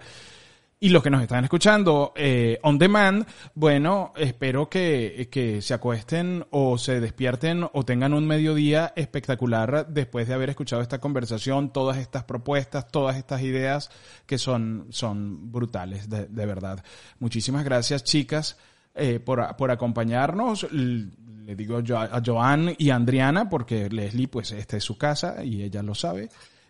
Y 0.84 0.90
los 0.90 1.02
que 1.02 1.10
nos 1.10 1.22
están 1.22 1.46
escuchando 1.46 2.12
eh, 2.14 2.60
on 2.62 2.78
demand, 2.78 3.26
bueno, 3.56 4.12
espero 4.18 4.68
que, 4.68 5.30
que 5.32 5.62
se 5.62 5.74
acuesten 5.74 6.46
o 6.50 6.78
se 6.78 7.00
despierten 7.00 7.66
o 7.72 7.86
tengan 7.86 8.14
un 8.14 8.28
mediodía 8.28 8.92
espectacular 8.94 9.88
después 9.88 10.28
de 10.28 10.34
haber 10.34 10.50
escuchado 10.50 10.82
esta 10.82 11.00
conversación, 11.00 11.72
todas 11.72 12.00
estas 12.00 12.26
propuestas, 12.26 12.90
todas 12.90 13.16
estas 13.16 13.44
ideas 13.44 13.92
que 14.26 14.38
son, 14.38 14.88
son 14.90 15.54
brutales, 15.54 16.10
de, 16.10 16.26
de 16.26 16.46
verdad. 16.46 16.84
Muchísimas 17.18 17.64
gracias, 17.64 18.04
chicas, 18.04 18.58
eh, 18.94 19.22
por, 19.22 19.56
por 19.56 19.72
acompañarnos. 19.72 20.68
Le 20.70 21.56
digo 21.56 21.80
yo 21.80 21.98
a 21.98 22.22
Joan 22.26 22.76
y 22.78 22.90
a 22.90 22.98
Adriana, 22.98 23.50
porque 23.50 23.88
Leslie, 23.90 24.28
pues, 24.28 24.52
esta 24.52 24.76
es 24.76 24.84
su 24.84 24.98
casa 24.98 25.46
y 25.46 25.64
ella 25.64 25.82
lo 25.82 25.96
sabe. 25.96 26.28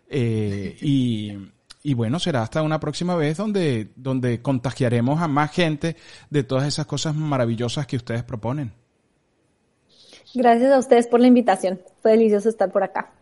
Eh, 0.08 0.76
y 0.82 1.32
y 1.86 1.92
bueno, 1.92 2.18
será 2.18 2.40
hasta 2.40 2.62
una 2.62 2.80
próxima 2.80 3.14
vez 3.14 3.36
donde, 3.36 3.92
donde 3.94 4.40
contagiaremos 4.40 5.20
a 5.20 5.28
más 5.28 5.52
gente 5.52 5.96
de 6.30 6.42
todas 6.42 6.66
esas 6.66 6.86
cosas 6.86 7.14
maravillosas 7.14 7.86
que 7.86 7.96
ustedes 7.96 8.22
proponen. 8.22 8.72
Gracias 10.32 10.72
a 10.72 10.78
ustedes 10.78 11.06
por 11.06 11.20
la 11.20 11.26
invitación. 11.26 11.78
Fue 12.00 12.12
delicioso 12.12 12.48
estar 12.48 12.72
por 12.72 12.82
acá. 12.82 13.12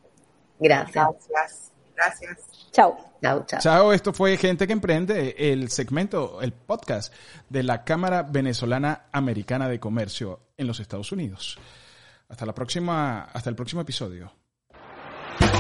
Gracias. 0.61 0.95
Gracias. 1.29 1.73
Gracias. 1.97 2.71
Chao. 2.71 2.97
Chao, 3.21 3.45
chao. 3.47 3.61
Chao, 3.61 3.93
esto 3.93 4.13
fue 4.13 4.37
Gente 4.37 4.69
que 4.69 4.73
Emprende, 4.73 5.35
el 5.37 5.69
segmento, 5.69 6.41
el 6.41 6.53
podcast 6.53 7.13
de 7.49 7.65
la 7.65 7.83
Cámara 7.83 8.23
Venezolana 8.23 9.07
Americana 9.11 9.69
de 9.69 9.81
Comercio 9.81 10.39
en 10.57 10.69
los 10.69 10.79
Estados 10.79 11.11
Unidos. 11.11 11.59
Hasta 12.29 12.47
la 12.47 12.55
próxima, 12.55 13.25
hasta 13.25 13.51
el 13.51 13.57
próximo 13.57 13.83
episodio. 13.83 14.33